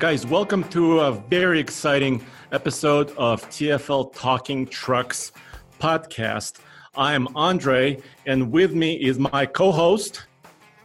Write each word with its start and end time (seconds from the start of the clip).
Guys, 0.00 0.26
welcome 0.26 0.64
to 0.70 1.00
a 1.00 1.12
very 1.12 1.60
exciting 1.60 2.24
episode 2.52 3.10
of 3.18 3.42
TFL 3.50 4.14
Talking 4.14 4.66
Trucks 4.66 5.32
podcast. 5.78 6.60
I'm 6.96 7.28
Andre, 7.36 7.98
and 8.24 8.50
with 8.50 8.74
me 8.74 8.94
is 8.94 9.18
my 9.18 9.44
co 9.44 9.70
host, 9.70 10.24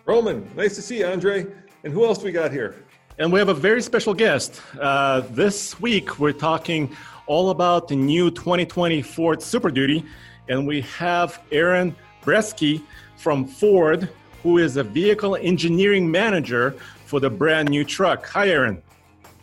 Roman. 0.05 0.47
Nice 0.55 0.75
to 0.75 0.81
see 0.81 0.99
you, 0.99 1.07
Andre. 1.07 1.47
And 1.83 1.93
who 1.93 2.03
else 2.03 2.21
we 2.21 2.31
got 2.31 2.51
here? 2.51 2.75
And 3.17 3.31
we 3.31 3.39
have 3.39 3.47
a 3.47 3.53
very 3.53 3.81
special 3.81 4.13
guest. 4.13 4.61
Uh, 4.79 5.21
this 5.31 5.79
week, 5.79 6.19
we're 6.19 6.33
talking 6.33 6.93
all 7.25 7.51
about 7.51 7.87
the 7.87 7.95
new 7.95 8.29
2020 8.29 9.01
Ford 9.01 9.41
Super 9.41 9.71
Duty, 9.71 10.03
and 10.49 10.67
we 10.67 10.81
have 10.81 11.41
Aaron 11.51 11.95
Bresky 12.21 12.83
from 13.17 13.45
Ford, 13.45 14.09
who 14.43 14.57
is 14.57 14.77
a 14.77 14.83
vehicle 14.83 15.35
engineering 15.35 16.09
manager 16.09 16.75
for 17.05 17.19
the 17.19 17.29
brand 17.29 17.69
new 17.69 17.83
truck. 17.83 18.27
Hi, 18.27 18.49
Aaron. 18.49 18.81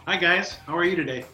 Hi, 0.06 0.16
guys. 0.16 0.54
How 0.66 0.76
are 0.76 0.84
you 0.84 0.96
today? 0.96 1.24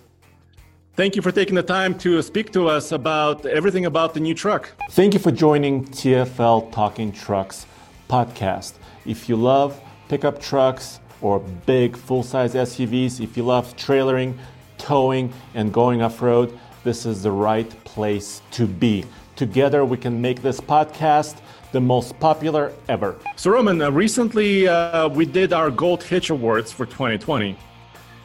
Thank 0.95 1.14
you 1.14 1.22
for 1.22 1.30
taking 1.30 1.55
the 1.55 1.62
time 1.62 1.97
to 2.00 2.20
speak 2.22 2.50
to 2.53 2.69
us 2.69 2.92
about 2.92 3.47
everything 3.47 3.86
about 3.86 4.14
the 4.14 4.20
new 4.20 4.34
truck. 4.34 4.72
Thank 4.91 5.14
you 5.14 5.20
for 5.20 5.30
joining 5.30 5.84
TFL 5.84 6.72
Talking 6.72 7.12
Trucks 7.12 7.67
podcast. 8.11 8.75
If 9.06 9.28
you 9.28 9.36
love 9.36 9.80
pickup 10.08 10.41
trucks 10.41 10.98
or 11.20 11.39
big 11.39 11.97
full 11.97 12.23
size 12.23 12.55
SUVs, 12.55 13.20
if 13.20 13.36
you 13.36 13.45
love 13.45 13.77
trailering, 13.77 14.36
towing, 14.77 15.33
and 15.55 15.73
going 15.73 16.02
off 16.02 16.20
road, 16.20 16.58
this 16.84 17.06
is 17.06 17.23
the 17.23 17.33
right 17.33 17.70
place 17.84 18.42
to 18.52 18.67
be. 18.67 19.05
Together, 19.39 19.84
we 19.84 19.97
can 19.97 20.20
make 20.20 20.42
this 20.42 20.61
podcast 20.61 21.36
the 21.70 21.81
most 21.81 22.19
popular 22.19 22.72
ever. 22.89 23.14
So, 23.36 23.53
Roman, 23.53 23.80
uh, 23.80 23.91
recently 23.91 24.67
uh, 24.67 25.08
we 25.08 25.27
did 25.27 25.53
our 25.53 25.70
Gold 25.70 26.03
Hitch 26.03 26.30
Awards 26.30 26.72
for 26.72 26.86
2020 26.86 27.56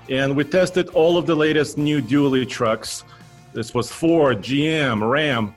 and 0.09 0.35
we 0.35 0.43
tested 0.43 0.89
all 0.89 1.17
of 1.17 1.27
the 1.27 1.35
latest 1.35 1.77
new 1.77 2.01
dually 2.01 2.49
trucks. 2.49 3.03
This 3.53 3.75
was 3.75 3.91
Ford, 3.91 4.39
GM, 4.39 5.07
Ram, 5.07 5.55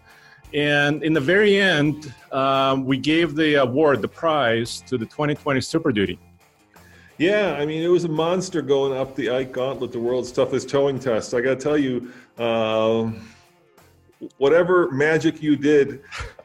and 0.53 1.03
in 1.03 1.15
the 1.15 1.21
very 1.21 1.59
end, 1.59 2.13
um, 2.33 2.85
we 2.85 2.99
gave 2.99 3.35
the 3.35 3.55
award, 3.55 4.03
the 4.03 4.09
prize, 4.09 4.83
to 4.83 4.99
the 4.99 5.07
2020 5.07 5.61
Super 5.63 5.91
Duty. 5.91 6.19
Yeah, 7.19 7.57
I 7.59 7.65
mean, 7.65 7.83
it 7.83 7.89
was 7.89 8.05
a 8.05 8.11
monster 8.11 8.61
going 8.61 8.97
up 8.97 9.17
the 9.17 9.31
Ike 9.31 9.53
Gauntlet, 9.53 9.91
the 9.91 9.99
world's 9.99 10.31
toughest 10.31 10.69
towing 10.69 11.01
test. 11.01 11.33
I 11.33 11.41
got 11.41 11.59
to 11.59 11.65
tell 11.65 11.79
you, 11.79 12.13
uh, 12.37 13.11
whatever 14.39 14.91
magic 14.91 15.43
you 15.43 15.57
did 15.57 16.03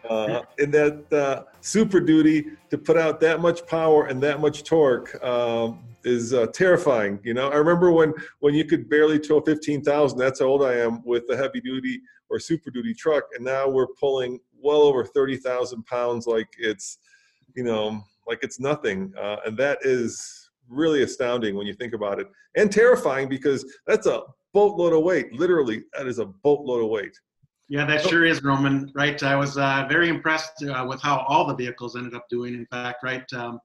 uh, 0.10 0.42
in 0.58 0.72
that 0.72 1.14
uh, 1.14 1.44
Super 1.62 2.00
Duty 2.00 2.52
to 2.70 2.78
put 2.78 2.98
out 2.98 3.20
that 3.22 3.42
much 3.42 3.66
power 3.68 4.08
and 4.08 4.22
that 4.24 4.40
much 4.40 4.64
torque, 4.64 5.22
um, 5.24 5.80
is 6.04 6.34
uh, 6.34 6.48
terrifying. 6.48 7.20
You 7.24 7.34
know, 7.34 7.50
I 7.50 7.56
remember 7.56 7.92
when 7.92 8.14
when 8.40 8.54
you 8.54 8.66
could 8.66 8.90
barely 8.90 9.20
tow 9.20 9.42
fifteen 9.42 9.84
thousand. 9.84 10.18
That's 10.18 10.40
how 10.40 10.48
old 10.48 10.64
I 10.64 10.74
am 10.74 11.04
with 11.06 11.24
a 11.30 11.38
heavy 11.38 11.62
duty 11.62 12.02
or 12.30 12.40
super 12.40 12.72
duty 12.72 12.94
truck, 12.94 13.26
and 13.36 13.46
now 13.46 13.70
we're 13.70 13.88
pulling 14.00 14.40
well 14.60 14.82
over 14.82 15.06
thirty 15.06 15.38
thousand 15.38 15.86
pounds, 15.86 16.28
like 16.28 16.50
it's, 16.58 16.98
you 17.56 17.64
know, 17.64 18.02
like 18.28 18.40
it's 18.42 18.60
nothing, 18.60 19.14
uh, 19.20 19.38
and 19.46 19.58
that 19.58 19.80
is 19.84 20.50
really 20.70 21.04
astounding 21.04 21.56
when 21.56 21.68
you 21.68 21.74
think 21.74 21.94
about 21.94 22.20
it, 22.20 22.28
and 22.56 22.72
terrifying 22.72 23.30
because 23.30 23.66
that's 23.86 24.08
a 24.08 24.22
boatload 24.54 24.94
of 24.94 25.04
weight. 25.04 25.32
Literally, 25.34 25.84
that 25.98 26.08
is 26.08 26.20
a 26.20 26.26
boatload 26.26 26.84
of 26.84 26.90
weight. 26.90 27.18
Yeah, 27.72 27.86
that 27.86 28.06
sure 28.06 28.26
is, 28.26 28.44
Roman. 28.44 28.92
Right. 28.94 29.24
I 29.24 29.38
was 29.38 29.58
uh, 29.58 29.86
very 29.88 30.10
impressed 30.10 30.62
uh, 30.62 30.86
with 30.90 31.02
how 31.02 31.24
all 31.30 31.48
the 31.48 31.56
vehicles 31.56 31.96
ended 31.96 32.14
up 32.14 32.26
doing. 32.30 32.54
In 32.54 32.66
fact, 32.66 32.98
right. 33.02 33.24
Um, 33.32 33.62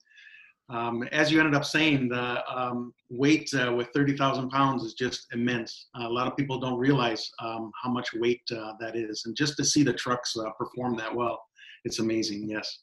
um, 0.69 1.03
as 1.11 1.33
you 1.33 1.41
ended 1.41 1.56
up 1.56 1.65
saying, 1.65 2.11
the 2.11 2.41
um, 2.49 2.94
weight 3.11 3.50
uh, 3.53 3.75
with 3.75 3.89
30,000 3.93 4.49
pounds 4.49 4.84
is 4.84 4.94
just 4.94 5.27
immense. 5.33 5.89
Uh, 5.99 6.06
a 6.06 6.09
lot 6.09 6.28
of 6.28 6.37
people 6.37 6.61
don't 6.61 6.78
realize 6.78 7.28
um, 7.43 7.72
how 7.83 7.91
much 7.91 8.15
weight 8.15 8.43
uh, 8.53 8.75
that 8.78 8.94
is. 8.94 9.25
And 9.27 9.34
just 9.34 9.56
to 9.56 9.65
see 9.65 9.83
the 9.83 9.94
trucks 9.94 10.37
uh, 10.37 10.50
perform 10.50 10.97
that 10.99 11.12
well, 11.12 11.43
it's 11.84 11.99
amazing, 11.99 12.49
yes. 12.49 12.78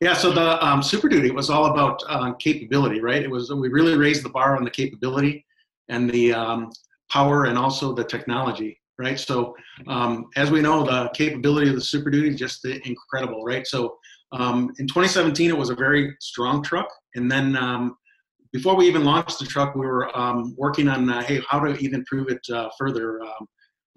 Yeah, 0.00 0.14
so 0.14 0.30
the 0.30 0.64
um, 0.64 0.84
Super 0.84 1.08
Duty 1.08 1.32
was 1.32 1.50
all 1.50 1.66
about 1.66 2.38
capability, 2.38 3.00
right? 3.00 3.24
It 3.24 3.30
was, 3.30 3.52
we 3.52 3.70
really 3.70 3.96
raised 3.96 4.24
the 4.24 4.30
bar 4.30 4.56
on 4.56 4.62
the 4.62 4.70
capability 4.70 5.44
and 5.88 6.08
the 6.08 6.32
um, 6.32 6.70
power 7.10 7.46
and 7.46 7.58
also 7.58 7.92
the 7.92 8.04
technology, 8.04 8.78
right? 8.98 9.18
So 9.18 9.54
um, 9.86 10.26
as 10.36 10.50
we 10.50 10.60
know, 10.60 10.84
the 10.84 11.10
capability 11.14 11.68
of 11.68 11.74
the 11.74 11.80
Super 11.80 12.10
Duty 12.10 12.30
is 12.30 12.36
just 12.36 12.64
incredible, 12.64 13.44
right? 13.44 13.66
So 13.66 13.96
um, 14.32 14.72
in 14.78 14.86
2017, 14.86 15.50
it 15.50 15.56
was 15.56 15.70
a 15.70 15.74
very 15.74 16.14
strong 16.20 16.62
truck. 16.62 16.88
And 17.14 17.30
then 17.30 17.56
um, 17.56 17.96
before 18.52 18.76
we 18.76 18.86
even 18.86 19.04
launched 19.04 19.38
the 19.38 19.46
truck, 19.46 19.74
we 19.74 19.86
were 19.86 20.16
um, 20.16 20.54
working 20.56 20.88
on, 20.88 21.08
uh, 21.10 21.22
hey, 21.22 21.40
how 21.48 21.60
to 21.60 21.76
even 21.78 22.00
improve 22.00 22.28
it 22.28 22.40
uh, 22.52 22.68
further 22.78 23.22
um, 23.22 23.48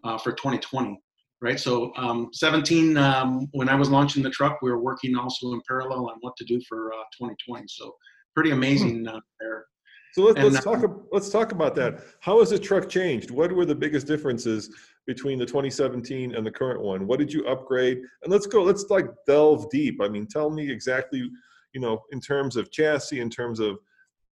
uh, 0.04 0.18
for 0.18 0.32
2020, 0.32 1.00
right? 1.42 1.60
So 1.60 1.94
um, 1.96 2.30
17, 2.34 2.98
um, 2.98 3.48
when 3.52 3.70
I 3.70 3.76
was 3.76 3.90
launching 3.90 4.24
the 4.24 4.30
truck, 4.30 4.60
we 4.62 4.72
were 4.72 4.82
working 4.82 5.16
also 5.16 5.54
in 5.54 5.62
parallel 5.68 6.10
on 6.10 6.18
what 6.22 6.36
to 6.38 6.46
do 6.46 6.60
for 6.68 6.92
2020. 7.18 7.62
Uh, 7.62 7.66
so 7.68 7.96
pretty 8.34 8.52
amazing 8.52 9.08
uh, 9.08 9.20
there. 9.40 9.66
So 10.16 10.22
let's, 10.22 10.40
and, 10.40 10.54
let's 10.54 10.64
talk. 10.64 11.08
Let's 11.12 11.30
talk 11.30 11.52
about 11.52 11.76
that. 11.76 12.00
How 12.22 12.40
has 12.40 12.52
the 12.52 12.58
truck 12.58 12.88
changed? 12.88 13.32
What 13.32 13.52
were 13.52 13.66
the 13.66 13.76
biggest 13.76 14.08
differences 14.08 14.74
between 15.06 15.38
the 15.38 15.46
2017 15.46 16.34
and 16.34 16.48
the 16.48 16.52
current 16.52 16.80
one? 16.80 17.06
What 17.06 17.20
did 17.20 17.34
you 17.34 17.46
upgrade? 17.48 17.98
And 18.24 18.32
let's 18.32 18.48
go. 18.48 18.64
Let's 18.64 18.86
like 18.90 19.08
delve 19.28 19.70
deep. 19.72 20.00
I 20.02 20.08
mean, 20.08 20.26
tell 20.26 20.50
me 20.50 20.72
exactly. 20.72 21.30
You 21.74 21.82
know, 21.82 22.02
in 22.14 22.22
terms 22.22 22.56
of 22.56 22.72
chassis, 22.72 23.20
in 23.20 23.30
terms 23.30 23.60
of 23.60 23.78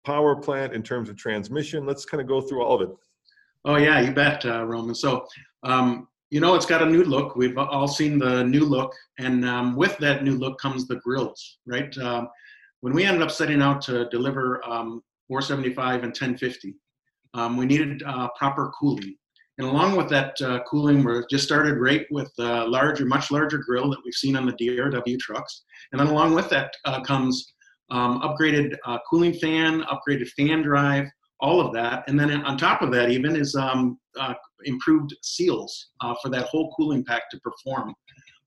power 0.04 0.36
plant, 0.36 0.74
in 0.74 0.82
terms 0.82 1.08
of 1.08 1.16
transmission. 1.16 1.86
Let's 1.86 2.04
kind 2.04 2.20
of 2.20 2.26
go 2.26 2.42
through 2.42 2.62
all 2.62 2.82
of 2.82 2.90
it. 2.90 2.94
Oh 3.64 3.76
yeah, 3.76 4.00
you 4.00 4.12
bet, 4.12 4.44
uh, 4.44 4.66
Roman. 4.66 4.94
So. 4.94 5.26
Um, 5.62 6.08
you 6.32 6.38
know, 6.38 6.54
it's 6.54 6.64
got 6.64 6.80
a 6.80 6.86
new 6.86 7.02
look. 7.02 7.34
We've 7.34 7.58
all 7.58 7.88
seen 7.88 8.16
the 8.16 8.44
new 8.44 8.64
look, 8.64 8.94
and 9.18 9.44
um, 9.44 9.74
with 9.74 9.98
that 9.98 10.22
new 10.22 10.36
look 10.36 10.60
comes 10.60 10.86
the 10.86 10.94
grills, 10.96 11.58
right? 11.66 11.92
Um, 11.98 12.28
when 12.82 12.92
we 12.92 13.02
ended 13.02 13.22
up 13.22 13.32
setting 13.32 13.60
out 13.60 13.82
to 13.82 14.08
deliver 14.10 14.64
um, 14.64 15.02
475 15.30 15.94
and 16.02 16.10
1050. 16.10 16.74
Um, 17.34 17.56
we 17.56 17.64
needed 17.64 18.02
uh, 18.04 18.28
proper 18.36 18.72
cooling. 18.78 19.14
And 19.58 19.68
along 19.68 19.96
with 19.96 20.08
that 20.08 20.34
uh, 20.42 20.60
cooling, 20.68 21.04
we 21.04 21.22
just 21.30 21.44
started 21.44 21.76
right 21.76 22.04
with 22.10 22.32
a 22.40 22.66
larger, 22.66 23.06
much 23.06 23.30
larger 23.30 23.58
grill 23.58 23.90
that 23.90 24.00
we've 24.04 24.14
seen 24.14 24.34
on 24.34 24.44
the 24.44 24.52
DRW 24.54 25.18
trucks. 25.20 25.62
And 25.92 26.00
then 26.00 26.08
along 26.08 26.34
with 26.34 26.48
that 26.50 26.72
uh, 26.84 27.00
comes 27.02 27.52
um, 27.90 28.20
upgraded 28.22 28.76
uh, 28.86 28.98
cooling 29.08 29.34
fan, 29.34 29.82
upgraded 29.82 30.28
fan 30.30 30.62
drive, 30.62 31.06
all 31.38 31.60
of 31.60 31.72
that. 31.74 32.04
And 32.08 32.18
then 32.18 32.32
on 32.44 32.56
top 32.56 32.82
of 32.82 32.90
that, 32.92 33.10
even 33.10 33.36
is 33.36 33.54
um, 33.54 33.98
uh, 34.18 34.34
improved 34.64 35.14
seals 35.22 35.90
uh, 36.00 36.14
for 36.20 36.28
that 36.30 36.46
whole 36.46 36.74
cooling 36.76 37.04
pack 37.04 37.30
to 37.30 37.40
perform 37.40 37.94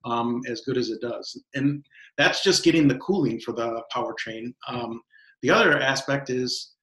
um, 0.04 0.42
as 0.50 0.60
good 0.66 0.76
as 0.76 0.90
it 0.90 1.00
does. 1.00 1.42
And 1.54 1.82
that's 2.18 2.42
just 2.42 2.62
getting 2.62 2.88
the 2.88 2.98
cooling 2.98 3.40
for 3.40 3.52
the 3.52 3.82
powertrain. 3.94 4.52
Um, 4.68 5.00
the 5.42 5.50
other 5.50 5.78
aspect 5.78 6.30
is 6.30 6.73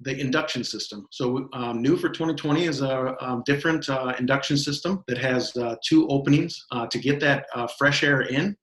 the 0.00 0.18
induction 0.18 0.64
system. 0.64 1.06
So 1.10 1.48
um, 1.52 1.80
new 1.80 1.96
for 1.96 2.08
2020 2.08 2.64
is 2.64 2.82
a 2.82 3.16
um, 3.24 3.42
different 3.46 3.88
uh, 3.88 4.14
induction 4.18 4.56
system 4.56 5.04
that 5.06 5.18
has 5.18 5.56
uh, 5.56 5.76
two 5.84 6.08
openings 6.08 6.64
uh, 6.72 6.86
to 6.86 6.98
get 6.98 7.20
that 7.20 7.46
uh, 7.54 7.66
fresh 7.78 8.02
air 8.02 8.22
in. 8.22 8.56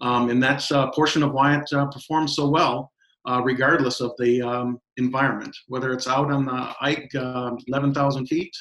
Um, 0.00 0.30
and 0.30 0.42
that's 0.42 0.72
a 0.72 0.90
portion 0.94 1.22
of 1.22 1.32
why 1.32 1.56
it 1.56 1.72
uh, 1.72 1.86
performs 1.86 2.34
so 2.34 2.48
well, 2.48 2.92
uh, 3.28 3.40
regardless 3.44 4.00
of 4.00 4.12
the 4.18 4.42
um, 4.42 4.80
environment, 4.96 5.56
whether 5.68 5.92
it's 5.92 6.08
out 6.08 6.32
on 6.32 6.46
the 6.46 6.74
Ike 6.80 7.10
uh, 7.14 7.52
11,000 7.68 8.26
feet, 8.26 8.54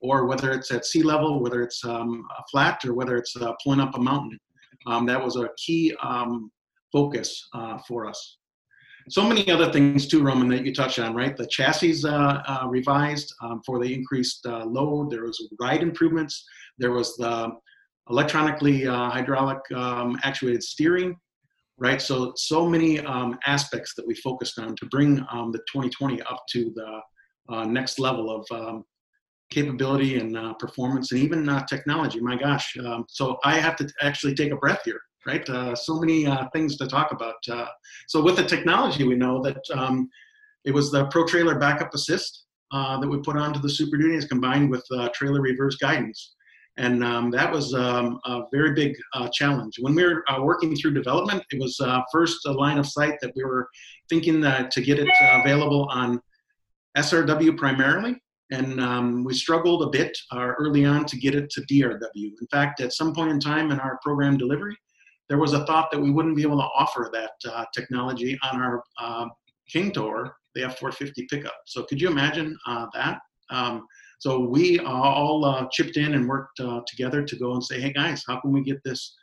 or 0.00 0.26
whether 0.26 0.52
it's 0.52 0.70
at 0.70 0.84
sea 0.84 1.02
level, 1.02 1.40
whether 1.40 1.62
it's 1.62 1.84
um, 1.84 2.24
flat, 2.50 2.84
or 2.84 2.94
whether 2.94 3.16
it's 3.16 3.34
uh, 3.36 3.52
pulling 3.62 3.80
up 3.80 3.96
a 3.96 4.00
mountain. 4.00 4.38
Um, 4.86 5.06
that 5.06 5.22
was 5.22 5.36
a 5.36 5.48
key 5.56 5.94
um, 6.00 6.52
focus 6.92 7.48
uh, 7.52 7.78
for 7.88 8.06
us. 8.06 8.38
So 9.08 9.22
many 9.22 9.48
other 9.50 9.70
things 9.72 10.08
too, 10.08 10.22
Roman, 10.22 10.48
that 10.48 10.64
you 10.64 10.74
touched 10.74 10.98
on, 10.98 11.14
right? 11.14 11.36
The 11.36 11.46
chassis 11.46 12.02
uh, 12.04 12.66
revised 12.66 13.32
um, 13.40 13.62
for 13.64 13.78
the 13.78 13.94
increased 13.94 14.44
load. 14.44 15.10
There 15.10 15.22
was 15.24 15.48
ride 15.60 15.82
improvements. 15.82 16.44
There 16.78 16.90
was 16.90 17.16
the 17.16 17.52
electronically 18.10 18.86
uh, 18.86 19.10
hydraulic 19.10 19.58
um, 19.74 20.18
actuated 20.22 20.62
steering, 20.62 21.16
right? 21.78 22.00
So, 22.00 22.32
so 22.36 22.68
many 22.68 23.00
um, 23.00 23.38
aspects 23.46 23.94
that 23.96 24.06
we 24.06 24.14
focused 24.14 24.58
on 24.58 24.76
to 24.76 24.86
bring 24.86 25.24
um, 25.30 25.52
the 25.52 25.58
2020 25.72 26.22
up 26.22 26.42
to 26.50 26.72
the 26.74 27.00
uh, 27.48 27.64
next 27.64 27.98
level 27.98 28.30
of 28.30 28.46
um, 28.50 28.84
capability 29.50 30.18
and 30.18 30.36
uh, 30.36 30.54
performance 30.54 31.12
and 31.12 31.20
even 31.20 31.48
uh, 31.48 31.64
technology. 31.66 32.20
My 32.20 32.36
gosh. 32.36 32.76
Um, 32.84 33.04
so 33.08 33.38
I 33.44 33.58
have 33.58 33.76
to 33.76 33.88
actually 34.02 34.34
take 34.34 34.52
a 34.52 34.56
breath 34.56 34.80
here, 34.84 35.00
right? 35.26 35.48
Uh, 35.48 35.74
so 35.74 35.98
many 35.98 36.26
uh, 36.26 36.48
things 36.52 36.76
to 36.76 36.86
talk 36.86 37.12
about. 37.12 37.34
so 38.06 38.22
with 38.22 38.36
the 38.36 38.44
technology, 38.44 39.04
we 39.04 39.14
know 39.14 39.42
that 39.42 39.62
um, 39.74 40.08
it 40.64 40.72
was 40.72 40.90
the 40.90 41.06
Pro 41.06 41.26
Trailer 41.26 41.58
Backup 41.58 41.92
Assist 41.94 42.44
that 42.72 43.08
we 43.08 43.18
put 43.18 43.36
onto 43.36 43.60
the 43.60 43.70
Super 43.70 43.96
Duty 43.96 44.16
is 44.16 44.26
combined 44.26 44.70
with 44.70 44.84
trailer 45.14 45.40
reverse 45.40 45.76
guidance 45.76 46.36
and 46.78 47.02
um, 47.02 47.30
that 47.30 47.50
was 47.50 47.74
um, 47.74 48.20
a 48.26 48.42
very 48.52 48.74
big 48.74 48.96
uh, 49.14 49.28
challenge. 49.32 49.76
When 49.80 49.94
we 49.94 50.04
were 50.04 50.24
uh, 50.30 50.42
working 50.42 50.76
through 50.76 50.94
development, 50.94 51.42
it 51.50 51.60
was 51.60 51.78
uh, 51.80 52.00
first 52.12 52.44
a 52.46 52.52
line 52.52 52.78
of 52.78 52.86
sight 52.86 53.14
that 53.22 53.32
we 53.34 53.44
were 53.44 53.68
thinking 54.10 54.42
to 54.42 54.80
get 54.82 54.98
it 54.98 55.08
uh, 55.08 55.40
available 55.40 55.88
on 55.90 56.20
SRW 56.98 57.56
primarily, 57.56 58.16
and 58.50 58.80
um, 58.80 59.24
we 59.24 59.34
struggled 59.34 59.82
a 59.82 59.90
bit 59.90 60.16
uh, 60.32 60.52
early 60.58 60.84
on 60.84 61.06
to 61.06 61.16
get 61.16 61.34
it 61.34 61.48
to 61.50 61.62
DRW. 61.62 61.98
In 62.14 62.46
fact, 62.50 62.80
at 62.80 62.92
some 62.92 63.14
point 63.14 63.30
in 63.30 63.40
time 63.40 63.70
in 63.70 63.80
our 63.80 63.98
program 64.02 64.36
delivery, 64.36 64.76
there 65.28 65.38
was 65.38 65.52
a 65.52 65.64
thought 65.66 65.90
that 65.90 66.00
we 66.00 66.10
wouldn't 66.10 66.36
be 66.36 66.42
able 66.42 66.58
to 66.58 66.68
offer 66.74 67.10
that 67.12 67.32
uh, 67.50 67.64
technology 67.74 68.38
on 68.50 68.60
our 68.60 68.82
King 69.68 69.90
Tour, 69.90 70.36
the 70.54 70.62
F450 70.62 71.28
pickup. 71.28 71.56
So 71.66 71.82
could 71.84 72.00
you 72.00 72.08
imagine 72.08 72.56
that? 72.94 73.18
Um, 73.50 73.86
so 74.18 74.40
we 74.40 74.78
all 74.80 75.44
uh, 75.44 75.66
chipped 75.70 75.96
in 75.96 76.14
and 76.14 76.28
worked 76.28 76.60
uh, 76.60 76.80
together 76.86 77.22
to 77.22 77.36
go 77.36 77.52
and 77.52 77.62
say, 77.62 77.80
hey 77.80 77.92
guys, 77.92 78.24
how 78.26 78.40
can 78.40 78.52
we 78.52 78.62
get 78.62 78.82
this 78.84 79.14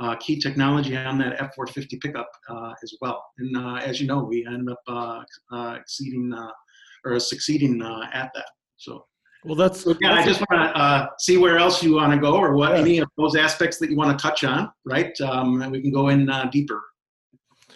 uh, 0.00 0.16
key 0.16 0.38
technology 0.38 0.96
on 0.96 1.18
that 1.18 1.38
F450 1.38 2.00
pickup 2.00 2.30
uh, 2.48 2.72
as 2.82 2.94
well? 3.00 3.24
And 3.38 3.56
uh, 3.56 3.74
as 3.76 4.00
you 4.00 4.06
know, 4.06 4.24
we 4.24 4.46
ended 4.46 4.70
up 4.70 5.24
uh, 5.52 5.74
exceeding 5.78 6.32
or 7.04 7.20
succeeding 7.20 7.82
at 7.82 8.30
that. 8.34 8.50
So. 8.76 9.04
Well, 9.44 9.54
that's. 9.54 9.82
So, 9.82 9.96
yeah, 10.00 10.14
that's 10.14 10.26
I 10.26 10.30
just 10.30 10.40
want 10.50 10.74
to 10.74 11.08
see 11.18 11.36
where 11.36 11.58
else 11.58 11.82
you 11.82 11.94
want 11.94 12.12
to 12.12 12.18
go, 12.18 12.36
or 12.36 12.56
what 12.56 12.72
yeah. 12.72 12.78
any 12.78 12.98
of 12.98 13.08
those 13.16 13.36
aspects 13.36 13.78
that 13.78 13.90
you 13.90 13.96
want 13.96 14.16
to 14.16 14.22
touch 14.22 14.44
on, 14.44 14.70
right? 14.84 15.18
Um, 15.20 15.62
and 15.62 15.70
we 15.72 15.80
can 15.80 15.92
go 15.92 16.08
in 16.08 16.30
deeper. 16.50 16.82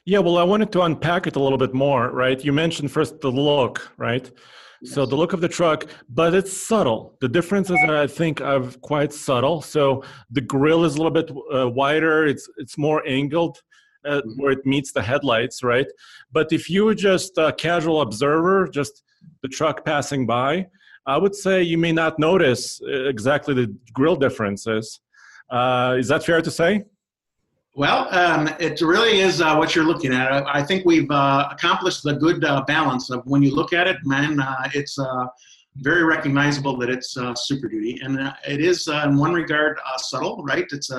Yeah, 0.05 0.19
well, 0.19 0.37
I 0.38 0.43
wanted 0.43 0.73
to 0.73 0.82
unpack 0.82 1.29
it 1.29 1.37
a 1.37 1.41
little 1.41 1.59
bit 1.59 1.75
more, 1.75 2.11
right? 2.11 2.43
You 2.44 2.53
mentioned 2.53 2.91
first 2.91 3.20
the 3.20 3.31
look, 3.31 3.93
right? 3.97 4.29
So 4.85 5.06
the 5.06 5.14
look 5.14 5.32
of 5.32 5.41
the 5.41 5.49
truck, 5.49 5.87
but 6.09 6.35
it's 6.35 6.53
subtle. 6.53 7.17
The 7.20 7.29
differences 7.29 7.79
that 7.87 7.94
I 7.94 8.09
think 8.09 8.41
are 8.41 8.62
quite 8.81 9.12
subtle. 9.12 9.62
So 9.62 10.03
the 10.32 10.41
grill 10.41 10.85
is 10.85 10.97
a 10.97 10.97
little 10.97 11.12
bit 11.12 11.31
uh, 11.55 11.69
wider. 11.69 12.26
It's 12.26 12.49
it's 12.56 12.76
more 12.76 13.06
angled. 13.06 13.62
Uh, 14.05 14.20
mm-hmm. 14.20 14.43
where 14.43 14.50
it 14.50 14.67
meets 14.67 14.91
the 14.91 15.00
headlights, 15.00 15.62
right? 15.62 15.87
But 16.32 16.53
if 16.53 16.69
you 16.69 16.85
were 16.85 16.94
just 16.97 17.38
a 17.38 17.53
casual 17.53 18.00
observer, 18.00 18.67
just 18.67 19.05
the 19.43 19.49
truck 19.49 19.85
passing 19.85 20.26
by, 20.26 20.67
I 21.06 21.19
would 21.19 21.34
say 21.34 21.62
you 21.62 21.78
may 21.78 21.93
not 21.93 22.19
notice 22.19 22.81
uh, 22.82 23.04
exactly 23.04 23.54
the 23.54 23.75
grill 23.93 24.16
differences. 24.16 25.00
Uh, 25.50 25.96
is 25.99 26.08
that 26.08 26.25
fair 26.25 26.40
to 26.40 26.50
say? 26.50 26.84
Well, 27.75 28.06
um, 28.14 28.49
it 28.60 28.81
really 28.82 29.20
is 29.20 29.40
uh, 29.40 29.56
what 29.56 29.75
you're 29.75 29.84
looking 29.84 30.12
at. 30.12 30.31
I, 30.31 30.60
I 30.60 30.62
think 30.62 30.84
we've 30.84 31.10
uh, 31.10 31.49
accomplished 31.50 32.02
the 32.02 32.14
good 32.14 32.44
uh, 32.44 32.62
balance 32.66 33.10
of 33.10 33.22
when 33.25 33.43
you 33.43 33.54
look 33.54 33.72
at 33.72 33.87
it, 33.87 33.96
man, 34.04 34.40
uh, 34.40 34.69
it's 34.75 34.99
very 35.76 36.04
recognizable 36.04 36.76
that 36.76 36.90
it's 36.90 37.16
Super 37.37 37.66
Duty. 37.66 37.99
And 38.02 38.32
it 38.46 38.60
is, 38.60 38.88
in 38.88 39.16
one 39.16 39.32
regard, 39.32 39.78
subtle, 39.96 40.43
right? 40.44 40.66
It's 40.70 40.90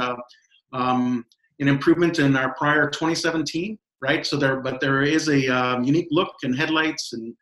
um, 0.73 1.25
an 1.59 1.67
improvement 1.67 2.17
in 2.17 2.35
our 2.35 2.55
prior 2.55 2.89
2017, 2.89 3.77
right? 4.01 4.25
So 4.25 4.35
there, 4.35 4.57
but 4.61 4.81
there 4.81 5.03
is 5.03 5.29
a 5.29 5.47
um, 5.47 5.83
unique 5.83 6.07
look 6.09 6.33
and 6.41 6.55
headlights 6.55 7.13
and 7.13 7.35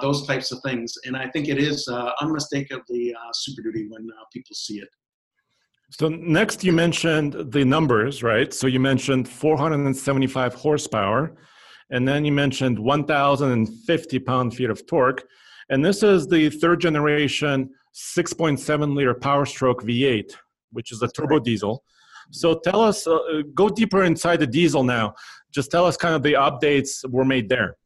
those 0.00 0.26
types 0.26 0.52
of 0.52 0.60
things. 0.64 0.94
And 1.04 1.16
I 1.16 1.28
think 1.28 1.48
it 1.48 1.58
is 1.58 1.88
unmistakably 2.20 3.14
Super 3.34 3.62
Duty 3.62 3.86
when 3.88 4.08
people 4.32 4.54
see 4.54 4.78
it. 4.78 4.88
So 5.90 6.08
next 6.08 6.64
you 6.64 6.72
mentioned 6.72 7.52
the 7.52 7.64
numbers, 7.64 8.22
right? 8.22 8.52
So 8.52 8.66
you 8.66 8.80
mentioned 8.80 9.28
475 9.28 10.54
horsepower, 10.54 11.36
and 11.90 12.08
then 12.08 12.24
you 12.24 12.32
mentioned 12.32 12.78
1,050 12.78 14.18
pound-feet 14.20 14.70
of 14.70 14.86
torque. 14.86 15.22
And 15.68 15.84
this 15.84 16.02
is 16.02 16.26
the 16.26 16.48
third 16.48 16.80
generation 16.80 17.70
6.7 17.94 18.96
liter 18.96 19.12
Power 19.12 19.44
Stroke 19.44 19.82
V8, 19.82 20.34
which 20.70 20.92
is 20.92 21.02
a 21.02 21.08
turbo 21.08 21.38
diesel. 21.38 21.84
So 22.30 22.58
tell 22.58 22.80
us, 22.80 23.06
uh, 23.06 23.42
go 23.54 23.68
deeper 23.68 24.04
inside 24.04 24.40
the 24.40 24.46
diesel 24.46 24.84
now. 24.84 25.14
Just 25.50 25.70
tell 25.70 25.84
us 25.84 25.98
kind 25.98 26.14
of 26.14 26.22
the 26.22 26.32
updates 26.32 27.06
were 27.10 27.26
made 27.26 27.50
there. 27.50 27.76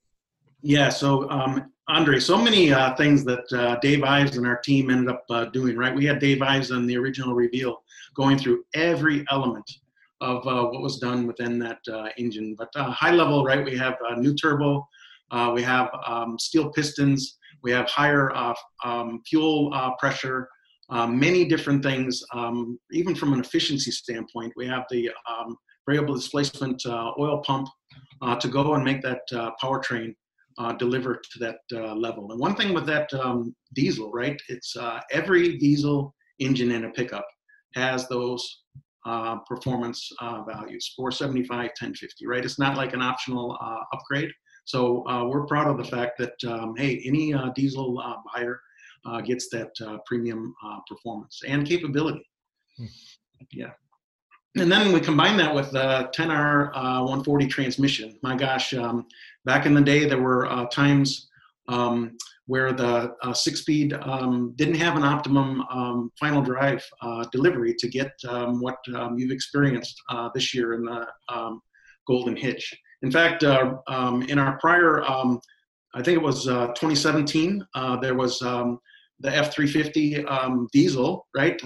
Yeah, 0.62 0.90
so 0.90 1.28
um, 1.28 1.72
Andre, 1.88 2.18
so 2.18 2.36
many 2.36 2.72
uh, 2.72 2.96
things 2.96 3.24
that 3.24 3.44
uh, 3.52 3.76
Dave 3.80 4.02
Ives 4.02 4.36
and 4.36 4.46
our 4.46 4.58
team 4.58 4.90
ended 4.90 5.08
up 5.08 5.24
uh, 5.30 5.44
doing, 5.46 5.76
right? 5.76 5.94
We 5.94 6.04
had 6.04 6.18
Dave 6.18 6.42
Ives 6.42 6.72
on 6.72 6.84
the 6.84 6.96
original 6.96 7.32
reveal 7.32 7.84
going 8.16 8.38
through 8.38 8.64
every 8.74 9.24
element 9.30 9.70
of 10.20 10.44
uh, 10.48 10.64
what 10.64 10.82
was 10.82 10.98
done 10.98 11.28
within 11.28 11.60
that 11.60 11.78
uh, 11.88 12.08
engine. 12.18 12.56
But 12.58 12.70
uh, 12.74 12.90
high 12.90 13.12
level, 13.12 13.44
right, 13.44 13.64
we 13.64 13.76
have 13.76 13.94
a 14.08 14.20
new 14.20 14.34
turbo, 14.34 14.84
we 15.54 15.62
have 15.62 15.88
um, 16.04 16.36
steel 16.40 16.70
pistons, 16.70 17.38
we 17.62 17.70
have 17.70 17.88
higher 17.88 18.34
um, 18.84 19.22
fuel 19.24 19.70
pressure, 20.00 20.48
many 20.90 21.44
different 21.44 21.84
things. 21.84 22.20
Um, 22.32 22.80
even 22.90 23.14
from 23.14 23.32
an 23.32 23.38
efficiency 23.38 23.92
standpoint, 23.92 24.52
we 24.56 24.66
have 24.66 24.86
the 24.90 25.10
um, 25.30 25.56
variable 25.86 26.16
displacement 26.16 26.82
oil 26.84 27.44
pump 27.46 27.68
to 28.40 28.48
go 28.48 28.74
and 28.74 28.82
make 28.82 29.02
that 29.02 29.20
powertrain 29.62 30.16
uh, 30.58 30.72
deliver 30.72 31.16
to 31.16 31.38
that 31.38 31.58
uh, 31.74 31.94
level. 31.94 32.30
And 32.30 32.40
one 32.40 32.54
thing 32.54 32.72
with 32.72 32.86
that 32.86 33.12
um, 33.14 33.54
diesel, 33.74 34.10
right? 34.12 34.40
It's 34.48 34.76
uh, 34.76 35.00
every 35.12 35.58
diesel 35.58 36.14
engine 36.38 36.70
in 36.70 36.84
a 36.84 36.90
pickup 36.90 37.26
has 37.74 38.08
those 38.08 38.62
uh, 39.04 39.36
performance 39.46 40.10
uh, 40.20 40.42
values 40.42 40.92
475, 40.96 41.48
1050, 41.48 42.26
right? 42.26 42.44
It's 42.44 42.58
not 42.58 42.76
like 42.76 42.94
an 42.94 43.02
optional 43.02 43.56
uh, 43.60 43.80
upgrade. 43.92 44.30
So 44.64 45.04
we're 45.28 45.46
proud 45.46 45.68
of 45.68 45.78
the 45.78 45.84
fact 45.84 46.18
that, 46.18 46.34
um, 46.52 46.74
hey, 46.76 47.00
any 47.06 47.32
diesel 47.54 48.02
buyer 48.34 48.60
gets 49.24 49.48
that 49.50 49.70
premium 50.06 50.52
performance 50.88 51.40
and 51.46 51.64
capability. 51.64 52.28
Hmm. 52.76 52.86
Yeah 53.52 53.70
and 54.56 54.72
then 54.72 54.92
we 54.92 55.00
combine 55.00 55.36
that 55.36 55.54
with 55.54 55.70
the 55.70 56.10
10R 56.16 56.70
uh, 56.74 57.00
140 57.00 57.46
transmission. 57.46 58.18
My 58.22 58.34
gosh, 58.34 58.72
um, 58.74 59.06
back 59.46 59.64
in 59.64 59.72
the 59.72 59.80
day, 59.80 60.04
there 60.04 60.20
were 60.20 60.46
uh, 60.46 60.66
times 60.66 61.28
um, 61.68 62.18
where 62.46 62.72
the 62.72 63.14
uh, 63.22 63.32
six 63.32 63.60
speed 63.60 63.94
um, 63.94 64.52
didn't 64.56 64.74
have 64.74 64.96
an 64.96 65.02
optimum 65.02 65.62
um, 65.62 66.12
final 66.20 66.42
drive 66.42 66.84
uh, 67.00 67.24
delivery 67.32 67.74
to 67.78 67.88
get 67.88 68.12
um, 68.28 68.60
what 68.60 68.76
um, 68.94 69.18
you've 69.18 69.32
experienced 69.32 70.00
uh, 70.10 70.28
this 70.34 70.54
year 70.54 70.74
in 70.74 70.84
the 70.84 71.06
Golden 72.06 72.36
Hitch. 72.36 72.74
In 73.02 73.10
fact, 73.10 73.42
uh, 73.42 73.76
in 74.28 74.38
our 74.38 74.58
prior, 74.58 75.02
I 75.02 76.02
think 76.02 76.16
it 76.18 76.22
was 76.22 76.44
2017, 76.44 77.64
there 78.02 78.14
was 78.14 78.38
the 78.40 79.30
F350 79.30 80.68
diesel, 80.72 81.26
right? 81.34 81.60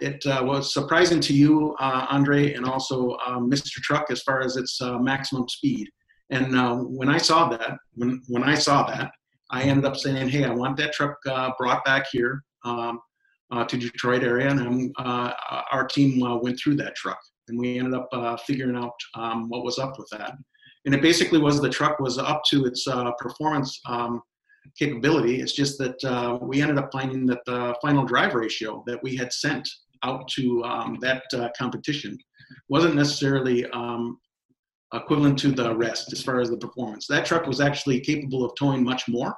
it 0.00 0.24
uh, 0.26 0.42
was 0.44 0.72
surprising 0.72 1.20
to 1.20 1.32
you, 1.32 1.74
uh, 1.80 2.06
Andre, 2.10 2.52
and 2.54 2.66
also 2.66 3.16
um, 3.26 3.50
Mr. 3.50 3.80
Truck 3.80 4.10
as 4.10 4.22
far 4.22 4.42
as 4.42 4.56
its 4.56 4.80
uh, 4.80 4.98
maximum 4.98 5.48
speed. 5.48 5.88
And 6.30 6.56
uh, 6.56 6.76
when 6.76 7.08
I 7.08 7.18
saw 7.18 7.48
that, 7.48 7.78
when 7.94 8.22
when 8.28 8.42
I 8.42 8.54
saw 8.54 8.86
that, 8.88 9.12
I 9.50 9.62
ended 9.62 9.84
up 9.84 9.96
saying, 9.96 10.28
"Hey, 10.28 10.44
I 10.44 10.50
want 10.50 10.76
that 10.78 10.92
truck 10.92 11.16
uh, 11.28 11.52
brought 11.58 11.84
back 11.84 12.06
here 12.10 12.42
um, 12.64 13.00
uh, 13.52 13.64
to 13.64 13.76
Detroit 13.76 14.24
area." 14.24 14.50
And 14.50 14.92
our 14.96 15.86
team 15.86 16.20
went 16.42 16.58
through 16.58 16.76
that 16.76 16.96
truck, 16.96 17.20
and 17.48 17.58
we 17.58 17.78
ended 17.78 17.94
up 17.94 18.40
figuring 18.46 18.76
out 18.76 18.94
um, 19.14 19.48
what 19.48 19.64
was 19.64 19.78
up 19.78 19.98
with 19.98 20.08
that. 20.10 20.34
And 20.84 20.94
it 20.94 21.02
basically 21.02 21.38
was 21.38 21.60
the 21.60 21.70
truck 21.70 21.98
was 22.00 22.18
up 22.18 22.42
to 22.50 22.64
its 22.64 22.86
performance 23.18 23.80
um, 23.86 24.20
capability. 24.78 25.40
It's 25.40 25.52
just 25.52 25.78
that 25.78 26.02
uh, 26.04 26.38
we 26.40 26.60
ended 26.60 26.78
up 26.78 26.90
finding 26.92 27.26
that 27.26 27.44
the 27.46 27.74
final 27.80 28.04
drive 28.04 28.34
ratio 28.34 28.82
that 28.86 29.02
we 29.02 29.16
had 29.16 29.32
sent 29.32 29.68
out 30.02 30.28
to 30.28 30.62
um, 30.64 30.98
that 31.00 31.24
uh, 31.34 31.48
competition 31.58 32.18
wasn't 32.68 32.94
necessarily 32.94 33.66
um, 33.70 34.18
equivalent 34.94 35.38
to 35.40 35.50
the 35.50 35.74
rest 35.74 36.12
as 36.12 36.22
far 36.22 36.40
as 36.40 36.50
the 36.50 36.56
performance. 36.56 37.06
That 37.06 37.26
truck 37.26 37.46
was 37.46 37.60
actually 37.60 38.00
capable 38.00 38.44
of 38.44 38.52
towing 38.56 38.84
much 38.84 39.08
more 39.08 39.34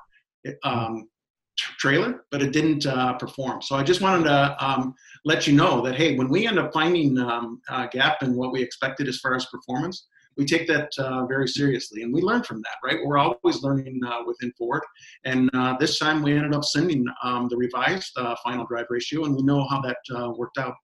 um, 0.63 1.09
trailer, 1.57 2.25
but 2.31 2.43
it 2.43 2.53
didn't 2.53 2.87
uh, 2.87 3.15
perform. 3.15 3.63
So 3.63 3.77
I 3.77 3.83
just 3.83 4.01
wanted 4.01 4.25
to 4.25 4.65
um, 4.65 4.95
let 5.25 5.47
you 5.47 5.55
know 5.55 5.81
that 5.83 5.97
hey, 5.97 6.17
when 6.17 6.29
we 6.29 6.47
end 6.47 6.59
up 6.59 6.73
finding 6.73 7.19
um, 7.19 7.61
a 7.69 7.89
gap 7.89 8.23
in 8.23 8.35
what 8.35 8.53
we 8.53 8.63
expected 8.63 9.09
as 9.09 9.19
far 9.19 9.35
as 9.35 9.47
performance, 9.47 10.07
we 10.37 10.45
take 10.45 10.69
that 10.69 10.91
uh, 10.99 11.27
very 11.27 11.49
seriously 11.49 12.03
and 12.03 12.15
we 12.15 12.23
learn 12.23 12.45
from 12.45 12.63
that, 12.63 12.77
right? 12.85 13.05
We're 13.05 13.19
always 13.19 13.63
learning 13.63 14.01
uh, 14.07 14.21
within 14.25 14.53
Ford. 14.57 14.83
And 15.25 15.51
uh, 15.53 15.77
this 15.79 15.99
time 15.99 16.23
we 16.23 16.33
ended 16.33 16.55
up 16.55 16.65
sending 16.65 17.05
um, 17.25 17.49
the 17.49 17.57
revised 17.57 18.13
uh, 18.17 18.37
final 18.45 18.65
drive 18.65 18.87
ratio, 18.89 19.25
and 19.25 19.35
we 19.35 19.43
know 19.43 19.67
how 19.69 19.81
that 19.81 19.97
uh, 20.15 20.31
worked 20.31 20.59
out 20.59 20.75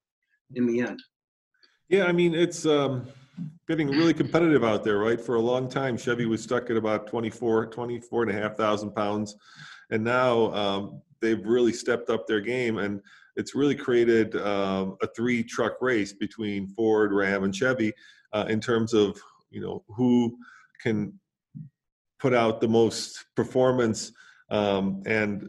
in 0.57 0.67
the 0.67 0.81
end. 0.81 1.01
Yeah, 1.89 2.07
I 2.07 2.13
mean, 2.13 2.35
it's. 2.35 2.65
Um 2.67 3.07
getting 3.67 3.89
really 3.89 4.15
competitive 4.15 4.65
out 4.65 4.85
there, 4.85 4.99
right? 4.99 5.21
For 5.21 5.37
a 5.37 5.41
long 5.41 5.69
time, 5.69 5.97
Chevy 5.97 6.27
was 6.27 6.43
stuck 6.43 6.71
at 6.71 6.77
about 6.77 7.07
24, 7.07 7.67
24 7.67 8.23
and 8.23 8.31
a 8.31 8.35
half 8.35 8.57
thousand 8.57 8.93
pounds. 8.93 9.37
And 9.91 10.05
now 10.05 10.53
um, 10.53 11.03
they've 11.21 11.45
really 11.45 11.73
stepped 11.73 12.11
up 12.11 12.27
their 12.27 12.41
game 12.41 12.79
and 12.79 13.01
it's 13.37 13.55
really 13.55 13.75
created 13.75 14.37
um, 14.37 14.97
a 15.03 15.09
three 15.09 15.43
truck 15.43 15.81
race 15.81 16.13
between 16.13 16.69
Ford, 16.69 17.13
Ram, 17.13 17.45
and 17.45 17.55
Chevy 17.55 17.93
uh, 18.33 18.47
in 18.49 18.61
terms 18.61 18.95
of, 18.95 19.21
you 19.51 19.61
know, 19.61 19.83
who 19.89 20.39
can 20.81 21.19
put 22.21 22.35
out 22.35 22.61
the 22.61 22.69
most 22.69 23.27
performance 23.35 24.13
um, 24.51 25.03
and 25.07 25.49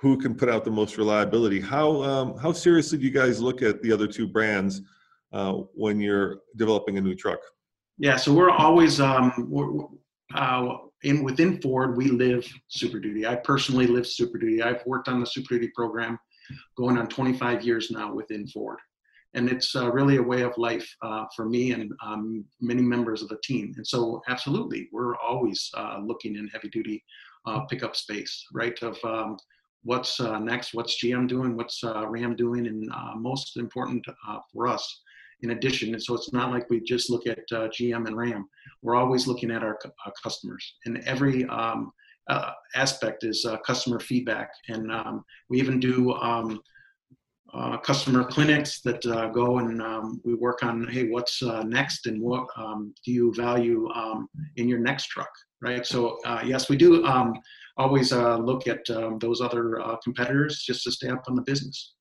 who 0.00 0.16
can 0.16 0.34
put 0.34 0.48
out 0.48 0.64
the 0.64 0.70
most 0.70 0.96
reliability. 0.96 1.60
How, 1.60 2.02
um, 2.02 2.38
how 2.38 2.52
seriously 2.52 2.98
do 2.98 3.04
you 3.04 3.10
guys 3.10 3.40
look 3.40 3.62
at 3.62 3.82
the 3.82 3.92
other 3.92 4.06
two 4.06 4.26
brands 4.26 4.80
uh, 5.34 5.52
when 5.74 6.00
you're 6.00 6.38
developing 6.56 6.96
a 6.96 7.00
new 7.00 7.14
truck? 7.14 7.40
Yeah, 7.98 8.16
so 8.16 8.32
we're 8.32 8.50
always 8.50 9.00
um, 9.00 9.32
we're, 9.50 9.84
uh, 10.34 10.76
in 11.02 11.22
within 11.22 11.60
Ford. 11.60 11.96
We 11.96 12.06
live 12.06 12.46
Super 12.68 13.00
Duty. 13.00 13.26
I 13.26 13.34
personally 13.34 13.86
live 13.86 14.06
Super 14.06 14.38
Duty. 14.38 14.62
I've 14.62 14.84
worked 14.86 15.08
on 15.08 15.20
the 15.20 15.26
Super 15.26 15.54
Duty 15.54 15.70
program 15.74 16.18
going 16.76 16.98
on 16.98 17.08
25 17.08 17.62
years 17.62 17.90
now 17.90 18.14
within 18.14 18.46
Ford, 18.46 18.78
and 19.34 19.48
it's 19.48 19.74
uh, 19.74 19.90
really 19.90 20.16
a 20.16 20.22
way 20.22 20.42
of 20.42 20.56
life 20.56 20.88
uh, 21.02 21.24
for 21.34 21.48
me 21.48 21.72
and 21.72 21.92
um, 22.04 22.44
many 22.60 22.82
members 22.82 23.20
of 23.22 23.28
the 23.28 23.38
team. 23.42 23.74
And 23.76 23.86
so, 23.86 24.22
absolutely, 24.28 24.88
we're 24.92 25.16
always 25.16 25.68
uh, 25.76 25.98
looking 26.02 26.36
in 26.36 26.46
heavy 26.48 26.68
duty 26.68 27.02
uh, 27.46 27.60
pickup 27.66 27.96
space, 27.96 28.46
right? 28.52 28.80
Of 28.82 28.98
um, 29.04 29.36
what's 29.82 30.20
next, 30.20 30.74
what's 30.74 31.02
GM 31.02 31.28
doing, 31.28 31.56
what's 31.56 31.82
Ram 31.82 32.36
doing, 32.36 32.68
and 32.68 32.88
most 33.20 33.56
important 33.56 34.06
for 34.52 34.68
us 34.68 35.02
in 35.44 35.50
addition. 35.50 35.92
And 35.92 36.02
so 36.02 36.14
it's 36.14 36.32
not 36.32 36.50
like 36.50 36.68
we 36.68 36.80
just 36.80 37.10
look 37.10 37.26
at 37.26 37.38
uh, 37.52 37.68
GM 37.68 38.06
and 38.06 38.16
RAM. 38.16 38.48
We're 38.82 38.96
always 38.96 39.26
looking 39.26 39.50
at 39.50 39.62
our, 39.62 39.78
our 40.04 40.12
customers, 40.22 40.74
and 40.86 40.98
every 41.06 41.44
um, 41.46 41.92
uh, 42.28 42.52
aspect 42.74 43.24
is 43.24 43.44
uh, 43.44 43.58
customer 43.58 44.00
feedback. 44.00 44.50
And 44.68 44.90
um, 44.90 45.24
we 45.50 45.58
even 45.60 45.78
do 45.78 46.12
um, 46.14 46.60
uh, 47.52 47.76
customer 47.76 48.24
clinics 48.24 48.80
that 48.80 49.04
uh, 49.06 49.28
go 49.28 49.58
and 49.58 49.80
um, 49.80 50.20
we 50.24 50.34
work 50.34 50.64
on, 50.64 50.88
hey, 50.88 51.08
what's 51.08 51.40
uh, 51.42 51.62
next, 51.62 52.06
and 52.06 52.20
what 52.20 52.46
um, 52.56 52.92
do 53.04 53.12
you 53.12 53.32
value 53.34 53.88
in 54.56 54.68
your 54.68 54.80
next 54.80 55.06
truck, 55.06 55.30
right? 55.60 55.86
So 55.86 56.18
yes, 56.44 56.68
we 56.68 56.76
do 56.76 57.06
always 57.76 58.12
look 58.12 58.66
at 58.66 58.84
those 59.20 59.40
other 59.40 59.82
competitors 60.02 60.62
just 60.66 60.82
to 60.84 60.90
stay 60.90 61.08
up 61.08 61.22
on 61.28 61.36
the 61.36 61.42
business. 61.42 61.94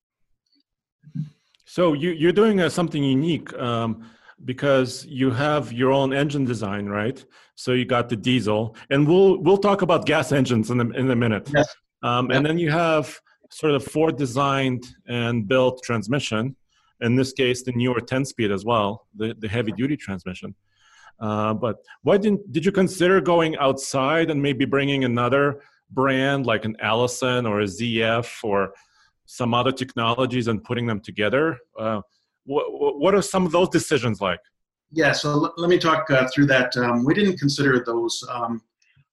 So 1.76 1.94
you, 1.94 2.12
you're 2.12 2.32
doing 2.44 2.62
uh, 2.62 2.70
something 2.70 3.04
unique 3.04 3.52
um, 3.54 4.08
because 4.46 5.08
you 5.08 5.32
have 5.32 5.74
your 5.74 5.92
own 5.92 6.14
engine 6.14 6.46
design, 6.46 6.86
right? 6.86 7.26
So 7.56 7.72
you 7.72 7.84
got 7.84 8.10
the 8.10 8.16
diesel, 8.16 8.76
and 8.92 9.08
we'll 9.08 9.40
we'll 9.42 9.58
talk 9.58 9.82
about 9.82 10.06
gas 10.06 10.32
engines 10.32 10.70
in 10.70 10.80
a, 10.80 10.88
in 10.92 11.10
a 11.10 11.16
minute. 11.16 11.50
Yes. 11.52 11.76
Um, 12.04 12.30
and 12.30 12.46
then 12.46 12.60
you 12.60 12.70
have 12.70 13.20
sort 13.50 13.74
of 13.74 13.84
Ford 13.84 14.18
designed 14.18 14.86
and 15.08 15.48
built 15.48 15.82
transmission. 15.82 16.56
In 17.02 17.16
this 17.16 17.34
case, 17.34 17.64
the 17.64 17.72
newer 17.72 18.02
10-speed 18.02 18.52
as 18.52 18.64
well, 18.64 19.08
the, 19.16 19.36
the 19.40 19.48
heavy-duty 19.48 19.98
transmission. 19.98 20.54
Uh, 21.20 21.56
but 21.56 21.78
why 22.04 22.18
didn't 22.20 22.52
did 22.52 22.64
you 22.68 22.72
consider 22.72 23.20
going 23.20 23.58
outside 23.58 24.30
and 24.30 24.40
maybe 24.40 24.66
bringing 24.66 25.06
another 25.06 25.62
brand 25.90 26.46
like 26.46 26.66
an 26.66 26.76
Allison 26.82 27.48
or 27.48 27.62
a 27.62 27.66
ZF 27.66 28.44
or 28.44 28.76
some 29.26 29.54
other 29.54 29.72
technologies 29.72 30.48
and 30.48 30.64
putting 30.64 30.86
them 30.86 31.00
together. 31.00 31.58
Uh, 31.78 32.02
what, 32.46 33.00
what 33.00 33.16
are 33.16 33.22
some 33.22 33.46
of 33.46 33.52
those 33.52 33.70
decisions 33.70 34.22
like? 34.22 34.40
Yeah, 34.92 35.12
so 35.12 35.30
l- 35.32 35.54
let 35.58 35.70
me 35.70 35.78
talk 35.78 36.10
uh, 36.12 36.28
through 36.34 36.48
that. 36.48 36.76
Um, 36.78 37.04
we 37.04 37.14
didn't 37.14 37.38
consider 37.38 37.84
those 37.84 38.24
um, 38.30 38.62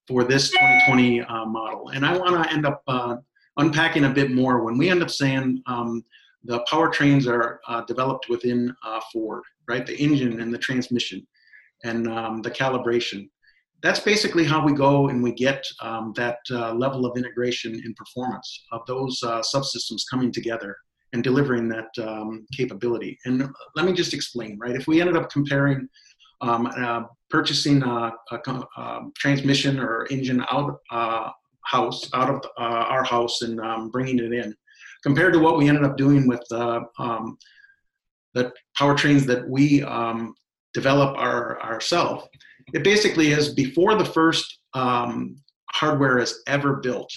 for 0.07 0.25
this 0.25 0.50
2020 0.50 1.23
uh, 1.23 1.45
model, 1.47 1.90
and 1.90 2.05
I 2.05 2.17
want 2.17 2.43
to 2.43 2.52
end 2.52 2.67
up 2.67 2.83
uh, 2.87 3.17
unpacking 3.57 4.05
a 4.05 4.11
bit 4.11 4.31
more 4.31 4.64
when 4.64 4.76
we 4.76 4.90
end 4.90 5.02
up 5.02 5.11
saying 5.11 5.62
um, 5.67 6.05
the 6.45 6.64
powertrains 6.71 7.26
are 7.26 7.61
uh, 7.69 7.83
developed 7.83 8.29
within 8.29 8.75
uh, 8.85 9.00
Ford, 9.12 9.43
right? 9.69 9.87
The 9.87 9.97
engine 9.97 10.40
and 10.40 10.52
the 10.52 10.59
transmission 10.59 11.26
and 11.85 12.09
um, 12.09 12.43
the 12.43 12.50
calibration 12.50 13.29
that's 13.82 14.00
basically 14.00 14.44
how 14.44 14.64
we 14.64 14.72
go 14.72 15.08
and 15.08 15.22
we 15.22 15.32
get 15.32 15.64
um, 15.80 16.12
that 16.16 16.38
uh, 16.50 16.72
level 16.75 17.06
of 17.06 17.16
integration 17.16 17.72
and 17.72 17.96
performance 17.96 18.64
of 18.72 18.82
those 18.87 19.22
uh, 19.22 19.40
subsystems 19.40 20.02
coming 20.10 20.32
together 20.32 20.76
and 21.12 21.25
delivering 21.25 21.68
that 21.68 21.88
um, 22.06 22.46
capability. 22.56 23.18
And 23.25 23.49
let 23.75 23.87
me 23.87 23.92
just 23.92 24.14
explain, 24.14 24.58
right? 24.58 24.76
If 24.76 24.87
we 24.87 25.00
ended 25.00 25.16
up 25.16 25.30
comparing 25.30 25.88
um, 26.40 26.66
uh, 26.66 27.02
purchasing 27.28 27.82
a, 27.82 28.12
a, 28.30 28.64
a, 28.76 29.00
transmission 29.16 29.78
or 29.78 30.06
engine 30.10 30.44
out 30.50 30.78
uh, 30.90 31.30
house 31.64 32.08
out 32.14 32.30
of 32.30 32.42
uh, 32.58 32.84
our 32.88 33.04
house 33.04 33.42
and 33.42 33.60
um, 33.60 33.90
bringing 33.90 34.18
it 34.18 34.32
in, 34.32 34.54
compared 35.02 35.32
to 35.32 35.38
what 35.38 35.58
we 35.58 35.68
ended 35.68 35.84
up 35.84 35.96
doing 35.96 36.26
with 36.26 36.42
uh, 36.52 36.80
um, 36.99 37.37
the 38.34 38.52
powertrains 38.78 39.26
that 39.26 39.49
we 39.49 39.82
um, 39.82 40.34
develop 40.72 41.16
our, 41.18 41.60
ourselves 41.62 42.26
it 42.73 42.85
basically 42.85 43.33
is 43.33 43.55
before 43.55 43.95
the 43.95 44.05
first 44.05 44.61
um, 44.75 45.37
hardware 45.71 46.19
is 46.19 46.43
ever 46.47 46.77
built. 46.77 47.11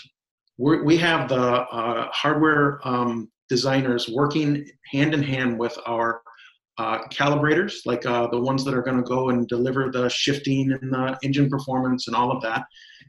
We're, 0.58 0.84
we 0.84 0.98
have 0.98 1.30
the 1.30 1.42
uh, 1.42 2.10
hardware 2.12 2.80
um, 2.84 3.30
designers 3.50 4.10
working 4.10 4.66
hand 4.92 5.14
in 5.14 5.24
hand 5.24 5.60
with 5.60 5.78
our 5.86 6.22
uh, 6.78 7.00
calibrators, 7.10 7.86
like 7.86 8.06
uh, 8.06 8.28
the 8.28 8.40
ones 8.40 8.64
that 8.66 8.74
are 8.74 8.82
going 8.82 8.98
to 8.98 9.04
go 9.04 9.30
and 9.30 9.48
deliver 9.48 9.92
the 9.92 10.10
shifting 10.10 10.72
and 10.72 10.94
the 10.94 11.18
engine 11.24 11.50
performance 11.50 12.08
and 12.08 12.16
all 12.16 12.32
of 12.32 12.42
that. 12.42 12.66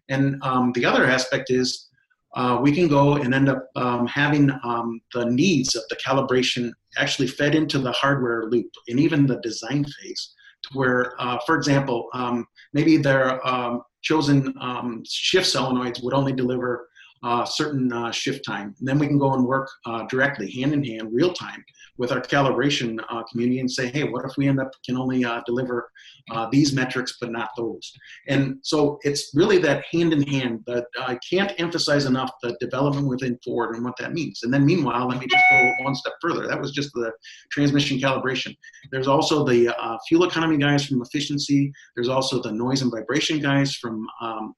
And 0.08 0.42
um, 0.42 0.72
the 0.72 0.84
other 0.84 1.06
aspect 1.06 1.50
is 1.50 1.88
uh, 2.36 2.58
we 2.60 2.72
can 2.72 2.88
go 2.88 3.14
and 3.14 3.32
end 3.32 3.48
up 3.48 3.66
um, 3.76 4.06
having 4.06 4.50
um, 4.64 5.00
the 5.14 5.24
needs 5.26 5.74
of 5.76 5.82
the 5.88 5.96
calibration 5.96 6.72
actually 6.98 7.28
fed 7.28 7.54
into 7.54 7.78
the 7.78 7.92
hardware 7.92 8.46
loop 8.46 8.70
and 8.88 8.98
even 8.98 9.26
the 9.26 9.40
design 9.40 9.84
phase 9.84 10.34
where, 10.72 11.20
uh, 11.20 11.38
for 11.46 11.56
example, 11.56 12.08
um, 12.14 12.46
maybe 12.72 12.96
their 12.96 13.46
um, 13.46 13.82
chosen 14.02 14.54
um, 14.60 15.02
shift 15.06 15.46
solenoids 15.46 16.02
would 16.02 16.14
only 16.14 16.32
deliver 16.32 16.88
uh, 17.24 17.44
certain 17.44 17.90
uh, 17.90 18.12
shift 18.12 18.44
time. 18.44 18.74
And 18.78 18.86
then 18.86 18.98
we 18.98 19.06
can 19.06 19.18
go 19.18 19.32
and 19.32 19.46
work 19.46 19.68
uh, 19.86 20.06
directly, 20.06 20.50
hand 20.50 20.74
in 20.74 20.84
hand, 20.84 21.08
real 21.10 21.32
time, 21.32 21.64
with 21.96 22.12
our 22.12 22.20
calibration 22.20 22.98
uh, 23.08 23.22
community 23.30 23.60
and 23.60 23.70
say, 23.70 23.86
hey, 23.88 24.04
what 24.04 24.24
if 24.26 24.36
we 24.36 24.46
end 24.46 24.60
up 24.60 24.70
can 24.84 24.96
only 24.96 25.24
uh, 25.24 25.40
deliver 25.46 25.90
uh, 26.32 26.48
these 26.50 26.74
metrics 26.74 27.16
but 27.20 27.32
not 27.32 27.48
those? 27.56 27.92
And 28.28 28.58
so 28.62 28.98
it's 29.02 29.30
really 29.34 29.56
that 29.58 29.84
hand 29.90 30.12
in 30.12 30.22
hand 30.22 30.64
that 30.66 30.84
I 30.98 31.18
can't 31.28 31.52
emphasize 31.58 32.04
enough 32.04 32.30
the 32.42 32.56
development 32.60 33.06
within 33.06 33.38
Ford 33.42 33.74
and 33.74 33.84
what 33.84 33.96
that 33.98 34.12
means. 34.12 34.42
And 34.42 34.52
then 34.52 34.66
meanwhile, 34.66 35.08
let 35.08 35.18
me 35.18 35.26
just 35.26 35.44
go 35.50 35.72
one 35.80 35.94
step 35.94 36.14
further. 36.20 36.46
That 36.46 36.60
was 36.60 36.72
just 36.72 36.92
the 36.92 37.10
transmission 37.50 37.98
calibration. 37.98 38.54
There's 38.90 39.08
also 39.08 39.44
the 39.44 39.74
fuel 40.08 40.24
economy 40.24 40.58
guys 40.58 40.84
from 40.84 41.00
efficiency. 41.00 41.72
There's 41.96 42.08
also 42.08 42.42
the 42.42 42.52
noise 42.52 42.82
and 42.82 42.90
vibration 42.90 43.38
guys 43.40 43.76
from 43.76 44.06
um, 44.20 44.54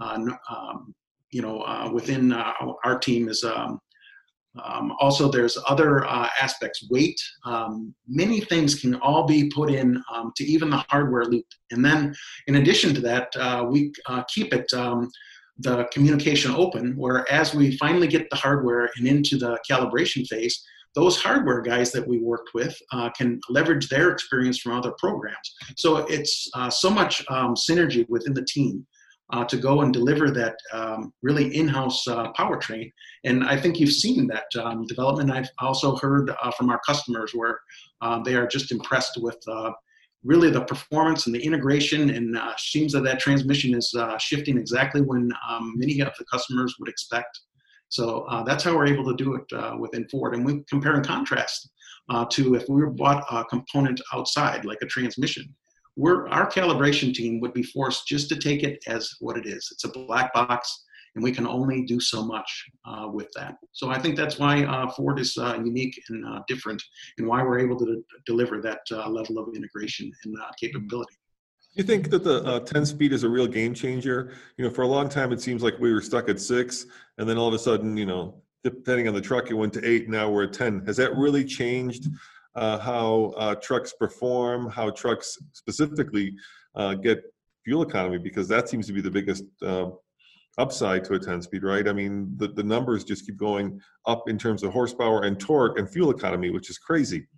uh, 0.00 0.24
um, 0.50 0.94
you 1.30 1.42
know, 1.42 1.60
uh, 1.60 1.90
within 1.92 2.32
uh, 2.32 2.52
our 2.84 2.98
team 2.98 3.28
is 3.28 3.44
um, 3.44 3.80
um, 4.64 4.92
also, 4.98 5.30
there's 5.30 5.58
other 5.68 6.06
uh, 6.06 6.28
aspects, 6.40 6.86
weight. 6.90 7.20
Um, 7.44 7.94
many 8.06 8.40
things 8.40 8.80
can 8.80 8.94
all 8.96 9.26
be 9.26 9.50
put 9.50 9.70
in 9.70 10.02
um, 10.12 10.32
to 10.36 10.44
even 10.44 10.70
the 10.70 10.84
hardware 10.88 11.24
loop. 11.24 11.44
And 11.70 11.84
then, 11.84 12.14
in 12.46 12.56
addition 12.56 12.94
to 12.94 13.00
that, 13.02 13.28
uh, 13.36 13.66
we 13.68 13.92
uh, 14.06 14.24
keep 14.24 14.52
it 14.52 14.72
um, 14.72 15.10
the 15.58 15.84
communication 15.92 16.52
open, 16.52 16.96
where 16.96 17.30
as 17.30 17.54
we 17.54 17.76
finally 17.76 18.06
get 18.06 18.28
the 18.30 18.36
hardware 18.36 18.88
and 18.96 19.06
into 19.06 19.36
the 19.36 19.58
calibration 19.68 20.26
phase, 20.26 20.64
those 20.94 21.20
hardware 21.20 21.60
guys 21.60 21.92
that 21.92 22.06
we 22.06 22.18
worked 22.18 22.50
with 22.54 22.76
uh, 22.92 23.10
can 23.10 23.40
leverage 23.50 23.88
their 23.88 24.10
experience 24.10 24.58
from 24.58 24.72
other 24.72 24.92
programs. 24.98 25.54
So 25.76 25.98
it's 26.06 26.48
uh, 26.54 26.70
so 26.70 26.90
much 26.90 27.24
um, 27.28 27.54
synergy 27.54 28.08
within 28.08 28.34
the 28.34 28.44
team 28.44 28.86
uh, 29.30 29.44
to 29.44 29.56
go 29.56 29.82
and 29.82 29.92
deliver 29.92 30.30
that 30.30 30.56
um, 30.72 31.12
really 31.22 31.54
in-house 31.54 32.06
uh, 32.08 32.32
powertrain. 32.32 32.90
And 33.24 33.44
I 33.44 33.60
think 33.60 33.78
you've 33.78 33.92
seen 33.92 34.26
that 34.28 34.46
um, 34.62 34.86
development. 34.86 35.30
I've 35.30 35.50
also 35.58 35.96
heard 35.96 36.30
uh, 36.30 36.50
from 36.52 36.70
our 36.70 36.80
customers 36.86 37.32
where 37.34 37.58
uh, 38.00 38.22
they 38.22 38.34
are 38.34 38.46
just 38.46 38.72
impressed 38.72 39.18
with 39.20 39.36
uh, 39.46 39.72
really 40.24 40.50
the 40.50 40.62
performance 40.62 41.26
and 41.26 41.34
the 41.34 41.42
integration 41.42 42.10
and 42.10 42.36
uh, 42.36 42.54
seems 42.56 42.92
that 42.92 43.04
that 43.04 43.20
transmission 43.20 43.74
is 43.74 43.94
shifting 44.18 44.56
exactly 44.58 45.02
when 45.02 45.30
um, 45.48 45.74
many 45.76 46.00
of 46.00 46.12
the 46.18 46.24
customers 46.24 46.74
would 46.78 46.88
expect. 46.88 47.40
So 47.90 48.26
that's 48.46 48.64
how 48.64 48.76
we're 48.76 48.86
able 48.86 49.04
to 49.06 49.16
do 49.16 49.34
it 49.34 49.78
within 49.78 50.06
Ford. 50.08 50.34
And 50.34 50.44
we 50.44 50.62
compare 50.68 50.94
and 50.94 51.06
contrast 51.06 51.70
to 52.30 52.54
if 52.54 52.68
we 52.68 52.82
were 52.82 52.90
bought 52.90 53.24
a 53.30 53.44
component 53.44 54.00
outside, 54.12 54.64
like 54.64 54.78
a 54.82 54.86
transmission 54.86 55.54
we're, 55.98 56.28
our 56.28 56.48
calibration 56.48 57.12
team 57.12 57.40
would 57.40 57.52
be 57.52 57.64
forced 57.64 58.06
just 58.06 58.28
to 58.28 58.36
take 58.36 58.62
it 58.62 58.78
as 58.86 59.10
what 59.18 59.36
it 59.36 59.46
is. 59.46 59.68
It's 59.72 59.84
a 59.84 59.88
black 59.88 60.32
box, 60.32 60.84
and 61.16 61.24
we 61.24 61.32
can 61.32 61.44
only 61.44 61.84
do 61.84 61.98
so 61.98 62.24
much 62.24 62.66
uh, 62.86 63.08
with 63.12 63.26
that. 63.34 63.56
So 63.72 63.90
I 63.90 63.98
think 63.98 64.16
that's 64.16 64.38
why 64.38 64.62
uh, 64.62 64.88
Ford 64.92 65.18
is 65.18 65.36
uh, 65.36 65.58
unique 65.62 66.00
and 66.08 66.24
uh, 66.24 66.42
different, 66.46 66.80
and 67.18 67.26
why 67.26 67.42
we're 67.42 67.58
able 67.58 67.76
to 67.80 68.04
deliver 68.26 68.62
that 68.62 68.82
uh, 68.92 69.08
level 69.10 69.38
of 69.38 69.54
integration 69.56 70.10
and 70.24 70.36
uh, 70.40 70.50
capability. 70.58 71.16
You 71.72 71.82
think 71.82 72.10
that 72.10 72.22
the 72.22 72.60
10 72.60 72.86
speed 72.86 73.12
is 73.12 73.24
a 73.24 73.28
real 73.28 73.48
game 73.48 73.74
changer? 73.74 74.32
You 74.56 74.64
know, 74.64 74.70
for 74.70 74.82
a 74.82 74.86
long 74.86 75.08
time 75.08 75.32
it 75.32 75.40
seems 75.40 75.64
like 75.64 75.78
we 75.80 75.92
were 75.92 76.00
stuck 76.00 76.28
at 76.28 76.40
six, 76.40 76.86
and 77.18 77.28
then 77.28 77.36
all 77.36 77.48
of 77.48 77.54
a 77.54 77.58
sudden, 77.58 77.96
you 77.96 78.06
know, 78.06 78.40
depending 78.62 79.08
on 79.08 79.14
the 79.14 79.20
truck, 79.20 79.50
it 79.50 79.54
went 79.54 79.72
to 79.72 79.84
eight. 79.84 80.08
Now 80.08 80.30
we're 80.30 80.44
at 80.44 80.52
10. 80.52 80.86
Has 80.86 80.96
that 80.98 81.16
really 81.16 81.44
changed? 81.44 82.08
Uh, 82.58 82.78
how 82.78 83.32
uh, 83.36 83.54
trucks 83.56 83.92
perform, 83.92 84.68
how 84.68 84.90
trucks 84.90 85.38
specifically 85.52 86.34
uh, 86.74 86.94
get 86.94 87.22
fuel 87.64 87.82
economy, 87.82 88.18
because 88.18 88.48
that 88.48 88.68
seems 88.68 88.86
to 88.86 88.92
be 88.92 89.00
the 89.00 89.10
biggest 89.10 89.44
uh, 89.62 89.90
upside 90.58 91.04
to 91.04 91.14
a 91.14 91.18
10 91.18 91.40
speed, 91.42 91.62
right? 91.62 91.86
I 91.86 91.92
mean, 91.92 92.34
the, 92.36 92.48
the 92.48 92.64
numbers 92.64 93.04
just 93.04 93.24
keep 93.26 93.36
going 93.36 93.80
up 94.06 94.28
in 94.28 94.36
terms 94.36 94.64
of 94.64 94.72
horsepower 94.72 95.22
and 95.22 95.38
torque 95.38 95.78
and 95.78 95.88
fuel 95.88 96.10
economy, 96.10 96.50
which 96.50 96.68
is 96.68 96.78
crazy. 96.78 97.28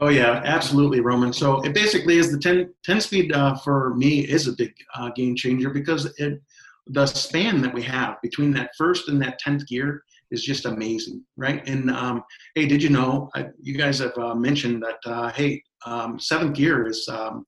Oh 0.00 0.08
yeah, 0.08 0.40
absolutely, 0.44 1.00
Roman. 1.00 1.32
So 1.32 1.60
it 1.60 1.74
basically 1.74 2.16
is 2.16 2.32
the 2.32 2.38
10, 2.38 2.72
10 2.84 3.00
speed 3.02 3.32
uh, 3.32 3.54
for 3.56 3.94
me 3.94 4.20
is 4.20 4.48
a 4.48 4.52
big 4.52 4.72
uh, 4.94 5.10
game 5.10 5.36
changer 5.36 5.70
because 5.70 6.06
it 6.18 6.42
the 6.86 7.06
span 7.06 7.60
that 7.60 7.72
we 7.72 7.82
have 7.82 8.16
between 8.20 8.50
that 8.52 8.70
first 8.76 9.08
and 9.08 9.20
that 9.22 9.40
10th 9.40 9.66
gear 9.68 10.02
is 10.30 10.42
just 10.42 10.66
amazing, 10.66 11.24
right? 11.36 11.66
And 11.68 11.90
um, 11.90 12.22
hey, 12.54 12.66
did 12.66 12.82
you 12.82 12.90
know? 12.90 13.30
I, 13.34 13.46
you 13.60 13.76
guys 13.76 13.98
have 13.98 14.16
uh, 14.16 14.34
mentioned 14.34 14.82
that. 14.82 14.98
Uh, 15.10 15.30
hey, 15.30 15.62
um, 15.86 16.18
seventh 16.18 16.54
gear 16.54 16.86
is 16.86 17.08
um, 17.08 17.46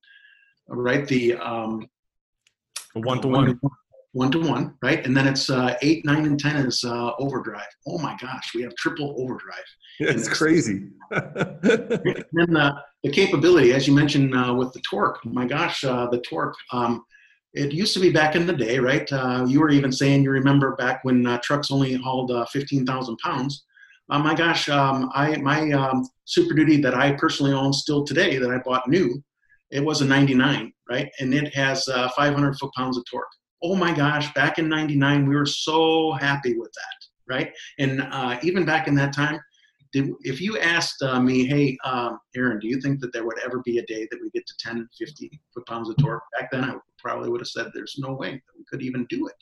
right 0.68 1.06
the 1.06 1.34
um, 1.34 1.86
one 2.94 3.20
to 3.22 3.28
one. 3.28 3.60
One 4.14 4.30
to 4.32 4.40
one, 4.40 4.74
right? 4.82 5.06
And 5.06 5.16
then 5.16 5.26
it's 5.26 5.48
uh, 5.48 5.74
eight, 5.80 6.04
nine, 6.04 6.26
and 6.26 6.38
ten 6.38 6.56
is 6.56 6.84
uh, 6.84 7.12
overdrive. 7.18 7.64
Oh 7.86 7.96
my 7.96 8.14
gosh, 8.20 8.50
we 8.54 8.60
have 8.60 8.74
triple 8.74 9.14
overdrive. 9.18 9.64
Yeah, 9.98 10.10
it's 10.10 10.28
crazy. 10.28 10.88
and 11.10 12.24
then 12.32 12.54
uh, 12.54 12.78
the 13.02 13.10
capability, 13.10 13.72
as 13.72 13.88
you 13.88 13.94
mentioned 13.94 14.34
uh, 14.34 14.52
with 14.52 14.70
the 14.74 14.80
torque. 14.80 15.24
My 15.24 15.46
gosh, 15.46 15.82
uh, 15.82 16.08
the 16.10 16.20
torque. 16.20 16.56
Um, 16.72 17.04
it 17.54 17.72
used 17.72 17.94
to 17.94 18.00
be 18.00 18.10
back 18.10 18.34
in 18.34 18.46
the 18.46 18.52
day, 18.52 18.78
right? 18.78 19.10
Uh, 19.12 19.44
you 19.46 19.60
were 19.60 19.70
even 19.70 19.92
saying 19.92 20.22
you 20.22 20.30
remember 20.30 20.74
back 20.76 21.04
when 21.04 21.26
uh, 21.26 21.38
trucks 21.42 21.70
only 21.70 21.94
hauled 21.94 22.30
uh, 22.30 22.46
15,000 22.46 23.16
pounds. 23.18 23.64
Uh, 24.10 24.18
my 24.18 24.34
gosh, 24.34 24.68
um, 24.68 25.10
I 25.14 25.36
my 25.36 25.70
um, 25.72 26.08
Super 26.24 26.54
Duty 26.54 26.80
that 26.82 26.94
I 26.94 27.12
personally 27.12 27.52
own 27.52 27.72
still 27.72 28.04
today 28.04 28.38
that 28.38 28.50
I 28.50 28.58
bought 28.58 28.88
new, 28.88 29.22
it 29.70 29.80
was 29.84 30.00
a 30.00 30.04
99, 30.04 30.72
right? 30.88 31.10
And 31.20 31.32
it 31.32 31.54
has 31.54 31.88
uh, 31.88 32.08
500 32.10 32.58
foot 32.58 32.72
pounds 32.76 32.96
of 32.96 33.04
torque. 33.10 33.26
Oh 33.62 33.76
my 33.76 33.92
gosh, 33.94 34.32
back 34.34 34.58
in 34.58 34.68
99, 34.68 35.26
we 35.26 35.34
were 35.36 35.46
so 35.46 36.12
happy 36.12 36.58
with 36.58 36.72
that, 36.72 37.34
right? 37.34 37.52
And 37.78 38.02
uh, 38.02 38.38
even 38.42 38.64
back 38.64 38.88
in 38.88 38.94
that 38.96 39.14
time, 39.14 39.40
did, 39.92 40.10
if 40.22 40.40
you 40.40 40.58
asked 40.58 41.02
uh, 41.02 41.20
me, 41.20 41.46
hey, 41.46 41.76
um, 41.84 42.18
Aaron, 42.34 42.58
do 42.58 42.66
you 42.66 42.80
think 42.80 43.00
that 43.00 43.12
there 43.12 43.24
would 43.24 43.38
ever 43.44 43.60
be 43.64 43.78
a 43.78 43.86
day 43.86 44.08
that 44.10 44.20
we 44.20 44.30
get 44.30 44.46
to 44.46 44.54
10, 44.58 44.88
50 44.98 45.40
foot 45.54 45.66
pounds 45.66 45.90
of 45.90 45.96
torque? 45.98 46.22
Back 46.38 46.50
then, 46.50 46.64
I 46.64 46.76
probably 46.98 47.28
would 47.28 47.40
have 47.40 47.48
said 47.48 47.70
there's 47.74 47.96
no 47.98 48.14
way 48.14 48.32
that 48.32 48.58
we 48.58 48.64
could 48.70 48.82
even 48.82 49.06
do 49.10 49.26
it. 49.26 49.36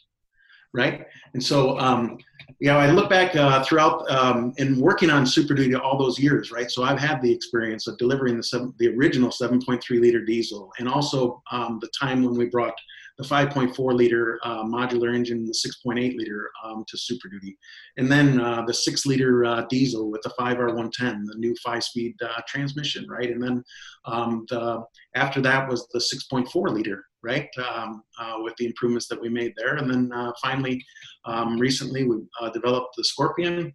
Right. 0.73 1.05
And 1.35 1.43
so, 1.43 1.77
um, 1.81 2.17
you 2.61 2.69
know, 2.69 2.79
I 2.79 2.93
look 2.93 3.11
back 3.11 3.35
uh, 3.35 3.65
throughout 3.65 4.09
um, 4.09 4.55
working 4.77 5.11
on 5.11 5.27
Super 5.27 5.53
Duty 5.53 5.75
all 5.75 5.99
those 5.99 6.17
years, 6.17 6.53
right? 6.53 6.71
So 6.71 6.85
I've 6.85 7.01
had 7.01 7.21
the 7.23 7.33
experience 7.33 7.89
of 7.89 7.99
delivering 7.99 8.37
the, 8.37 8.45
seven, 8.45 8.73
the 8.79 8.95
original 8.95 9.31
7.3 9.31 9.83
liter 10.01 10.25
diesel 10.25 10.71
and 10.79 10.89
also 10.89 11.43
um, 11.51 11.81
the 11.81 11.89
time 11.89 12.23
when 12.23 12.37
we 12.37 12.47
brought 12.47 12.75
the 13.21 13.29
5.4 13.29 13.95
liter 13.95 14.41
uh, 14.43 14.65
modular 14.65 15.15
engine, 15.15 15.45
the 15.45 15.53
6.8 15.53 16.17
liter 16.17 16.51
um, 16.65 16.85
to 16.89 16.97
Super 16.97 17.29
Duty, 17.29 17.59
and 17.99 18.11
then 18.11 18.41
uh, 18.41 18.65
the 18.67 18.73
six 18.73 19.05
liter 19.05 19.45
uh, 19.45 19.67
diesel 19.69 20.11
with 20.11 20.23
the 20.23 20.33
5R110, 20.41 21.27
the 21.27 21.35
new 21.37 21.55
five 21.63 21.85
speed 21.85 22.15
uh, 22.23 22.41
transmission, 22.49 23.07
right? 23.09 23.31
And 23.31 23.43
then 23.43 23.63
um, 24.07 24.47
the, 24.49 24.83
after 25.15 25.41
that 25.43 25.69
was 25.69 25.87
the 25.93 25.99
6.4 25.99 26.73
liter, 26.73 27.05
right? 27.23 27.49
Um, 27.59 28.03
uh, 28.19 28.37
with 28.39 28.57
the 28.57 28.67
improvements 28.67 29.07
that 29.09 29.21
we 29.21 29.29
made 29.29 29.53
there. 29.57 29.77
And 29.77 29.91
then 29.91 30.11
uh, 30.15 30.33
finally, 30.43 30.83
um, 31.27 31.59
recently 31.59 32.05
we 32.05 32.17
developed 32.55 32.97
the 32.97 33.05
Scorpion 33.05 33.75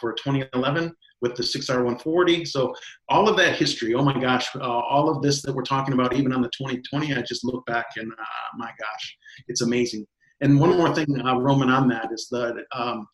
for 0.00 0.12
2011 0.12 0.92
with 1.22 1.36
the 1.36 1.42
6R140. 1.42 2.46
So 2.46 2.74
all 3.08 3.28
of 3.28 3.36
that 3.36 3.56
history, 3.56 3.94
oh 3.94 4.02
my 4.02 4.18
gosh, 4.20 4.54
uh, 4.56 4.60
all 4.60 5.08
of 5.08 5.22
this 5.22 5.40
that 5.42 5.54
we're 5.54 5.62
talking 5.62 5.94
about, 5.94 6.12
even 6.12 6.32
on 6.32 6.42
the 6.42 6.50
2020, 6.50 7.14
I 7.14 7.22
just 7.22 7.44
look 7.44 7.64
back 7.64 7.86
and 7.96 8.10
uh, 8.12 8.56
my 8.58 8.70
gosh, 8.78 9.16
it's 9.48 9.62
amazing. 9.62 10.06
And 10.42 10.58
one 10.58 10.76
more 10.76 10.92
thing, 10.92 11.06
uh, 11.24 11.38
Roman, 11.38 11.70
on 11.70 11.88
that 11.88 12.10
is 12.12 12.26
the 12.28 12.64
um, 12.74 13.06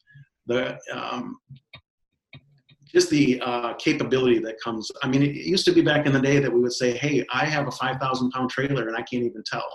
the 0.47 0.79
um, 0.91 1.37
just 2.87 3.11
the 3.11 3.39
uh, 3.45 3.75
capability 3.75 4.39
that 4.39 4.59
comes. 4.65 4.91
I 5.03 5.09
mean, 5.09 5.23
it 5.23 5.35
used 5.35 5.67
to 5.67 5.73
be 5.73 5.83
back 5.83 6.07
in 6.07 6.13
the 6.15 6.21
day 6.21 6.39
that 6.39 6.51
we 6.51 6.61
would 6.61 6.73
say, 6.73 6.97
"Hey, 6.97 7.27
I 7.31 7.45
have 7.45 7.69
a 7.69 7.71
5,000 7.71 8.31
pound 8.31 8.49
trailer 8.49 8.89
and 8.89 8.97
I 8.97 9.03
can't 9.03 9.25
even 9.25 9.43
tell," 9.45 9.69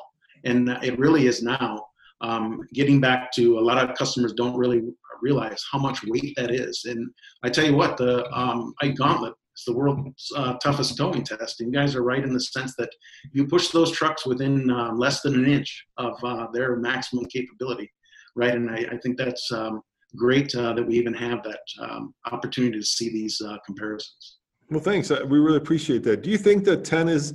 and 0.43 0.69
it 0.81 0.97
really 0.97 1.27
is 1.27 1.43
now. 1.43 1.85
Um, 2.23 2.61
getting 2.73 2.99
back 2.99 3.31
to 3.33 3.59
a 3.59 3.61
lot 3.61 3.77
of 3.77 3.95
customers 3.95 4.33
don't 4.33 4.57
really 4.57 4.81
realize 5.21 5.63
how 5.71 5.79
much 5.79 6.03
weight 6.05 6.33
that 6.37 6.51
is. 6.51 6.85
And 6.85 7.09
I 7.43 7.49
tell 7.49 7.65
you 7.65 7.75
what, 7.75 7.97
the 7.97 8.29
um, 8.31 8.73
Ike 8.81 8.95
Gauntlet 8.95 9.33
is 9.57 9.63
the 9.65 9.73
world's 9.73 10.31
uh, 10.35 10.53
toughest 10.55 10.97
towing 10.97 11.23
test. 11.23 11.61
And 11.61 11.71
you 11.71 11.79
guys 11.79 11.95
are 11.95 12.03
right 12.03 12.23
in 12.23 12.33
the 12.33 12.39
sense 12.39 12.75
that 12.77 12.89
you 13.31 13.47
push 13.47 13.69
those 13.69 13.91
trucks 13.91 14.25
within 14.25 14.69
uh, 14.69 14.93
less 14.93 15.21
than 15.21 15.35
an 15.35 15.47
inch 15.47 15.85
of 15.97 16.13
uh, 16.23 16.47
their 16.53 16.75
maximum 16.75 17.25
capability, 17.25 17.91
right? 18.35 18.53
And 18.53 18.69
I, 18.69 18.85
I 18.91 18.97
think 18.97 19.17
that's 19.17 19.51
um, 19.51 19.81
great 20.15 20.53
uh, 20.55 20.73
that 20.73 20.85
we 20.85 20.95
even 20.95 21.13
have 21.13 21.43
that 21.43 21.61
um, 21.81 22.13
opportunity 22.31 22.79
to 22.79 22.85
see 22.85 23.09
these 23.09 23.41
uh, 23.41 23.57
comparisons. 23.65 24.37
Well, 24.69 24.81
thanks. 24.81 25.11
Uh, 25.11 25.23
we 25.27 25.39
really 25.39 25.57
appreciate 25.57 26.03
that. 26.03 26.21
Do 26.21 26.29
you 26.29 26.37
think 26.37 26.63
that 26.65 26.83
10 26.83 27.09
is 27.09 27.33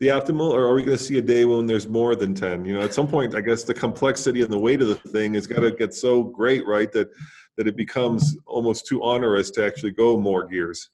the 0.00 0.08
optimal, 0.08 0.50
or 0.50 0.64
are 0.66 0.74
we 0.74 0.82
going 0.82 0.96
to 0.96 1.02
see 1.02 1.18
a 1.18 1.22
day 1.22 1.44
when 1.44 1.66
there's 1.66 1.86
more 1.86 2.16
than 2.16 2.34
10? 2.34 2.64
You 2.64 2.74
know, 2.74 2.80
at 2.80 2.94
some 2.94 3.06
point, 3.06 3.34
I 3.34 3.42
guess 3.42 3.64
the 3.64 3.74
complexity 3.74 4.40
and 4.40 4.50
the 4.50 4.58
weight 4.58 4.80
of 4.80 4.88
the 4.88 4.94
thing 4.94 5.34
has 5.34 5.46
got 5.46 5.60
to 5.60 5.70
get 5.70 5.94
so 5.94 6.22
great, 6.22 6.66
right, 6.66 6.90
that 6.92 7.10
that 7.56 7.68
it 7.68 7.76
becomes 7.76 8.38
almost 8.46 8.86
too 8.86 9.02
onerous 9.02 9.50
to 9.50 9.64
actually 9.64 9.90
go 9.90 10.16
more 10.16 10.46
gears. 10.46 10.88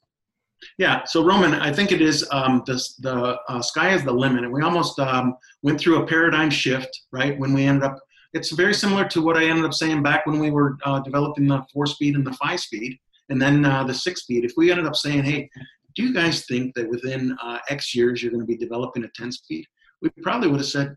Yeah. 0.78 1.04
So 1.04 1.22
Roman, 1.22 1.54
I 1.54 1.72
think 1.72 1.92
it 1.92 2.00
is 2.00 2.26
um, 2.32 2.62
the 2.66 2.82
the 2.98 3.38
uh, 3.48 3.62
sky 3.62 3.94
is 3.94 4.02
the 4.02 4.12
limit, 4.12 4.42
and 4.42 4.52
we 4.52 4.62
almost 4.62 4.98
um, 4.98 5.36
went 5.62 5.78
through 5.78 6.02
a 6.02 6.06
paradigm 6.06 6.50
shift, 6.50 7.02
right? 7.12 7.38
When 7.38 7.52
we 7.52 7.66
ended 7.66 7.84
up, 7.84 8.00
it's 8.32 8.50
very 8.50 8.74
similar 8.74 9.06
to 9.08 9.22
what 9.22 9.36
I 9.36 9.44
ended 9.44 9.64
up 9.64 9.74
saying 9.74 10.02
back 10.02 10.26
when 10.26 10.40
we 10.40 10.50
were 10.50 10.76
uh, 10.84 11.00
developing 11.00 11.46
the 11.46 11.62
four 11.72 11.86
speed 11.86 12.16
and 12.16 12.26
the 12.26 12.32
five 12.32 12.58
speed, 12.58 12.98
and 13.28 13.40
then 13.40 13.64
uh, 13.64 13.84
the 13.84 13.94
six 13.94 14.22
speed. 14.22 14.44
If 14.44 14.54
we 14.56 14.72
ended 14.72 14.86
up 14.86 14.96
saying, 14.96 15.22
hey, 15.22 15.48
do 15.96 16.02
you 16.02 16.12
guys 16.12 16.44
think 16.44 16.74
that 16.74 16.88
within 16.88 17.36
uh, 17.42 17.58
X 17.68 17.94
years 17.94 18.22
you're 18.22 18.30
going 18.30 18.42
to 18.42 18.46
be 18.46 18.56
developing 18.56 19.04
a 19.04 19.08
10 19.16 19.32
speed? 19.32 19.66
We 20.02 20.10
probably 20.22 20.48
would 20.48 20.60
have 20.60 20.66
said, 20.66 20.94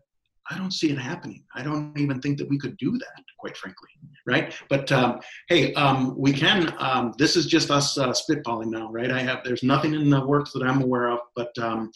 I 0.50 0.58
don't 0.58 0.72
see 0.72 0.90
it 0.90 0.98
happening. 0.98 1.44
I 1.54 1.62
don't 1.62 1.96
even 1.98 2.20
think 2.20 2.36
that 2.38 2.48
we 2.48 2.58
could 2.58 2.76
do 2.76 2.92
that, 2.92 3.24
quite 3.38 3.56
frankly, 3.56 3.88
right? 4.26 4.52
But 4.68 4.90
um, 4.90 5.20
hey, 5.48 5.72
um, 5.74 6.14
we 6.18 6.32
can. 6.32 6.74
Um, 6.78 7.14
this 7.18 7.36
is 7.36 7.46
just 7.46 7.70
us 7.70 7.96
uh, 7.96 8.08
spitballing 8.12 8.66
now, 8.66 8.90
right? 8.90 9.12
I 9.12 9.20
have 9.20 9.44
there's 9.44 9.62
nothing 9.62 9.94
in 9.94 10.10
the 10.10 10.26
works 10.26 10.52
that 10.52 10.64
I'm 10.64 10.82
aware 10.82 11.08
of, 11.08 11.20
but 11.36 11.56
um, 11.58 11.92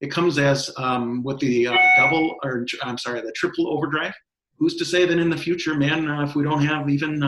it 0.00 0.10
comes 0.10 0.38
as 0.38 0.70
um, 0.76 1.24
with 1.24 1.40
the 1.40 1.66
uh, 1.66 1.76
double 1.96 2.36
or 2.44 2.64
I'm 2.82 2.98
sorry, 2.98 3.20
the 3.22 3.32
triple 3.32 3.68
overdrive. 3.68 4.14
Who's 4.58 4.76
to 4.76 4.84
say 4.84 5.04
that 5.04 5.18
in 5.18 5.28
the 5.28 5.36
future, 5.36 5.74
man, 5.74 6.08
uh, 6.08 6.22
if 6.22 6.36
we 6.36 6.44
don't 6.44 6.64
have 6.64 6.88
even 6.88 7.22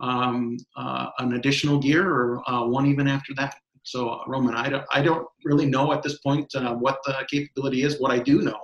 um, 0.00 0.56
uh, 0.76 1.06
an 1.18 1.32
additional 1.32 1.78
gear 1.78 2.08
or 2.08 2.48
uh, 2.48 2.66
one 2.66 2.86
even 2.86 3.08
after 3.08 3.32
that, 3.36 3.54
so 3.84 4.08
uh, 4.08 4.24
Roman, 4.26 4.54
I 4.54 4.68
don't, 4.68 4.84
I 4.92 5.02
don't 5.02 5.28
really 5.44 5.66
know 5.66 5.92
at 5.92 6.02
this 6.02 6.18
point 6.18 6.52
uh, 6.54 6.74
what 6.74 6.98
the 7.04 7.14
capability 7.30 7.82
is. 7.82 8.00
What 8.00 8.10
I 8.10 8.18
do 8.18 8.40
know 8.40 8.58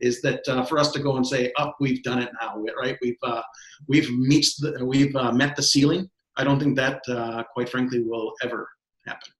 is 0.00 0.22
that 0.22 0.46
uh, 0.48 0.64
for 0.64 0.78
us 0.78 0.92
to 0.92 1.00
go 1.00 1.16
and 1.16 1.26
say, 1.26 1.52
"Up, 1.58 1.70
oh, 1.70 1.76
we've 1.80 2.02
done 2.02 2.20
it 2.22 2.30
now," 2.40 2.62
right? 2.80 2.96
We've 3.02 3.18
uh, 3.22 3.42
we've 3.88 4.10
meets 4.10 4.56
the, 4.56 4.84
we've 4.84 5.14
uh, 5.14 5.32
met 5.32 5.56
the 5.56 5.62
ceiling. 5.62 6.08
I 6.36 6.44
don't 6.44 6.58
think 6.58 6.76
that, 6.76 7.02
uh, 7.08 7.42
quite 7.52 7.68
frankly, 7.68 8.02
will 8.02 8.32
ever 8.42 8.68
happen. 9.06 9.32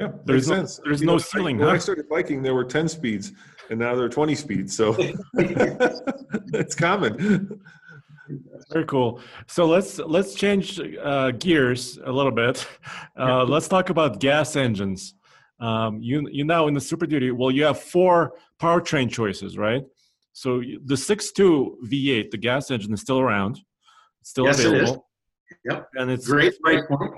Yeah, 0.00 0.12
there's 0.24 0.48
no, 0.48 0.56
sense. 0.56 0.80
There's 0.82 1.00
you 1.00 1.06
no 1.06 1.14
know, 1.14 1.18
ceiling. 1.18 1.58
When 1.58 1.68
huh? 1.68 1.74
I 1.74 1.78
started 1.78 2.08
biking, 2.08 2.42
there 2.42 2.54
were 2.54 2.64
10 2.64 2.88
speeds, 2.88 3.32
and 3.68 3.78
now 3.78 3.94
there 3.94 4.04
are 4.04 4.08
20 4.08 4.34
speeds. 4.34 4.76
So 4.76 4.96
it's 6.54 6.74
common. 6.74 7.60
Very 8.70 8.84
cool. 8.84 9.20
So 9.46 9.66
let's 9.66 9.98
let's 9.98 10.34
change 10.34 10.80
uh, 11.02 11.30
gears 11.32 11.98
a 12.04 12.12
little 12.12 12.32
bit. 12.32 12.66
Uh, 13.18 13.44
let's 13.44 13.66
talk 13.66 13.90
about 13.90 14.20
gas 14.20 14.54
engines. 14.54 15.14
Um, 15.58 16.00
you 16.00 16.28
you 16.30 16.44
now 16.44 16.68
in 16.68 16.74
the 16.74 16.80
Super 16.80 17.04
Duty. 17.04 17.32
Well, 17.32 17.50
you 17.50 17.64
have 17.64 17.80
four 17.80 18.34
powertrain 18.62 19.10
choices, 19.10 19.58
right? 19.58 19.82
So 20.32 20.60
the 20.60 20.94
6.2 20.94 21.82
V8, 21.90 22.30
the 22.30 22.36
gas 22.38 22.70
engine, 22.70 22.92
is 22.92 23.00
still 23.00 23.18
around. 23.18 23.58
It's 24.20 24.30
still 24.30 24.44
yes, 24.44 24.60
available. 24.60 25.08
It 25.50 25.72
is. 25.72 25.74
Yep. 25.74 25.88
And 25.94 26.10
it's 26.12 26.28
great 26.28 26.60
price 26.60 26.84
point. 26.88 27.14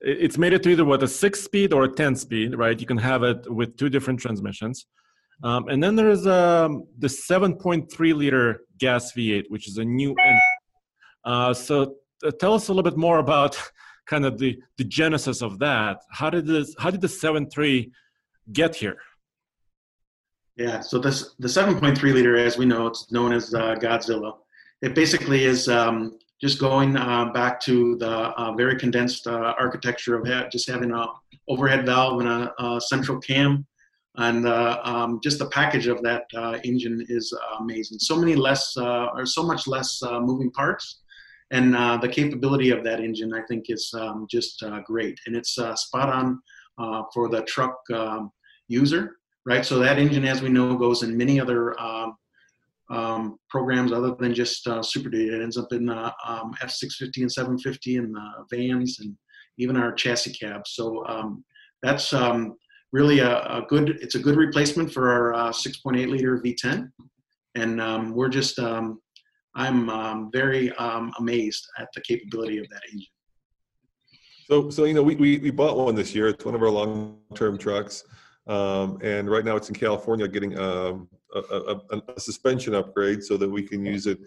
It's 0.00 0.38
made 0.38 0.54
it 0.54 0.62
to 0.62 0.70
either 0.70 0.86
what 0.86 1.02
a 1.02 1.08
six 1.08 1.42
speed 1.42 1.74
or 1.74 1.84
a 1.84 1.92
10 1.92 2.16
speed, 2.16 2.56
right? 2.56 2.80
You 2.80 2.86
can 2.86 2.96
have 2.96 3.22
it 3.22 3.52
with 3.52 3.76
two 3.76 3.90
different 3.90 4.20
transmissions. 4.20 4.86
Um, 5.42 5.68
and 5.68 5.82
then 5.82 5.94
there's 5.94 6.26
um, 6.26 6.84
the 6.98 7.06
7.3 7.06 8.14
liter 8.14 8.60
gas 8.78 9.12
V8, 9.12 9.44
which 9.48 9.68
is 9.68 9.78
a 9.78 9.84
new 9.84 10.10
engine. 10.10 10.40
Uh, 11.24 11.54
so 11.54 11.94
uh, 12.24 12.30
tell 12.40 12.54
us 12.54 12.68
a 12.68 12.72
little 12.72 12.88
bit 12.88 12.98
more 12.98 13.18
about 13.18 13.56
kind 14.06 14.24
of 14.24 14.38
the, 14.38 14.58
the 14.78 14.84
genesis 14.84 15.42
of 15.42 15.58
that. 15.60 15.98
How 16.10 16.30
did 16.30 16.46
this? 16.46 16.74
How 16.78 16.90
did 16.90 17.00
the 17.00 17.08
7.3 17.08 17.90
get 18.52 18.74
here? 18.74 18.96
Yeah, 20.56 20.80
so 20.80 20.98
this 20.98 21.34
the 21.38 21.46
7.3 21.46 22.02
liter, 22.02 22.36
as 22.36 22.58
we 22.58 22.66
know, 22.66 22.88
it's 22.88 23.12
known 23.12 23.32
as 23.32 23.54
uh, 23.54 23.76
Godzilla. 23.76 24.38
It 24.82 24.94
basically 24.94 25.44
is 25.44 25.68
um, 25.68 26.18
just 26.40 26.58
going 26.58 26.96
uh, 26.96 27.26
back 27.32 27.60
to 27.60 27.96
the 27.96 28.08
uh, 28.08 28.54
very 28.54 28.76
condensed 28.76 29.26
uh, 29.26 29.54
architecture 29.58 30.16
of 30.16 30.26
ha- 30.26 30.48
just 30.50 30.68
having 30.68 30.90
a 30.92 31.06
overhead 31.48 31.86
valve 31.86 32.20
and 32.20 32.28
a, 32.28 32.52
a 32.62 32.80
central 32.80 33.20
cam 33.20 33.66
and 34.16 34.46
uh, 34.46 34.80
um, 34.84 35.20
just 35.22 35.38
the 35.38 35.48
package 35.50 35.86
of 35.86 36.02
that 36.02 36.24
uh, 36.36 36.58
engine 36.64 37.04
is 37.08 37.32
amazing. 37.60 37.98
So 37.98 38.16
many 38.16 38.34
less, 38.34 38.76
uh, 38.76 39.06
or 39.14 39.26
so 39.26 39.42
much 39.42 39.66
less 39.66 40.02
uh, 40.02 40.20
moving 40.20 40.50
parts, 40.50 41.02
and 41.50 41.76
uh, 41.76 41.96
the 41.98 42.08
capability 42.08 42.70
of 42.70 42.84
that 42.84 43.00
engine, 43.00 43.32
I 43.32 43.42
think, 43.48 43.66
is 43.68 43.92
um, 43.94 44.26
just 44.30 44.62
great, 44.84 45.18
and 45.26 45.36
it's 45.36 45.58
spot 45.76 46.08
on 46.08 46.40
for 47.14 47.28
the 47.28 47.42
truck 47.42 47.78
um, 47.94 48.30
user, 48.66 49.16
right? 49.46 49.64
So 49.64 49.78
that 49.78 49.98
engine, 49.98 50.24
as 50.24 50.42
we 50.42 50.48
know, 50.48 50.76
goes 50.76 51.02
in 51.02 51.16
many 51.16 51.40
other. 51.40 51.78
Um, 51.80 52.16
um 52.90 53.38
programs 53.50 53.92
other 53.92 54.14
than 54.18 54.32
just 54.32 54.66
Super 54.82 55.10
Duty. 55.10 55.28
It 55.28 55.42
ends 55.42 55.58
up 55.58 55.70
in 55.74 55.90
um, 55.90 56.54
F650 56.62 57.18
and 57.18 57.30
750 57.30 57.96
and 57.96 58.16
vans 58.50 59.00
and 59.00 59.14
even 59.58 59.76
our 59.76 59.92
chassis 59.92 60.32
cabs. 60.32 60.70
So 60.70 61.04
um, 61.06 61.44
that's 61.82 62.14
really 62.92 63.18
a, 63.20 63.40
a, 63.44 63.64
good 63.68 63.98
it's 64.00 64.14
a 64.14 64.18
good 64.18 64.36
replacement 64.36 64.92
for 64.92 65.10
our 65.10 65.34
uh, 65.34 65.50
6.8 65.50 66.08
liter 66.08 66.38
V10 66.38 66.90
and 67.54 67.80
um, 67.80 68.14
we're 68.14 68.28
just 68.28 68.58
um, 68.58 69.00
I'm 69.54 69.90
um, 69.90 70.30
very 70.32 70.72
um, 70.76 71.12
amazed 71.18 71.66
at 71.78 71.88
the 71.94 72.00
capability 72.02 72.58
of 72.58 72.68
that 72.70 72.80
engine. 72.92 73.06
So 74.46 74.70
so 74.70 74.84
you 74.84 74.94
know 74.94 75.02
we, 75.02 75.16
we, 75.16 75.38
we 75.38 75.50
bought 75.50 75.76
one 75.76 75.94
this 75.94 76.14
year. 76.14 76.28
It's 76.28 76.44
one 76.44 76.54
of 76.54 76.62
our 76.62 76.70
long 76.70 77.18
term 77.34 77.58
trucks, 77.58 78.04
um, 78.46 78.98
and 79.02 79.28
right 79.28 79.44
now 79.44 79.56
it's 79.56 79.68
in 79.68 79.74
California 79.74 80.26
getting 80.28 80.58
um, 80.58 81.08
a, 81.34 81.80
a, 81.90 82.02
a, 82.16 82.20
suspension 82.20 82.74
upgrade 82.74 83.22
so 83.22 83.36
that 83.36 83.48
we 83.48 83.62
can 83.62 83.84
use 83.84 84.06
it 84.06 84.18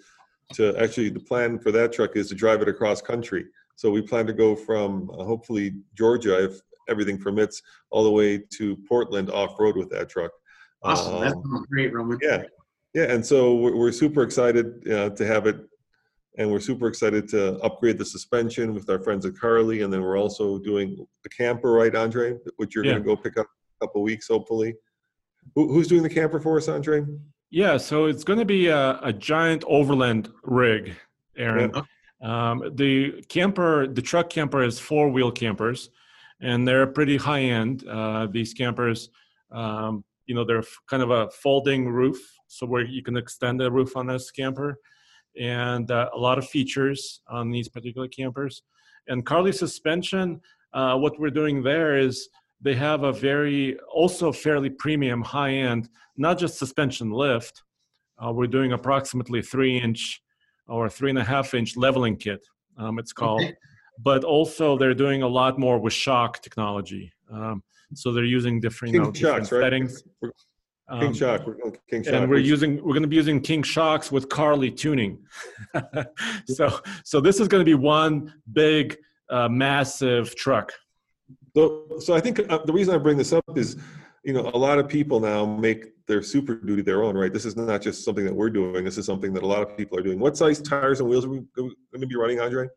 to 0.54 0.78
actually 0.78 1.10
the 1.10 1.20
plan 1.20 1.58
for 1.58 1.72
that 1.72 1.92
truck 1.92 2.16
is 2.16 2.30
to 2.30 2.36
drive 2.36 2.62
it 2.62 2.68
across 2.68 3.02
country. 3.02 3.46
So 3.76 3.90
we 3.90 4.02
plan 4.02 4.28
to 4.28 4.34
go 4.34 4.56
from 4.56 5.10
uh, 5.12 5.24
hopefully 5.24 5.76
Georgia 5.96 6.44
if 6.44 6.60
everything 6.90 7.18
permits 7.18 7.62
all 7.90 8.04
the 8.04 8.12
way 8.12 8.42
to 8.58 8.78
Portland 8.88 9.30
off 9.30 9.60
road 9.60 9.78
with 9.78 9.90
that 9.90 10.10
truck. 10.10 10.32
Awesome, 10.84 11.16
um, 11.16 11.22
that's 11.22 11.36
great, 11.70 11.94
Roman. 11.94 12.18
Yeah, 12.22 12.44
yeah, 12.94 13.12
and 13.12 13.26
so 13.26 13.56
we're, 13.56 13.76
we're 13.76 13.92
super 13.92 14.24
excited 14.24 14.88
uh, 14.92 15.10
to 15.12 15.26
have 15.26 15.48
it, 15.48 15.58
and 16.38 16.52
we're 16.52 16.60
super 16.60 16.88
excited 16.88 17.28
to 17.30 17.58
upgrade 17.60 17.98
the 17.98 18.06
suspension 18.06 18.74
with 18.74 18.90
our 18.90 19.00
friends 19.00 19.26
at 19.26 19.34
Carli. 19.34 19.84
and 19.84 19.94
then 19.94 20.02
we're 20.02 20.18
also 20.18 20.58
doing 20.60 21.06
the 21.24 21.30
camper, 21.30 21.72
right, 21.72 21.96
Andre? 21.96 22.36
Which 22.58 22.76
you're 22.76 22.86
yeah. 22.86 22.94
going 22.94 23.04
to 23.04 23.08
go 23.08 23.16
pick 23.16 23.38
up 23.38 23.46
a 23.46 23.86
couple 23.86 24.02
weeks, 24.02 24.28
hopefully. 24.28 24.76
Who, 25.56 25.72
who's 25.72 25.88
doing 25.88 26.04
the 26.04 26.10
camper 26.10 26.40
for 26.40 26.58
us, 26.58 26.68
Andre? 26.68 27.04
Yeah, 27.50 27.78
so 27.78 28.06
it's 28.06 28.24
going 28.24 28.40
to 28.40 28.46
be 28.46 28.68
a, 28.68 29.00
a 29.02 29.14
giant 29.14 29.64
overland 29.68 30.30
rig, 30.44 30.96
Aaron. 31.38 31.72
Yeah. 31.74 31.82
Um, 32.24 32.72
the 32.76 33.24
camper, 33.30 33.88
the 33.88 34.02
truck 34.02 34.30
camper 34.30 34.64
is 34.64 34.80
four 34.80 35.10
wheel 35.10 35.32
campers 35.32 35.90
and 36.42 36.68
they're 36.68 36.88
pretty 36.88 37.18
high 37.18 37.42
end. 37.42 37.88
Uh, 37.88 38.28
these 38.32 38.54
campers, 38.54 39.10
um, 39.52 40.04
you 40.26 40.36
know, 40.36 40.44
they're 40.44 40.64
kind 40.90 41.04
of 41.04 41.12
a 41.12 41.30
folding 41.30 41.90
roof, 41.90 42.18
so 42.48 42.66
where 42.66 42.86
you 42.86 43.04
can 43.04 43.18
extend 43.18 43.60
the 43.60 43.72
roof 43.72 43.96
on 43.96 44.08
this 44.08 44.32
camper, 44.32 44.78
and 45.40 45.90
uh, 45.92 46.10
a 46.14 46.18
lot 46.18 46.38
of 46.38 46.48
features 46.48 47.22
on 47.28 47.52
these 47.52 47.70
particular 47.70 48.08
campers. 48.08 48.64
And 49.08 49.26
Carli 49.26 49.54
suspension, 49.54 50.42
uh, 50.74 50.98
what 50.98 51.20
we're 51.20 51.30
doing 51.30 51.64
there 51.64 51.98
is 51.98 52.30
they 52.62 52.76
have 52.76 53.04
a 53.04 53.12
very 53.12 53.78
also 53.94 54.32
fairly 54.32 54.70
premium 54.70 55.22
high 55.22 55.54
end, 55.54 55.90
not 56.18 56.38
just 56.38 56.60
suspension 56.60 57.12
lift. 57.12 57.64
Uh, 58.24 58.32
we're 58.32 58.48
doing 58.48 58.74
approximately 58.74 59.42
three 59.42 59.80
inch 59.80 60.22
or 60.68 60.88
three 60.88 61.10
and 61.10 61.20
a 61.20 61.24
half 61.24 61.54
inch 61.54 61.76
leveling 61.76 62.16
kit. 62.16 62.46
Um, 62.78 63.00
it's 63.00 63.14
called. 63.14 63.44
But 64.02 64.24
also 64.24 64.78
they're 64.78 64.94
doing 64.94 65.22
a 65.22 65.28
lot 65.28 65.60
more 65.60 65.78
with 65.78 65.94
shock 65.94 66.42
technology. 66.42 67.12
Um, 67.32 67.64
so 67.94 68.12
they're 68.14 68.24
using 68.24 68.60
different, 68.60 68.94
you 68.94 69.02
know, 69.02 69.12
different 69.12 69.44
shocks, 69.44 69.52
right? 69.52 69.64
settings. 69.64 70.04
Um, 70.88 71.00
King 71.00 71.14
Shock. 71.14 71.48
We're 71.48 71.54
going 71.54 71.78
King 71.90 72.04
Shock. 72.04 72.14
And 72.14 72.30
we're 72.30 72.40
using 72.40 72.78
we're 72.78 72.94
going 72.94 73.04
to 73.04 73.08
be 73.08 73.16
using 73.16 73.40
King 73.40 73.64
Shocks 73.64 74.12
with 74.12 74.28
Carli 74.30 74.76
tuning. 74.76 75.20
so 76.48 76.80
so 77.04 77.22
this 77.22 77.40
is 77.40 77.48
going 77.48 77.62
to 77.62 77.66
be 77.66 77.76
one 77.76 78.34
big 78.52 78.98
uh, 79.30 79.48
massive 79.48 80.36
truck. 80.36 80.74
So 81.56 81.98
so 82.00 82.14
I 82.14 82.20
think 82.20 82.40
uh, 82.52 82.60
the 82.66 82.74
reason 82.74 82.94
I 82.94 82.98
bring 82.98 83.18
this 83.18 83.32
up 83.32 83.46
is 83.56 83.78
you 84.24 84.34
know 84.34 84.52
a 84.54 84.58
lot 84.58 84.80
of 84.80 84.88
people 84.88 85.20
now 85.20 85.46
make 85.46 86.06
their 86.08 86.22
super 86.22 86.56
duty 86.56 86.82
their 86.82 87.04
own 87.04 87.16
right 87.16 87.32
this 87.32 87.46
is 87.46 87.56
not 87.56 87.82
just 87.82 88.04
something 88.04 88.26
that 88.26 88.34
we're 88.34 88.50
doing 88.50 88.84
this 88.84 88.98
is 88.98 89.06
something 89.06 89.34
that 89.34 89.44
a 89.44 89.48
lot 89.48 89.62
of 89.62 89.78
people 89.78 89.98
are 89.98 90.04
doing 90.04 90.20
what 90.20 90.36
size 90.38 90.62
tires 90.62 91.00
and 91.00 91.10
wheels 91.10 91.26
are 91.26 91.30
we 91.30 91.42
going 91.56 91.74
to 92.00 92.08
be 92.08 92.16
running 92.16 92.40
andre 92.40 92.68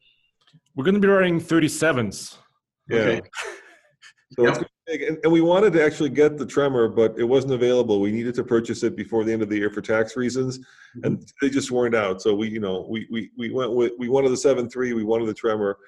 we're 0.74 0.84
going 0.84 0.94
to 0.94 1.00
be 1.00 1.08
running 1.08 1.40
37s. 1.40 2.36
Yeah. 2.88 2.98
Okay. 2.98 3.22
So 4.36 4.44
yep. 4.44 4.68
and, 4.88 5.18
and 5.22 5.32
we 5.32 5.40
wanted 5.40 5.72
to 5.74 5.84
actually 5.84 6.08
get 6.08 6.36
the 6.38 6.46
tremor, 6.46 6.88
but 6.88 7.16
it 7.16 7.24
wasn't 7.24 7.52
available. 7.52 8.00
We 8.00 8.10
needed 8.10 8.34
to 8.36 8.42
purchase 8.42 8.82
it 8.82 8.96
before 8.96 9.22
the 9.22 9.32
end 9.32 9.42
of 9.42 9.48
the 9.48 9.56
year 9.56 9.70
for 9.70 9.80
tax 9.80 10.16
reasons, 10.16 10.58
mm-hmm. 10.58 11.04
and 11.04 11.32
they 11.40 11.50
just 11.50 11.70
weren't 11.70 11.94
out. 11.94 12.20
So 12.20 12.34
we, 12.34 12.48
you 12.48 12.58
know, 12.58 12.86
we 12.88 13.06
we 13.10 13.30
we 13.36 13.50
went 13.50 13.72
with 13.72 13.92
we 13.98 14.08
wanted 14.08 14.30
the 14.30 14.36
seven 14.36 14.68
three, 14.68 14.92
we 14.92 15.04
wanted 15.04 15.26
the 15.26 15.34
tremor. 15.34 15.78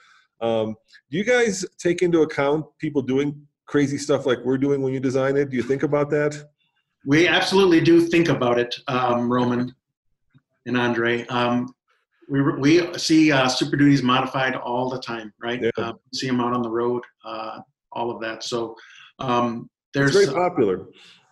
Um, 0.41 0.77
do 1.11 1.19
you 1.19 1.25
guys 1.25 1.65
take 1.79 2.03
into 2.03 2.23
account 2.23 2.67
people 2.79 3.03
doing 3.03 3.47
crazy 3.67 3.99
stuff 3.99 4.27
like 4.27 4.39
we're 4.45 4.59
doing 4.59 4.83
when 4.83 4.93
you 4.93 5.01
design 5.01 5.37
it? 5.37 5.51
Do 5.51 5.57
you 5.57 5.63
think 5.63 5.83
about 5.83 6.11
that? 6.11 6.51
We 7.05 7.27
absolutely 7.27 7.81
do 7.81 8.01
think 8.01 8.29
about 8.29 8.59
it, 8.59 8.77
um, 8.89 9.33
Roman 9.33 9.75
and 10.67 10.77
Andre. 10.77 11.27
Um, 11.27 11.75
we, 12.29 12.43
we 12.43 12.99
see 12.99 13.33
uh, 13.33 13.49
Super 13.49 13.77
Duties 13.77 14.03
modified 14.03 14.57
all 14.57 14.89
the 14.89 15.01
time, 15.01 15.33
right? 15.41 15.61
Yeah. 15.63 15.71
Uh, 15.77 15.93
see 16.13 16.27
them 16.27 16.41
out 16.41 16.53
on 16.53 16.63
the 16.63 16.71
road, 16.71 17.03
uh, 17.25 17.61
all 17.93 18.11
of 18.11 18.21
that. 18.21 18.43
So 18.43 18.75
um, 19.19 19.71
there's 19.95 20.15
it's 20.15 20.27
very 20.27 20.37
popular. 20.37 20.87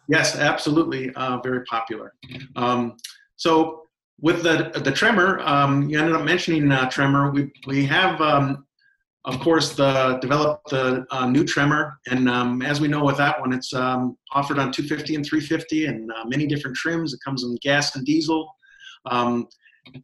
yes, 0.08 0.36
absolutely, 0.36 1.12
uh, 1.14 1.38
very 1.42 1.64
popular. 1.64 2.14
Um, 2.56 2.96
so 3.36 3.82
with 4.20 4.42
the 4.42 4.70
the 4.84 4.92
tremor, 4.92 5.40
um, 5.40 5.88
you 5.88 5.98
ended 5.98 6.14
up 6.14 6.24
mentioning 6.24 6.70
uh, 6.70 6.88
tremor. 6.90 7.30
We 7.30 7.52
we 7.66 7.84
have. 7.86 8.20
Um, 8.20 8.66
of 9.26 9.40
course, 9.40 9.74
the 9.74 10.18
developed 10.20 10.68
the 10.68 11.06
uh, 11.10 11.26
new 11.26 11.44
tremor, 11.44 11.98
and 12.10 12.28
um, 12.28 12.60
as 12.60 12.82
we 12.82 12.88
know 12.88 13.02
with 13.02 13.16
that 13.16 13.40
one, 13.40 13.54
it's 13.54 13.72
um, 13.72 14.18
offered 14.32 14.58
on 14.58 14.70
250 14.70 15.14
and 15.14 15.24
350, 15.24 15.86
and 15.86 16.12
many 16.26 16.46
different 16.46 16.76
trims. 16.76 17.14
It 17.14 17.20
comes 17.24 17.42
in 17.42 17.56
gas 17.62 17.96
and 17.96 18.04
diesel. 18.04 18.54
Um, 19.06 19.48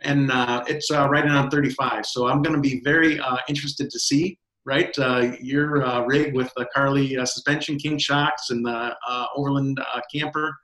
and 0.02 0.30
uh, 0.30 0.64
it's 0.66 0.90
uh, 0.90 1.08
right 1.08 1.24
on 1.24 1.50
35. 1.50 2.06
So 2.06 2.28
I'm 2.28 2.42
going 2.42 2.54
to 2.54 2.60
be 2.60 2.80
very 2.84 3.18
uh, 3.18 3.38
interested 3.48 3.90
to 3.90 3.98
see, 3.98 4.38
right, 4.64 4.96
uh, 4.98 5.32
your 5.40 5.84
uh, 5.84 6.04
rig 6.04 6.34
with 6.34 6.52
the 6.56 6.66
Carli 6.74 7.18
uh, 7.18 7.26
suspension, 7.26 7.76
King 7.76 7.98
shocks, 7.98 8.50
and 8.50 8.64
the 8.64 8.94
Overland 9.36 9.80
camper, 10.12 10.54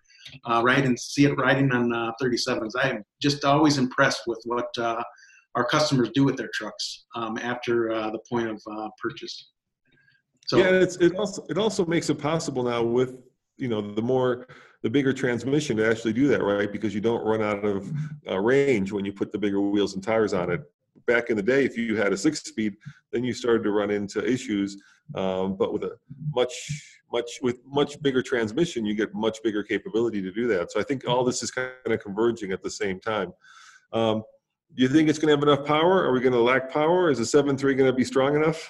right, 0.63 0.85
and 0.85 0.99
see 0.99 1.25
it 1.25 1.37
riding 1.37 1.73
on 1.73 1.91
37s. 2.23 2.73
I 2.81 2.91
am 2.91 3.05
just 3.21 3.45
always 3.45 3.79
impressed 3.79 4.23
with 4.27 4.41
what 4.45 4.69
our 4.79 5.65
customers 5.65 6.11
do 6.15 6.25
with 6.25 6.37
their 6.37 6.51
trucks 6.53 7.07
um, 7.15 7.39
after 7.39 7.89
the 8.11 8.21
point 8.29 8.49
of 8.49 8.63
purchase. 9.03 9.51
So, 10.47 10.59
yeah, 10.59 10.71
it's, 10.71 10.95
it 10.97 11.17
also 11.17 11.45
it 11.49 11.59
also 11.59 11.85
makes 11.87 12.09
it 12.09 12.21
possible 12.21 12.63
now 12.63 12.81
with 12.81 13.17
you 13.57 13.67
know 13.67 13.81
the 13.81 14.03
more 14.03 14.47
the 14.83 14.91
bigger 14.91 15.13
transmission 15.13 15.77
to 15.77 15.89
actually 15.89 16.13
do 16.13 16.29
that, 16.29 16.43
right? 16.43 16.71
Because 16.71 16.95
you 16.95 17.01
don't 17.01 17.25
run 17.25 17.43
out 17.43 17.65
of 17.65 17.91
uh, 18.29 18.39
range 18.39 18.93
when 18.93 19.05
you 19.05 19.13
put 19.13 19.33
the 19.33 19.39
bigger 19.39 19.61
wheels 19.61 19.95
and 19.95 20.03
tires 20.03 20.33
on 20.33 20.51
it. 20.51 20.63
Back 21.07 21.31
in 21.31 21.37
the 21.37 21.43
day, 21.43 21.65
if 21.65 21.77
you 21.77 21.97
had 21.97 22.13
a 22.13 22.17
six 22.17 22.41
speed, 22.43 22.77
then 23.13 23.23
you 23.23 23.33
started 23.33 23.63
to 23.65 23.71
run 23.71 23.91
into 23.91 24.25
issues. 24.25 24.81
Um, 25.15 25.57
but 25.57 25.73
with 25.73 25.85
a 25.85 25.97
much 26.35 26.53
much 27.13 27.39
with 27.41 27.61
much 27.65 28.01
bigger 28.03 28.23
transmission, 28.23 28.85
you 28.85 28.95
get 28.95 29.15
much 29.15 29.39
bigger 29.45 29.63
capability 29.63 30.21
to 30.23 30.33
do 30.33 30.49
that. 30.49 30.73
So 30.73 30.81
I 30.81 30.83
think 30.83 31.07
all 31.07 31.25
this 31.25 31.43
is 31.43 31.51
kind 31.51 31.71
of 31.87 32.01
converging 32.01 32.53
at 32.53 32.63
the 32.63 32.71
same 32.71 32.99
time. 32.99 33.33
Um, 33.93 34.25
do 34.75 34.83
you 34.83 34.89
think 34.89 35.09
it's 35.09 35.19
going 35.19 35.29
to 35.29 35.37
have 35.37 35.43
enough 35.43 35.67
power? 35.67 36.05
Are 36.05 36.13
we 36.13 36.21
going 36.21 36.33
to 36.33 36.41
lack 36.41 36.71
power? 36.71 37.09
Is 37.09 37.19
the 37.19 37.25
7.3 37.25 37.61
going 37.61 37.91
to 37.91 37.93
be 37.93 38.05
strong 38.05 38.35
enough? 38.35 38.69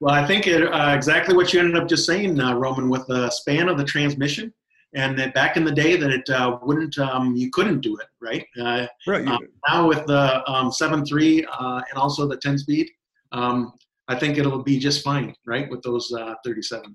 Well, 0.00 0.14
I 0.14 0.26
think 0.26 0.46
it, 0.46 0.62
uh, 0.62 0.94
exactly 0.94 1.34
what 1.34 1.52
you 1.52 1.58
ended 1.58 1.76
up 1.76 1.88
just 1.88 2.06
saying, 2.06 2.38
uh, 2.38 2.54
Roman, 2.54 2.88
with 2.88 3.06
the 3.08 3.30
span 3.30 3.68
of 3.68 3.78
the 3.78 3.84
transmission, 3.84 4.52
and 4.94 5.18
that 5.18 5.34
back 5.34 5.56
in 5.56 5.64
the 5.64 5.72
day 5.72 5.96
that 5.96 6.10
it 6.10 6.28
uh, 6.30 6.58
wouldn't, 6.62 6.98
um, 6.98 7.36
you 7.36 7.50
couldn't 7.50 7.80
do 7.80 7.96
it, 7.96 8.06
right? 8.20 8.46
Uh, 8.60 8.86
right. 9.06 9.26
Um, 9.26 9.38
now 9.68 9.86
with 9.86 10.06
the 10.06 10.42
um, 10.50 10.70
7.3 10.70 11.44
uh, 11.50 11.82
and 11.90 11.98
also 11.98 12.26
the 12.26 12.36
10 12.36 12.58
speed, 12.58 12.88
um, 13.32 13.72
I 14.08 14.14
think 14.14 14.38
it'll 14.38 14.62
be 14.62 14.78
just 14.78 15.04
fine, 15.04 15.34
right, 15.46 15.68
with 15.68 15.82
those 15.82 16.10
37s. 16.10 16.40
Uh, 16.42 16.86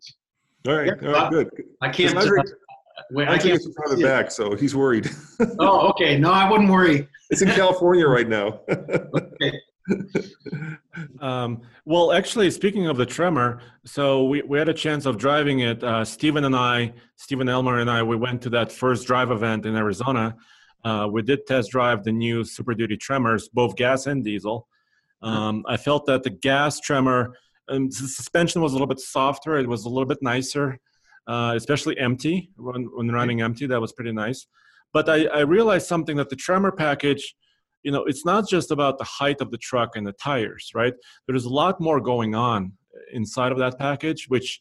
all 0.65 0.75
right, 0.75 0.87
yeah, 0.87 1.07
all 1.07 1.13
right, 1.13 1.31
good. 1.31 1.49
I 1.81 1.89
can't. 1.89 2.15
Wait, 3.11 3.27
I, 3.27 3.37
can't 3.37 3.61
farther 3.75 4.01
back, 4.01 4.31
so 4.31 4.55
he's 4.55 4.75
worried. 4.75 5.09
oh, 5.59 5.89
okay. 5.89 6.17
No, 6.17 6.31
I 6.31 6.49
wouldn't 6.49 6.69
worry. 6.69 7.07
It's 7.29 7.41
in 7.41 7.49
California 7.49 8.07
right 8.07 8.27
now. 8.27 8.61
okay. 8.69 9.59
Um, 11.19 11.61
well, 11.85 12.11
actually, 12.13 12.49
speaking 12.51 12.87
of 12.87 12.97
the 12.97 13.05
tremor, 13.05 13.61
so 13.85 14.25
we, 14.25 14.41
we 14.43 14.57
had 14.57 14.69
a 14.69 14.73
chance 14.73 15.05
of 15.05 15.17
driving 15.17 15.59
it. 15.59 15.83
Uh, 15.83 16.05
Stephen 16.05 16.45
and 16.45 16.55
I, 16.55 16.93
Stephen 17.15 17.49
Elmer 17.49 17.79
and 17.79 17.89
I, 17.89 18.03
we 18.03 18.15
went 18.15 18.41
to 18.43 18.49
that 18.51 18.71
first 18.71 19.07
drive 19.07 19.31
event 19.31 19.65
in 19.65 19.75
Arizona. 19.75 20.35
Uh, 20.83 21.07
we 21.11 21.21
did 21.21 21.45
test 21.45 21.71
drive 21.71 22.03
the 22.03 22.11
new 22.11 22.43
Super 22.43 22.73
Duty 22.73 22.97
tremors, 22.97 23.49
both 23.49 23.75
gas 23.75 24.07
and 24.07 24.23
diesel. 24.23 24.67
Um, 25.21 25.63
I 25.67 25.77
felt 25.77 26.05
that 26.07 26.23
the 26.23 26.29
gas 26.29 26.79
tremor, 26.81 27.35
um, 27.69 27.87
the 27.87 28.07
suspension 28.07 28.61
was 28.61 28.73
a 28.73 28.75
little 28.75 28.87
bit 28.87 28.99
softer. 28.99 29.57
It 29.57 29.67
was 29.67 29.85
a 29.85 29.89
little 29.89 30.07
bit 30.07 30.19
nicer 30.21 30.79
uh, 31.27 31.53
especially 31.55 31.97
empty 31.97 32.49
when, 32.57 32.89
when 32.93 33.09
running 33.09 33.41
empty. 33.41 33.67
That 33.67 33.81
was 33.81 33.93
pretty 33.93 34.11
nice. 34.11 34.47
But 34.91 35.09
I, 35.09 35.25
I 35.25 35.39
realized 35.39 35.87
something 35.87 36.17
that 36.17 36.29
the 36.29 36.35
Tremor 36.35 36.71
package, 36.71 37.35
you 37.83 37.91
know, 37.91 38.03
it's 38.05 38.25
not 38.25 38.47
just 38.47 38.71
about 38.71 38.97
the 38.97 39.03
height 39.03 39.41
of 39.41 39.51
the 39.51 39.57
truck 39.57 39.95
and 39.95 40.07
the 40.07 40.13
tires, 40.13 40.71
right? 40.73 40.93
There's 41.27 41.45
a 41.45 41.49
lot 41.49 41.79
more 41.79 41.99
going 41.99 42.33
on 42.33 42.73
inside 43.11 43.51
of 43.51 43.57
that 43.59 43.77
package, 43.77 44.25
which 44.29 44.59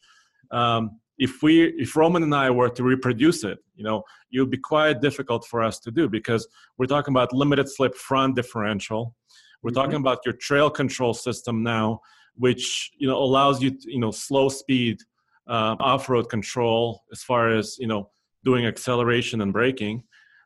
um, 0.51 1.01
if 1.19 1.43
we 1.43 1.65
if 1.79 1.95
roman 1.95 2.23
and 2.23 2.35
i 2.35 2.51
were 2.51 2.69
to 2.69 2.83
reproduce 2.83 3.45
it 3.45 3.59
you 3.75 3.85
know 3.85 4.03
it 4.33 4.41
would 4.41 4.51
be 4.51 4.59
quite 4.59 5.01
difficult 5.01 5.45
for 5.47 5.63
us 5.63 5.79
to 5.79 5.91
do 5.91 6.09
because 6.09 6.47
we're 6.79 6.87
talking 6.87 7.13
about 7.13 7.33
limited 7.33 7.69
slip 7.69 7.95
front 7.95 8.35
differential 8.35 9.15
we're 9.63 9.71
mm-hmm. 9.71 9.81
talking 9.81 9.97
about 9.97 10.19
your 10.25 10.35
trail 10.35 10.71
control 10.71 11.15
system 11.15 11.63
now 11.63 12.01
which 12.37 12.91
you 12.99 13.07
know 13.07 13.19
allows 13.19 13.63
you 13.63 13.71
to, 13.71 13.93
you 13.93 14.01
know 14.01 14.11
slow 14.11 14.49
speed 14.49 14.99
uh, 15.49 15.77
off-road 15.81 16.29
control 16.29 17.03
as 17.13 17.23
far 17.23 17.51
as 17.51 17.77
you 17.79 17.87
know 17.87 18.09
doing 18.45 18.67
acceleration 18.67 19.43
and 19.43 19.53
braking 19.53 20.03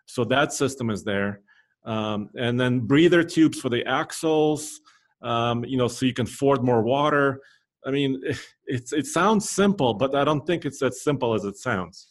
so 0.06 0.24
that 0.24 0.52
system 0.52 0.90
is 0.90 1.04
there 1.04 1.40
um, 1.86 2.28
and 2.36 2.58
then 2.58 2.80
breather 2.80 3.22
tubes 3.22 3.60
for 3.60 3.68
the 3.68 3.84
axles 3.86 4.80
um, 5.22 5.64
you 5.64 5.76
know 5.76 5.88
so 5.88 6.06
you 6.06 6.12
can 6.12 6.26
ford 6.26 6.62
more 6.62 6.82
water 6.82 7.40
i 7.86 7.90
mean 7.90 8.20
it's 8.66 8.92
it 8.92 9.06
sounds 9.06 9.48
simple 9.48 9.94
but 9.94 10.14
i 10.14 10.24
don't 10.24 10.46
think 10.46 10.64
it's 10.64 10.82
as 10.82 11.02
simple 11.02 11.34
as 11.34 11.44
it 11.44 11.56
sounds 11.56 12.08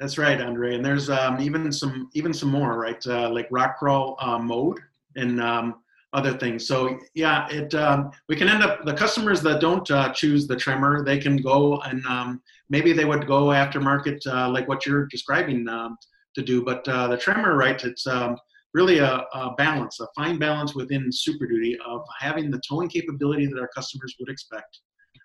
that's 0.00 0.18
right 0.18 0.40
andre 0.40 0.74
and 0.74 0.84
there's 0.84 1.10
um, 1.10 1.40
even 1.40 1.70
some 1.72 2.08
even 2.14 2.32
some 2.32 2.50
more 2.50 2.78
right 2.78 3.04
uh, 3.06 3.28
like 3.30 3.46
rock 3.50 3.78
crawl 3.78 4.16
uh, 4.20 4.38
mode 4.38 4.78
and 5.16 5.40
um, 5.40 5.74
other 6.12 6.32
things. 6.32 6.66
So 6.66 6.98
yeah, 7.14 7.48
it 7.50 7.74
um, 7.74 8.10
we 8.28 8.36
can 8.36 8.48
end 8.48 8.62
up 8.62 8.84
the 8.84 8.94
customers 8.94 9.42
that 9.42 9.60
don't 9.60 9.88
uh, 9.90 10.12
choose 10.12 10.46
the 10.46 10.56
tremor, 10.56 11.04
they 11.04 11.18
can 11.18 11.36
go 11.36 11.80
and 11.82 12.04
um, 12.06 12.40
maybe 12.70 12.92
they 12.92 13.04
would 13.04 13.26
go 13.26 13.46
aftermarket 13.46 14.26
uh, 14.26 14.48
like 14.48 14.68
what 14.68 14.86
you're 14.86 15.06
describing 15.06 15.68
um, 15.68 15.96
to 16.34 16.42
do. 16.42 16.64
But 16.64 16.88
uh, 16.88 17.08
the 17.08 17.16
tremor, 17.16 17.56
right? 17.56 17.82
It's 17.84 18.06
um, 18.06 18.36
really 18.74 18.98
a, 18.98 19.24
a, 19.32 19.54
balance, 19.56 19.98
a 20.00 20.06
fine 20.14 20.38
balance 20.38 20.74
within 20.74 21.08
Super 21.10 21.46
Duty 21.46 21.76
of 21.86 22.02
having 22.18 22.50
the 22.50 22.60
towing 22.68 22.88
capability 22.88 23.46
that 23.46 23.58
our 23.58 23.68
customers 23.74 24.14
would 24.20 24.28
expect, 24.28 24.80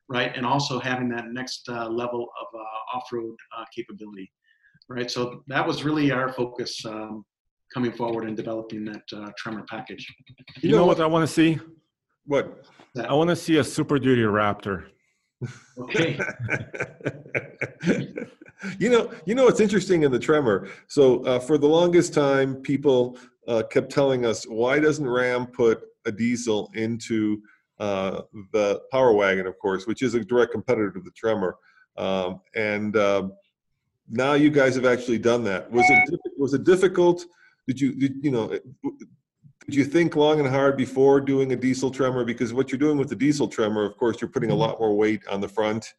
right, 0.09 0.35
and 0.35 0.45
also 0.45 0.79
having 0.79 1.09
that 1.09 1.27
next 1.31 1.67
uh, 1.69 1.87
level 1.89 2.27
of 2.41 2.47
uh, 2.59 2.97
off-road 2.97 3.35
uh, 3.57 3.65
capability, 3.75 4.31
right. 4.89 5.11
So 5.11 5.43
that 5.47 5.65
was 5.65 5.83
really 5.83 6.11
our 6.11 6.31
focus. 6.31 6.85
Um, 6.85 7.25
coming 7.73 7.91
forward 7.91 8.27
and 8.27 8.37
developing 8.37 8.85
that 8.85 9.01
uh, 9.15 9.31
tremor 9.35 9.65
package. 9.67 10.05
You, 10.61 10.71
know, 10.71 10.77
know 10.77 10.85
what 10.85 10.99
I 10.99 11.07
want 11.07 11.27
to 11.27 11.33
see? 11.33 11.59
What? 12.25 12.65
I 12.95 13.13
want 13.13 13.29
to 13.31 13.35
see 13.35 13.57
a 13.57 13.63
Super 13.63 13.97
Duty 13.97 14.21
Raptor. 14.21 14.85
Okay. 15.79 16.19
you 18.79 18.89
know, 18.89 19.11
you 19.25 19.35
know 19.35 19.45
what's 19.45 19.59
interesting 19.59 20.03
in 20.03 20.11
the 20.11 20.19
tremor. 20.19 20.69
So 20.87 21.23
uh, 21.25 21.39
for 21.39 21.57
the 21.57 21.67
longest 21.67 22.13
time, 22.13 22.55
people 22.55 23.17
uh, 23.47 23.63
kept 23.63 23.91
telling 23.91 24.25
us, 24.25 24.45
why 24.45 24.79
doesn't 24.79 25.07
Ram 25.07 25.47
put 25.47 25.81
a 26.05 26.11
diesel 26.11 26.71
into 26.75 27.41
uh, 27.79 28.21
the 28.51 28.81
Power 28.91 29.13
Wagon, 29.13 29.47
of 29.47 29.57
course, 29.59 29.87
which 29.87 30.01
is 30.01 30.13
a 30.13 30.23
direct 30.23 30.51
competitor 30.51 30.91
to 30.91 31.01
the 31.01 31.11
tremor, 31.11 31.57
um, 31.97 32.41
and 32.55 32.95
um, 32.97 33.33
now 34.09 34.33
you 34.33 34.49
guys 34.49 34.75
have 34.75 34.85
actually 34.85 35.17
done 35.17 35.43
that. 35.43 35.71
Was 35.71 35.85
it 35.89 36.19
was 36.37 36.53
it 36.53 36.63
difficult? 36.63 37.25
did 37.67 37.79
you 37.79 37.93
did, 37.93 38.23
you 38.23 38.31
know 38.31 38.47
did 38.47 39.75
you 39.75 39.85
think 39.85 40.15
long 40.15 40.39
and 40.39 40.49
hard 40.49 40.75
before 40.75 41.21
doing 41.21 41.53
a 41.53 41.55
diesel 41.55 41.89
tremor 41.89 42.25
because 42.25 42.53
what 42.53 42.71
you're 42.71 42.79
doing 42.79 42.97
with 42.97 43.09
the 43.09 43.15
diesel 43.15 43.47
tremor 43.47 43.83
of 43.83 43.97
course 43.97 44.19
you're 44.19 44.29
putting 44.29 44.51
a 44.51 44.55
lot 44.55 44.79
more 44.79 44.95
weight 44.95 45.21
on 45.27 45.39
the 45.39 45.47
front 45.47 45.93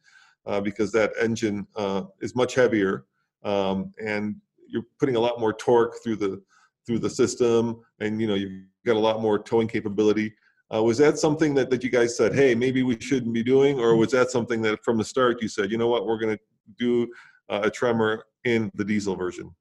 uh, 0.45 0.61
because 0.61 0.91
that 0.91 1.11
engine 1.19 1.65
uh, 1.75 2.03
is 2.21 2.35
much 2.35 2.55
heavier 2.55 3.05
um, 3.43 3.91
and 4.03 4.35
you're 4.67 4.85
putting 4.99 5.15
a 5.15 5.19
lot 5.19 5.39
more 5.39 5.53
torque 5.53 5.95
through 6.03 6.15
the 6.15 6.41
through 6.85 6.99
the 6.99 7.09
system 7.09 7.81
and 7.99 8.21
you 8.21 8.27
know 8.27 8.35
you've 8.35 8.63
got 8.85 8.95
a 8.95 8.99
lot 8.99 9.21
more 9.21 9.37
towing 9.39 9.67
capability 9.67 10.33
uh, 10.73 10.81
was 10.81 10.97
that 10.97 11.17
something 11.17 11.53
that, 11.53 11.69
that 11.69 11.83
you 11.83 11.89
guys 11.89 12.15
said 12.15 12.33
hey 12.33 12.55
maybe 12.55 12.83
we 12.83 12.99
shouldn't 12.99 13.33
be 13.33 13.43
doing 13.43 13.79
or 13.79 13.95
was 13.95 14.11
that 14.11 14.29
something 14.31 14.61
that 14.61 14.83
from 14.83 14.97
the 14.97 15.03
start 15.03 15.41
you 15.41 15.47
said 15.47 15.71
you 15.71 15.77
know 15.77 15.87
what 15.87 16.05
we're 16.05 16.19
going 16.19 16.35
to 16.35 16.43
do 16.77 17.07
uh, 17.49 17.61
a 17.63 17.69
tremor 17.69 18.23
in 18.43 18.71
the 18.75 18.83
diesel 18.83 19.15
version 19.15 19.53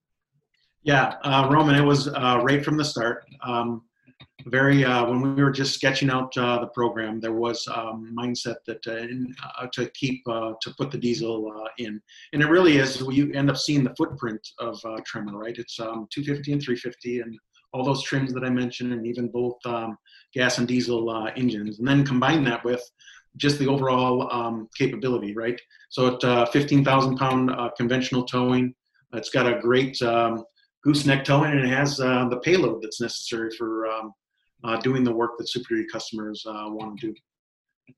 yeah, 0.85 1.15
uh, 1.23 1.49
Roman, 1.51 1.75
it 1.77 1.85
was 1.85 2.09
uh, 2.09 2.41
right 2.43 2.63
from 2.63 2.77
the 2.77 2.85
start. 2.85 3.25
Um, 3.43 3.83
very 4.46 4.85
uh, 4.85 5.07
when 5.07 5.35
we 5.35 5.42
were 5.42 5.50
just 5.50 5.74
sketching 5.74 6.11
out 6.11 6.37
uh, 6.37 6.61
the 6.61 6.66
program, 6.68 7.20
there 7.20 7.33
was 7.33 7.66
um, 7.68 8.14
mindset 8.16 8.57
that 8.66 8.87
uh, 8.87 8.96
in, 8.96 9.35
uh, 9.59 9.66
to 9.72 9.88
keep 9.90 10.22
to 10.24 10.74
put 10.77 10.90
the 10.90 10.98
diesel 10.98 11.53
in, 11.79 12.00
and 12.33 12.42
it 12.42 12.48
really 12.48 12.77
is. 12.77 13.00
You 13.00 13.33
end 13.33 13.50
up 13.50 13.57
seeing 13.57 13.85
the 13.85 13.94
footprint 13.96 14.46
of 14.59 14.81
Tremor, 15.05 15.38
right? 15.38 15.57
It's 15.57 15.81
um, 15.81 16.07
250 16.12 16.53
and 16.53 16.62
350, 16.62 17.20
and 17.20 17.38
all 17.72 17.85
those 17.85 18.03
trims 18.03 18.33
that 18.35 18.44
I 18.44 18.50
mentioned, 18.50 18.92
and 18.92 19.07
even 19.07 19.29
both 19.29 19.57
um, 19.64 19.96
gas 20.33 20.59
and 20.59 20.68
diesel 20.68 21.31
engines, 21.37 21.79
and 21.79 21.88
then 21.88 22.05
combine 22.05 22.44
that 22.44 22.64
with 22.64 22.83
just 23.37 23.59
the 23.59 23.66
overall 23.66 24.31
um, 24.33 24.68
capability, 24.79 25.35
right? 25.35 25.61
So 25.88 26.18
at 26.22 26.53
15,000 26.53 27.16
pound 27.16 27.50
conventional 27.77 28.24
towing, 28.24 28.74
it's 29.12 29.31
got 29.31 29.46
a 29.46 29.59
great 29.61 30.00
um, 30.03 30.44
gooseneck 30.85 31.25
towing 31.25 31.53
and 31.53 31.61
it 31.61 31.68
has 31.68 31.99
uh, 31.99 32.29
the 32.29 32.38
payload 32.40 32.83
that's 32.83 33.01
necessary 33.01 33.51
for 33.57 33.87
um, 33.88 34.12
uh, 34.64 34.77
doing 34.79 35.03
the 35.03 35.12
work 35.12 35.33
that 35.38 35.49
Super 35.49 35.75
Duty 35.75 35.87
customers 35.90 36.44
uh, 36.47 36.66
want 36.68 36.99
to 37.01 37.09
do. 37.09 37.14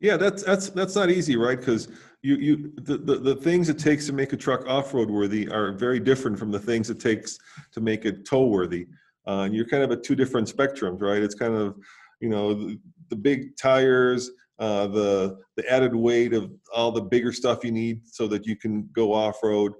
Yeah, 0.00 0.16
that's 0.16 0.42
that's 0.42 0.70
that's 0.70 0.96
not 0.96 1.10
easy, 1.10 1.36
right? 1.36 1.58
Because 1.58 1.88
you 2.22 2.36
you 2.36 2.72
the, 2.76 2.98
the 2.98 3.16
the 3.18 3.36
things 3.36 3.68
it 3.68 3.78
takes 3.78 4.06
to 4.06 4.12
make 4.12 4.32
a 4.32 4.36
truck 4.36 4.66
off-road 4.66 5.08
worthy 5.08 5.48
are 5.48 5.72
very 5.72 6.00
different 6.00 6.38
from 6.38 6.50
the 6.50 6.58
things 6.58 6.90
it 6.90 6.98
takes 6.98 7.38
to 7.72 7.80
make 7.80 8.04
it 8.04 8.24
tow 8.24 8.46
worthy. 8.46 8.88
Uh, 9.26 9.48
you're 9.50 9.66
kind 9.66 9.84
of 9.84 9.92
at 9.92 10.02
two 10.02 10.16
different 10.16 10.48
spectrums, 10.48 11.00
right? 11.00 11.22
It's 11.22 11.36
kind 11.36 11.54
of 11.54 11.76
you 12.20 12.28
know 12.28 12.54
the, 12.54 12.80
the 13.10 13.16
big 13.16 13.56
tires, 13.56 14.30
uh, 14.58 14.88
the 14.88 15.38
the 15.56 15.70
added 15.70 15.94
weight 15.94 16.32
of 16.34 16.50
all 16.74 16.90
the 16.90 17.02
bigger 17.02 17.32
stuff 17.32 17.64
you 17.64 17.70
need 17.70 18.00
so 18.06 18.26
that 18.26 18.44
you 18.44 18.56
can 18.56 18.88
go 18.92 19.12
off-road 19.12 19.72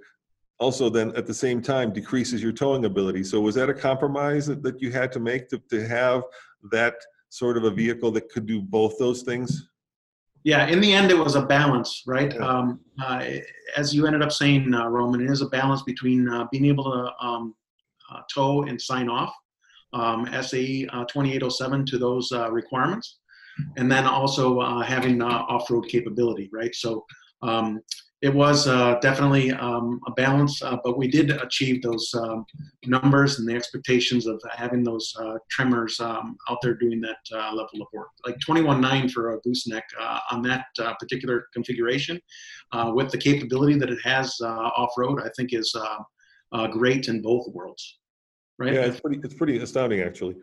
also 0.59 0.89
then 0.89 1.15
at 1.17 1.27
the 1.27 1.35
same 1.35 1.61
time 1.61 1.93
decreases 1.93 2.43
your 2.43 2.53
towing 2.53 2.85
ability. 2.85 3.23
So 3.25 3.41
was 3.41 3.55
that 3.57 3.69
a 3.69 3.75
compromise 3.75 4.47
that, 4.47 4.63
that 4.63 4.81
you 4.81 4.91
had 4.91 5.13
to 5.13 5.21
make 5.21 5.49
to, 5.51 5.59
to 5.71 5.87
have 5.87 6.23
that 6.71 6.95
sort 7.29 7.57
of 7.57 7.65
a 7.65 7.71
vehicle 7.71 8.11
that 8.13 8.29
could 8.31 8.47
do 8.47 8.63
both 8.63 8.99
those 8.99 9.23
things? 9.23 9.69
Yeah, 10.45 10.67
in 10.69 10.81
the 10.81 10.93
end, 10.93 11.11
it 11.11 11.19
was 11.19 11.35
a 11.35 11.45
balance, 11.45 12.05
right? 12.07 12.33
Yeah. 12.33 12.47
Um, 12.47 12.81
uh, 13.03 13.25
as 13.77 13.93
you 13.93 14.07
ended 14.07 14.23
up 14.23 14.31
saying, 14.31 14.73
uh, 14.73 14.87
Roman, 14.87 15.21
it 15.21 15.29
is 15.29 15.43
a 15.43 15.49
balance 15.49 15.83
between 15.83 16.29
uh, 16.29 16.47
being 16.53 16.67
able 16.67 16.85
to 16.85 17.27
um, 17.27 17.55
uh, 18.13 18.21
tow 18.33 18.63
and 18.63 18.81
sign 18.81 19.09
off 19.09 19.35
um, 19.93 20.29
SAE 20.41 20.87
uh, 20.93 21.05
2807 21.07 21.87
to 21.87 21.99
those 21.99 22.31
uh, 22.31 22.51
requirements, 22.53 23.19
and 23.77 23.91
then 23.91 24.05
also 24.05 24.61
having 24.83 25.21
off-road 25.21 25.89
capability, 25.89 26.49
right? 26.53 26.75
So 26.75 27.05
um, 27.43 27.81
it 28.23 28.33
was 28.33 28.67
uh, 28.67 28.99
definitely 29.01 29.53
um, 29.53 30.01
a 30.07 30.11
balance, 30.13 30.63
uh, 30.63 30.77
but 30.83 30.97
we 30.97 31.07
did 31.07 31.31
achieve 31.31 31.83
those 31.83 32.15
um, 32.15 32.47
numbers 32.87 33.39
and 33.39 33.47
the 33.47 33.55
expectations 33.55 34.27
of 34.27 34.43
having 34.51 34.83
those 34.83 35.15
uh, 35.21 35.35
tremors 35.51 36.01
um, 36.01 36.37
out 36.49 36.59
there 36.63 36.75
doing 36.75 37.01
that 37.03 37.19
uh, 37.33 37.51
level 37.53 37.83
of 37.83 37.89
work. 37.93 38.09
Like 38.25 38.39
21.9 38.39 39.11
for 39.11 39.35
a 39.35 39.41
gooseneck 39.41 39.85
uh, 40.01 40.21
on 40.31 40.41
that 40.43 40.65
uh, 40.81 40.95
particular 40.95 41.47
configuration, 41.53 42.19
with 42.95 43.11
the 43.11 43.19
capability 43.19 43.79
that 43.79 43.91
it 43.91 43.99
has 44.03 44.35
off-road, 44.41 45.21
I 45.23 45.29
think 45.37 45.53
is 45.53 45.77
great 46.73 47.09
in 47.09 47.21
both 47.21 47.47
worlds. 47.53 47.99
Right? 48.59 48.73
Yeah, 48.73 48.87
it's 48.87 49.01
pretty. 49.01 49.21
It's 49.23 49.35
pretty 49.35 49.59
astounding, 49.59 50.01
actually. 50.01 50.37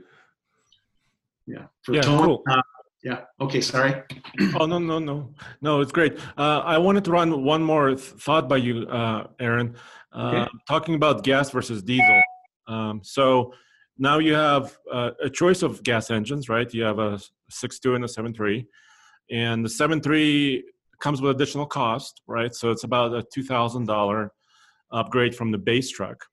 Yeah. 1.48 1.66
For 1.82 1.96
yeah, 1.96 2.02
tone, 2.02 2.26
cool. 2.26 2.44
Yeah. 3.04 3.22
Okay. 3.42 3.60
Sorry. 3.60 4.02
oh 4.60 4.66
no 4.66 4.80
no 4.80 4.98
no 4.98 5.34
no! 5.62 5.82
It's 5.82 5.92
great. 5.92 6.18
Uh, 6.38 6.60
I 6.60 6.78
wanted 6.78 7.04
to 7.06 7.12
run 7.12 7.44
one 7.44 7.62
more 7.62 7.98
thought 7.98 8.48
by 8.48 8.58
you, 8.58 8.88
uh, 8.88 9.28
Aaron, 9.42 9.76
uh, 10.14 10.28
okay. 10.28 10.52
talking 10.70 10.96
about 10.96 11.24
gas 11.24 11.52
versus 11.52 11.84
diesel. 11.84 12.22
Um, 12.68 13.02
so 13.04 13.54
now 13.98 14.20
you 14.20 14.34
have 14.34 14.78
uh, 14.92 15.12
a 15.22 15.30
choice 15.30 15.64
of 15.64 15.84
gas 15.84 16.12
engines, 16.12 16.48
right? 16.48 16.74
You 16.74 16.84
have 16.84 17.00
a 17.00 17.20
six 17.50 17.78
two 17.78 17.96
and 17.96 18.06
a 18.06 18.08
seven 18.08 18.34
three, 18.34 18.68
and 19.30 19.66
the 19.66 19.70
seven 19.70 20.00
three 20.00 20.64
comes 21.02 21.22
with 21.22 21.36
additional 21.36 21.66
cost, 21.66 22.22
right? 22.26 22.56
So 22.56 22.72
it's 22.72 22.86
about 22.86 23.14
a 23.14 23.24
two 23.34 23.44
thousand 23.44 23.86
dollar 23.86 24.32
upgrade 24.94 25.36
from 25.36 25.52
the 25.52 25.58
base 25.58 25.90
truck, 25.90 26.26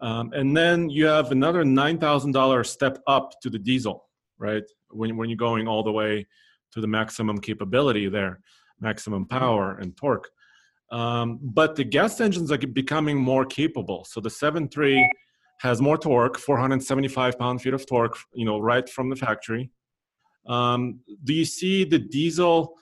um, 0.00 0.32
and 0.32 0.56
then 0.56 0.90
you 0.90 1.06
have 1.06 1.30
another 1.30 1.64
nine 1.64 1.98
thousand 1.98 2.32
dollar 2.32 2.64
step 2.64 2.98
up 3.06 3.40
to 3.42 3.50
the 3.50 3.58
diesel, 3.58 4.08
right? 4.36 4.64
When, 4.90 5.16
when 5.16 5.28
you're 5.28 5.36
going 5.36 5.68
all 5.68 5.82
the 5.82 5.92
way 5.92 6.26
to 6.72 6.80
the 6.80 6.86
maximum 6.86 7.38
capability 7.38 8.08
there, 8.08 8.40
maximum 8.80 9.26
power 9.26 9.78
and 9.78 9.96
torque. 9.96 10.28
Um, 10.90 11.40
but 11.42 11.74
the 11.76 11.84
gas 11.84 12.20
engines 12.20 12.52
are 12.52 12.58
becoming 12.58 13.16
more 13.16 13.44
capable. 13.44 14.04
So 14.04 14.20
the 14.20 14.28
7.3 14.28 15.04
has 15.60 15.80
more 15.80 15.98
torque, 15.98 16.38
475 16.38 17.38
pound-feet 17.38 17.74
of 17.74 17.86
torque, 17.86 18.18
you 18.34 18.44
know, 18.44 18.58
right 18.58 18.88
from 18.88 19.10
the 19.10 19.16
factory. 19.16 19.70
Um, 20.46 21.00
do 21.24 21.34
you 21.34 21.44
see 21.44 21.84
the 21.84 21.98
diesel 21.98 22.74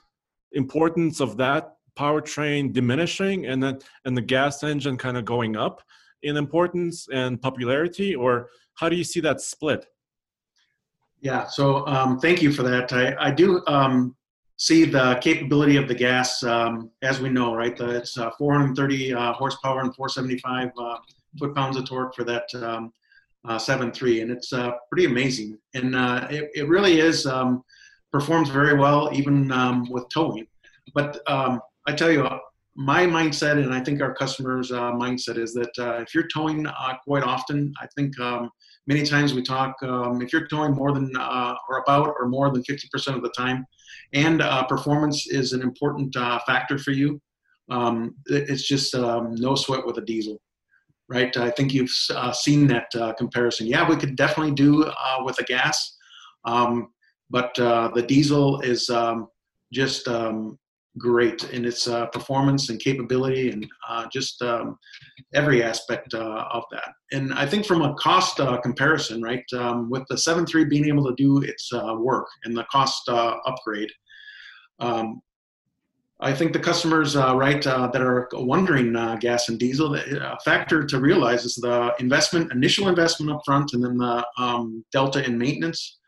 importance 0.51 1.19
of 1.19 1.37
that 1.37 1.75
powertrain 1.97 2.73
diminishing 2.73 3.45
and 3.45 3.63
then 3.63 3.79
and 4.03 4.17
the 4.17 4.21
gas 4.21 4.63
engine 4.63 4.97
kind 4.97 5.17
of 5.17 5.25
going 5.25 5.55
up 5.55 5.81
in 6.23 6.37
importance 6.37 7.07
and 7.11 7.41
popularity, 7.41 8.15
or 8.15 8.49
how 8.75 8.89
do 8.89 8.95
you 8.95 9.03
see 9.03 9.19
that 9.21 9.41
split? 9.41 9.85
Yeah, 11.25 11.47
so 11.47 11.87
um, 11.87 12.19
thank 12.19 12.43
you 12.43 12.51
for 12.51 12.61
that. 12.61 12.93
I, 12.93 13.15
I 13.19 13.31
do 13.31 13.63
um, 13.65 14.15
see 14.57 14.85
the 14.85 15.17
capability 15.23 15.75
of 15.75 15.87
the 15.87 15.95
gas, 15.95 16.43
um, 16.43 16.91
as 17.01 17.19
we 17.19 17.29
know, 17.29 17.55
right? 17.55 17.75
The, 17.75 17.89
it's 17.95 18.15
uh, 18.15 18.29
430 18.37 19.15
uh, 19.15 19.33
horsepower 19.33 19.81
and 19.81 19.95
475 19.95 20.69
uh, 20.77 20.97
foot-pounds 21.39 21.77
of 21.77 21.89
torque 21.89 22.13
for 22.13 22.25
that 22.25 22.43
um, 22.61 22.93
uh, 23.43 23.57
7.3, 23.57 24.21
and 24.21 24.29
it's 24.29 24.53
uh, 24.53 24.73
pretty 24.91 25.07
amazing. 25.07 25.57
And 25.73 25.95
uh, 25.95 26.27
it, 26.29 26.51
it 26.53 26.67
really 26.67 26.99
is, 26.99 27.25
um, 27.25 27.63
performs 28.11 28.49
very 28.49 28.77
well 28.77 29.09
even 29.11 29.51
um, 29.51 29.89
with 29.89 30.07
towing. 30.09 30.45
But 30.93 31.19
I 31.27 31.91
tell 31.95 32.11
you, 32.11 32.29
my 32.75 33.07
mindset, 33.07 33.53
and 33.53 33.73
I 33.73 33.83
think 33.83 33.99
our 33.99 34.13
customers' 34.13 34.69
mindset 34.69 35.39
is 35.39 35.55
that 35.55 35.71
if 36.03 36.13
you're 36.13 36.27
towing 36.27 36.67
quite 37.07 37.23
often, 37.23 37.73
I 37.81 37.87
think 37.95 38.13
many 38.87 39.03
times 39.03 39.33
we 39.33 39.41
talk 39.41 39.75
um, 39.83 40.21
if 40.21 40.31
you're 40.31 40.47
towing 40.47 40.73
more 40.73 40.91
than 40.91 41.11
uh, 41.17 41.55
or 41.69 41.79
about 41.79 42.15
or 42.19 42.27
more 42.27 42.51
than 42.51 42.63
50% 42.63 43.15
of 43.15 43.21
the 43.21 43.33
time 43.35 43.65
and 44.13 44.41
uh, 44.41 44.63
performance 44.63 45.27
is 45.27 45.53
an 45.53 45.61
important 45.61 46.15
uh, 46.15 46.39
factor 46.45 46.77
for 46.77 46.91
you 46.91 47.21
um, 47.69 48.15
it's 48.27 48.67
just 48.67 48.93
um, 48.93 49.33
no 49.35 49.55
sweat 49.55 49.85
with 49.85 49.97
a 49.97 50.01
diesel 50.01 50.39
right? 51.07 51.37
I 51.37 51.51
think 51.51 51.71
you've 51.71 51.95
uh, 52.15 52.31
seen 52.31 52.65
that 52.65 52.87
uh, 52.95 53.13
comparison. 53.13 53.67
Yeah 53.67 53.87
we 53.87 53.95
could 53.95 54.15
definitely 54.15 54.53
do 54.53 54.85
uh, 54.85 55.17
with 55.23 55.39
a 55.39 55.43
gas 55.43 55.97
um, 56.45 56.89
but 57.29 57.53
the 57.55 58.05
diesel 58.07 58.61
is 58.61 58.89
um, 58.89 59.27
just 59.71 60.07
um, 60.07 60.57
great 60.97 61.43
in 61.51 61.65
its 61.65 61.87
uh, 61.87 62.05
performance 62.07 62.69
and 62.69 62.79
capability 62.79 63.51
and 63.51 63.67
uh, 63.89 64.05
just 64.11 64.41
um, 64.41 64.77
every 65.33 65.63
aspect 65.63 66.13
uh, 66.13 66.45
of 66.51 66.63
that. 66.71 66.89
And 67.11 67.33
I 67.33 67.45
think 67.45 67.65
from 67.65 67.81
a 67.81 67.93
cost 67.95 68.39
uh, 68.39 68.59
comparison, 68.61 69.21
right, 69.21 69.43
um, 69.57 69.89
with 69.89 70.03
the 70.09 70.15
7.3 70.15 70.69
being 70.69 70.85
able 70.85 71.05
to 71.05 71.15
do 71.15 71.41
its 71.41 71.71
uh, 71.73 71.95
work 71.97 72.27
and 72.43 72.55
the 72.55 72.65
cost 72.71 73.07
uh, 73.09 73.35
upgrade, 73.45 73.91
um, 74.79 75.21
I 76.21 76.33
think 76.33 76.53
the 76.53 76.59
customers, 76.59 77.17
right, 77.17 77.61
that 77.61 78.01
are 78.01 78.29
wondering 78.31 78.93
gas 79.19 79.49
and 79.49 79.59
diesel, 79.59 79.95
a 79.95 80.37
factor 80.45 80.85
to 80.85 80.99
realize 80.99 81.43
is 81.43 81.55
the 81.55 81.93
investment, 81.99 82.53
initial 82.53 82.87
investment 82.87 83.33
up 83.33 83.41
front, 83.43 83.73
and 83.73 83.83
then 83.83 83.97
the 83.97 84.25
um, 84.37 84.85
delta 84.93 85.25
in 85.25 85.37
maintenance 85.37 85.99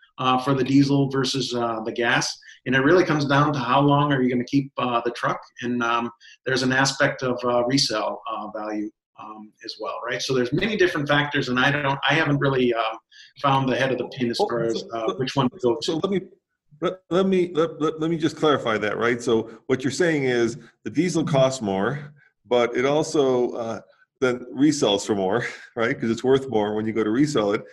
for 0.45 0.53
the 0.53 0.63
diesel 0.63 1.09
versus 1.11 1.49
the 1.51 1.93
gas 1.93 2.39
and 2.67 2.75
it 2.75 2.79
really 2.79 3.05
comes 3.05 3.25
down 3.25 3.53
to 3.53 3.59
how 3.59 3.79
long 3.79 4.11
are 4.13 4.21
you 4.21 4.29
going 4.29 4.45
to 4.45 4.45
keep 4.45 4.71
uh, 4.77 5.01
the 5.05 5.11
truck 5.11 5.39
and 5.63 5.81
um, 5.81 6.11
there's 6.45 6.61
an 6.61 6.71
aspect 6.71 7.23
of 7.23 7.39
uh, 7.45 7.63
resale 7.65 8.21
uh, 8.29 8.49
value 8.55 8.91
um, 9.19 9.51
as 9.65 9.75
well 9.79 9.99
right? 10.05 10.21
So 10.21 10.35
there's 10.35 10.53
many 10.53 10.77
different 10.77 11.07
factors 11.07 11.49
and 11.49 11.59
i 11.59 11.71
don't 11.71 11.99
i 12.07 12.13
haven't 12.13 12.37
really 12.37 12.73
uh, 12.73 12.97
found 13.41 13.67
the 13.67 13.75
head 13.75 13.91
of 13.91 13.97
the 13.97 14.07
pin 14.09 14.29
as 14.29 14.37
far 14.37 14.63
as 14.63 14.83
uh, 14.93 15.13
which 15.15 15.35
one 15.35 15.49
to 15.49 15.57
go 15.63 15.75
to. 15.75 15.81
so 15.81 15.95
let 16.03 16.11
me 16.11 16.21
let, 16.81 16.99
let 17.09 17.25
me 17.25 17.51
let, 17.55 17.81
let, 17.81 17.99
let 17.99 18.11
me 18.11 18.17
just 18.17 18.35
clarify 18.35 18.77
that 18.77 18.97
right? 18.97 19.21
So 19.21 19.49
what 19.65 19.83
you're 19.83 19.91
saying 19.91 20.25
is 20.25 20.57
the 20.83 20.91
diesel 20.91 21.23
costs 21.23 21.61
more 21.61 22.13
but 22.45 22.75
it 22.77 22.85
also 22.85 23.51
uh, 23.51 23.81
then 24.19 24.45
resells 24.53 25.05
for 25.05 25.15
more 25.15 25.45
right? 25.75 25.95
Because 25.95 26.11
it's 26.11 26.23
worth 26.23 26.49
more 26.49 26.75
when 26.75 26.85
you 26.85 26.93
go 26.93 27.03
to 27.03 27.11
resell 27.11 27.53
it. 27.53 27.63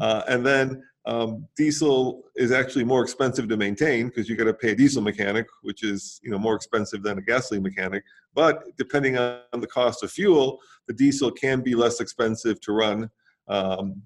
And 0.00 0.46
then 0.46 0.82
um, 1.06 1.46
diesel 1.56 2.24
is 2.34 2.50
actually 2.50 2.84
more 2.84 3.02
expensive 3.02 3.48
to 3.48 3.56
maintain 3.56 4.06
because 4.06 4.28
you 4.28 4.36
got 4.36 4.44
to 4.44 4.54
pay 4.54 4.70
a 4.70 4.74
diesel 4.74 5.02
mechanic, 5.02 5.46
which 5.62 5.84
is 5.84 6.18
you 6.22 6.30
know 6.30 6.38
more 6.38 6.54
expensive 6.54 7.02
than 7.02 7.18
a 7.18 7.22
gasoline 7.22 7.62
mechanic. 7.62 8.02
But 8.34 8.64
depending 8.78 9.18
on 9.18 9.42
the 9.52 9.66
cost 9.66 10.02
of 10.02 10.10
fuel, 10.10 10.60
the 10.86 10.94
diesel 10.94 11.30
can 11.30 11.60
be 11.60 11.74
less 11.74 12.00
expensive 12.00 12.60
to 12.62 12.72
run. 12.72 13.10
Um, 13.48 14.02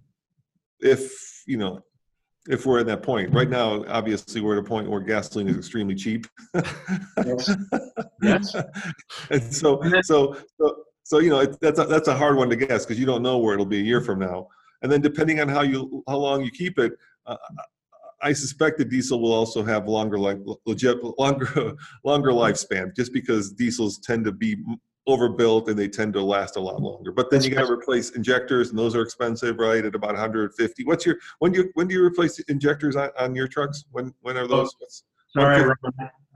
if 0.81 1.45
you 1.47 1.57
know, 1.57 1.83
if 2.49 2.67
we're 2.67 2.81
at 2.81 2.87
that 2.87 3.03
point. 3.03 3.33
Right 3.33 3.49
now, 3.49 3.85
obviously, 3.89 4.41
we're 4.41 4.59
at 4.59 4.65
a 4.65 4.67
point 4.67 4.91
where 4.91 5.01
gasoline 5.01 5.49
is 5.49 5.57
extremely 5.57 5.95
cheap. 5.95 6.27
yes. 7.25 7.57
yes. 8.23 8.55
and 9.31 9.55
so, 9.55 9.81
so, 10.03 10.37
so, 10.61 10.77
so 11.05 11.19
you 11.19 11.31
know, 11.31 11.41
it, 11.41 11.61
that's 11.61 11.79
a, 11.79 11.85
that's 11.85 12.09
a 12.09 12.17
hard 12.17 12.37
one 12.37 12.49
to 12.49 12.57
guess 12.57 12.85
because 12.85 12.99
you 12.99 13.07
don't 13.07 13.23
know 13.23 13.39
where 13.39 13.55
it'll 13.55 13.67
be 13.67 13.79
a 13.79 13.83
year 13.83 14.01
from 14.01 14.19
now 14.19 14.49
and 14.83 14.91
then 14.91 15.01
depending 15.01 15.41
on 15.41 15.49
how 15.49 15.63
you 15.63 16.03
how 16.09 16.17
long 16.17 16.43
you 16.43 16.51
keep 16.51 16.79
it 16.79 16.93
uh, 17.27 17.37
I 18.21 18.33
suspect 18.33 18.79
the 18.79 18.85
diesel 18.85 19.21
will 19.21 19.33
also 19.33 19.63
have 19.63 19.87
longer 19.87 20.19
life, 20.19 20.39
legit, 20.67 20.99
longer, 21.19 21.75
longer 22.05 22.31
lifespan, 22.31 22.95
just 22.95 23.13
because 23.13 23.53
diesels 23.53 23.99
tend 23.99 24.25
to 24.25 24.33
be 24.33 24.57
overbuilt 25.07 25.69
and 25.69 25.79
they 25.79 25.89
tend 25.89 26.13
to 26.13 26.23
last 26.23 26.57
a 26.57 26.61
lot 26.61 26.81
longer. 26.83 27.13
But 27.13 27.31
then 27.31 27.43
you 27.43 27.51
got 27.51 27.67
to 27.67 27.73
replace 27.73 28.11
injectors, 28.11 28.71
and 28.71 28.79
those 28.79 28.95
are 28.95 29.03
expensive, 29.03 29.59
right? 29.59 29.85
At 29.85 29.95
about 29.95 30.13
150. 30.13 30.85
What's 30.85 31.07
your 31.07 31.17
when 31.39 31.53
do 31.53 31.63
you 31.63 31.71
when 31.75 31.89
do 31.89 31.95
you 31.95 32.05
replace 32.05 32.39
injectors 32.41 32.97
on, 32.97 33.11
on 33.19 33.35
your 33.35 33.49
trucks? 33.49 33.85
When 33.93 34.13
when 34.21 34.37
are 34.37 34.47
those? 34.47 34.75
Oh, 34.83 34.87
sorry, 35.41 35.73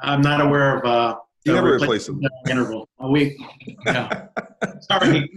I'm 0.02 0.22
not 0.22 0.40
aware 0.40 0.78
of. 0.78 0.84
Uh, 0.84 1.16
you 1.44 1.52
never 1.52 1.74
replace 1.74 2.06
them. 2.06 2.20
Interval 2.48 2.88
a 3.00 3.10
week. 3.10 3.36
Yeah. 3.86 4.26
Sorry. 4.80 5.30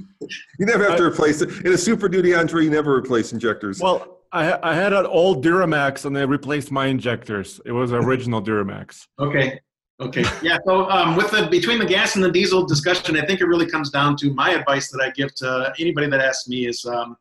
You 0.60 0.66
never 0.66 0.88
have 0.88 0.98
to 0.98 1.04
replace 1.04 1.42
it. 1.42 1.66
In 1.66 1.74
a 1.74 1.78
Super 1.78 2.08
Duty 2.08 2.34
Andre, 2.34 2.64
you 2.64 2.70
never 2.70 2.96
replace 2.96 3.34
injectors. 3.34 3.80
Well, 3.80 4.20
I, 4.32 4.58
I 4.62 4.76
had 4.76 4.94
an 4.94 5.06
old 5.06 5.44
Duramax 5.44 6.06
and 6.06 6.16
they 6.16 6.26
replaced 6.26 6.72
my 6.72 6.88
injectors. 6.88 7.60
It 7.66 7.72
was 7.72 7.92
original 7.92 8.42
Duramax. 8.42 9.08
Okay. 9.20 9.60
Okay. 10.02 10.26
Yeah. 10.42 10.58
So 10.66 10.90
um, 10.90 11.16
with 11.16 11.32
the 11.32 11.48
between 11.50 11.80
the 11.80 11.86
gas 11.86 12.16
and 12.16 12.24
the 12.24 12.32
diesel 12.32 12.66
discussion, 12.66 13.16
I 13.18 13.26
think 13.26 13.40
it 13.40 13.46
really 13.46 13.66
comes 13.66 13.90
down 13.90 14.18
to 14.18 14.34
my 14.34 14.52
advice 14.52 14.90
that 14.92 15.02
I 15.02 15.12
give 15.12 15.34
to 15.36 15.74
anybody 15.80 16.08
that 16.08 16.20
asks 16.20 16.50
me 16.50 16.68
is 16.68 16.84
um, 16.86 17.16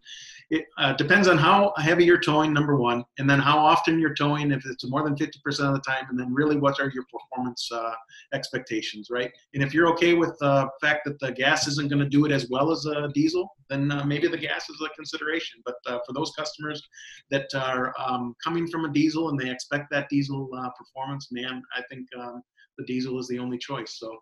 it 0.51 0.67
uh, 0.79 0.93
depends 0.95 1.29
on 1.29 1.39
how 1.39 1.73
heavy 1.77 2.05
you're 2.05 2.21
towing, 2.21 2.53
number 2.53 2.77
one, 2.77 3.05
and 3.19 3.29
then 3.29 3.39
how 3.39 3.59
often 3.59 3.99
you're 3.99 4.15
towing, 4.15 4.51
if 4.53 4.65
it's 4.67 4.89
more 4.89 5.03
than 5.03 5.17
50% 5.17 5.35
of 5.61 5.75
the 5.75 5.81
time, 5.81 6.07
and 6.11 6.19
then 6.19 6.33
really 6.33 6.57
what 6.57 6.81
are 6.81 6.91
your 6.91 7.05
performance 7.05 7.69
uh, 7.73 7.93
expectations, 8.33 9.09
right? 9.11 9.33
And 9.55 9.63
if 9.63 9.73
you're 9.73 9.89
okay 9.93 10.15
with 10.15 10.37
the 10.41 10.69
fact 10.81 11.03
that 11.07 11.19
the 11.21 11.33
gas 11.33 11.67
isn't 11.69 11.89
going 11.89 12.03
to 12.03 12.09
do 12.09 12.25
it 12.27 12.33
as 12.33 12.49
well 12.51 12.71
as 12.71 12.85
a 12.87 13.09
diesel, 13.15 13.51
then 13.69 13.91
uh, 13.91 14.05
maybe 14.05 14.29
the 14.29 14.37
gas 14.37 14.69
is 14.69 14.81
a 14.85 14.89
consideration. 14.91 15.61
But 15.65 15.77
uh, 15.87 15.99
for 16.07 16.13
those 16.13 16.33
customers 16.37 16.83
that 17.31 17.49
are 17.55 17.95
um, 17.99 18.35
coming 18.43 18.67
from 18.69 18.85
a 18.85 18.93
diesel 18.93 19.31
and 19.31 19.39
they 19.39 19.51
expect 19.51 19.91
that 19.91 20.09
diesel 20.09 20.51
uh, 20.57 20.71
performance, 20.79 21.29
man, 21.33 21.63
I 21.77 21.83
think 21.89 22.07
um, 22.19 22.43
the 22.79 22.85
diesel 22.85 23.19
is 23.19 23.29
the 23.29 23.39
only 23.39 23.59
choice. 23.59 23.99
So 23.99 24.19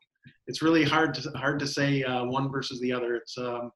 it's 0.46 0.62
really 0.62 0.84
hard 0.84 1.14
to 1.14 1.30
hard 1.30 1.58
to 1.60 1.66
say 1.66 2.04
uh, 2.04 2.24
one 2.24 2.50
versus 2.50 2.80
the 2.80 2.92
other. 2.92 3.14
It's 3.16 3.36
um, 3.38 3.72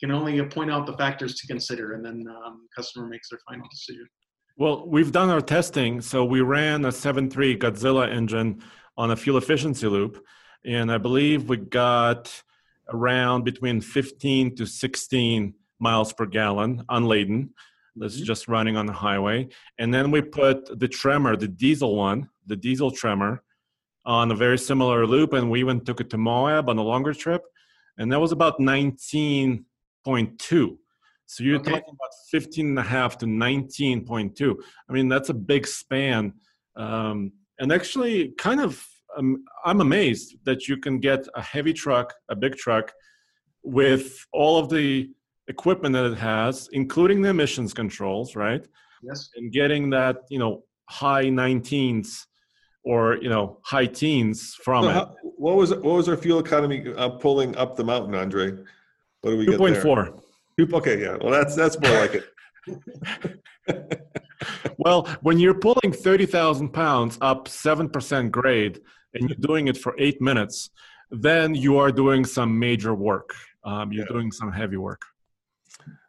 can 0.00 0.10
only 0.10 0.42
point 0.46 0.70
out 0.70 0.86
the 0.86 0.96
factors 0.96 1.36
to 1.36 1.46
consider, 1.46 1.92
and 1.92 2.04
then 2.04 2.24
um, 2.44 2.66
customer 2.74 3.06
makes 3.06 3.28
their 3.30 3.38
final 3.48 3.66
decision. 3.70 4.06
Well, 4.56 4.86
we've 4.86 5.10
done 5.10 5.30
our 5.30 5.40
testing. 5.40 6.00
So 6.00 6.24
we 6.24 6.40
ran 6.40 6.84
a 6.84 6.88
7.3 6.88 7.58
Godzilla 7.58 8.08
engine 8.08 8.62
on 8.96 9.10
a 9.10 9.16
fuel 9.16 9.36
efficiency 9.36 9.86
loop, 9.86 10.24
and 10.64 10.92
I 10.92 10.98
believe 10.98 11.48
we 11.48 11.56
got 11.56 12.42
around 12.88 13.44
between 13.44 13.80
15 13.80 14.56
to 14.56 14.66
16 14.66 15.54
miles 15.80 16.12
per 16.12 16.26
gallon 16.26 16.84
unladen. 16.88 17.50
That's 17.96 18.16
mm-hmm. 18.16 18.24
just 18.24 18.48
running 18.48 18.76
on 18.76 18.86
the 18.86 18.92
highway. 18.92 19.48
And 19.78 19.92
then 19.92 20.10
we 20.10 20.20
put 20.22 20.78
the 20.78 20.88
tremor, 20.88 21.36
the 21.36 21.48
diesel 21.48 21.96
one, 21.96 22.28
the 22.46 22.56
diesel 22.56 22.90
tremor, 22.90 23.42
on 24.06 24.30
a 24.30 24.34
very 24.34 24.58
similar 24.58 25.06
loop. 25.06 25.32
And 25.32 25.50
we 25.50 25.60
even 25.60 25.80
took 25.84 26.00
it 26.00 26.10
to 26.10 26.18
Moab 26.18 26.68
on 26.68 26.78
a 26.78 26.82
longer 26.82 27.14
trip. 27.14 27.42
And 27.98 28.10
that 28.12 28.20
was 28.20 28.32
about 28.32 28.58
19.2. 30.06 30.76
So 31.26 31.42
you're 31.42 31.56
okay. 31.56 31.72
talking 31.72 31.94
about 31.94 32.10
15 32.30 32.66
and 32.66 32.78
a 32.78 32.82
half 32.82 33.18
to 33.18 33.26
19.2. 33.26 34.54
I 34.88 34.92
mean, 34.92 35.08
that's 35.08 35.30
a 35.30 35.34
big 35.34 35.66
span. 35.66 36.34
Um, 36.76 37.32
and 37.58 37.72
actually, 37.72 38.32
kind 38.38 38.60
of, 38.60 38.84
um, 39.16 39.44
I'm 39.64 39.80
amazed 39.80 40.36
that 40.44 40.68
you 40.68 40.76
can 40.76 40.98
get 40.98 41.26
a 41.34 41.42
heavy 41.42 41.72
truck, 41.72 42.12
a 42.28 42.36
big 42.36 42.56
truck, 42.56 42.92
with 43.62 44.18
all 44.32 44.58
of 44.58 44.68
the 44.68 45.10
equipment 45.48 45.94
that 45.94 46.04
it 46.04 46.18
has, 46.18 46.68
including 46.72 47.22
the 47.22 47.30
emissions 47.30 47.72
controls, 47.72 48.36
right? 48.36 48.66
Yes. 49.02 49.30
And 49.36 49.52
getting 49.52 49.90
that, 49.90 50.18
you 50.30 50.38
know, 50.38 50.64
high 50.90 51.24
19s 51.24 52.26
or 52.84 53.16
you 53.16 53.28
know 53.28 53.58
high 53.64 53.86
teens 53.86 54.54
from 54.62 54.84
so 54.84 54.90
it. 54.90 54.92
How, 54.92 55.14
what 55.22 55.56
was 55.56 55.70
what 55.70 55.84
was 55.84 56.08
our 56.08 56.16
fuel 56.16 56.38
economy 56.38 56.92
uh, 56.96 57.08
pulling 57.10 57.56
up 57.56 57.76
the 57.76 57.84
mountain, 57.84 58.14
Andre? 58.14 58.52
What 59.24 59.30
do 59.30 59.38
we 59.38 59.46
2. 59.46 59.52
get? 59.52 59.56
Two 59.56 59.58
point 59.58 59.76
four. 59.78 60.20
Okay, 60.60 61.00
yeah. 61.00 61.16
Well, 61.18 61.30
that's 61.30 61.56
that's 61.56 61.80
more 61.80 61.92
like 61.92 62.14
it. 62.14 62.26
well, 64.78 65.06
when 65.22 65.38
you're 65.38 65.58
pulling 65.58 65.92
thirty 65.92 66.26
thousand 66.26 66.70
pounds 66.74 67.16
up 67.22 67.48
seven 67.48 67.88
percent 67.88 68.30
grade, 68.30 68.80
and 69.14 69.28
you're 69.28 69.38
doing 69.38 69.68
it 69.68 69.78
for 69.78 69.94
eight 69.98 70.20
minutes, 70.20 70.68
then 71.10 71.54
you 71.54 71.78
are 71.78 71.90
doing 71.90 72.26
some 72.26 72.58
major 72.58 72.94
work. 72.94 73.34
Um, 73.64 73.92
you're 73.92 74.04
yeah. 74.04 74.12
doing 74.12 74.30
some 74.30 74.52
heavy 74.52 74.76
work. 74.76 75.00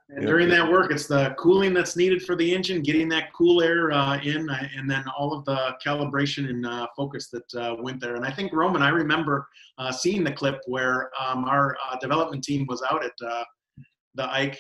And 0.10 0.28
during 0.28 0.50
that 0.50 0.70
work, 0.70 0.92
it's 0.92 1.08
the 1.08 1.34
cooling 1.38 1.74
that's 1.74 1.96
needed 1.96 2.22
for 2.22 2.36
the 2.36 2.54
engine, 2.54 2.84
getting 2.84 3.10
that 3.10 3.34
cool 3.34 3.64
air 3.64 3.92
uh, 3.92 4.20
in, 4.22 4.48
uh, 4.48 4.68
and 4.78 4.90
then 4.90 5.04
all 5.18 5.34
of 5.34 5.44
the 5.46 5.76
calibration 5.84 6.48
and 6.48 6.66
uh, 6.66 6.88
focus 6.96 7.30
that 7.32 7.56
uh, 7.56 7.76
went 7.80 8.00
there. 8.00 8.16
And 8.16 8.24
I 8.24 8.32
think 8.32 8.54
Roman, 8.54 8.84
I 8.84 8.90
remember 8.90 9.48
uh, 9.80 9.92
seeing 9.92 10.24
the 10.24 10.32
clip 10.32 10.62
where 10.68 11.10
um, 11.20 11.46
our 11.46 11.76
uh, 11.90 11.98
development 11.98 12.44
team 12.44 12.68
was 12.68 12.84
out 12.92 13.04
at 13.04 13.14
the 13.18 14.32
Ike, 14.32 14.60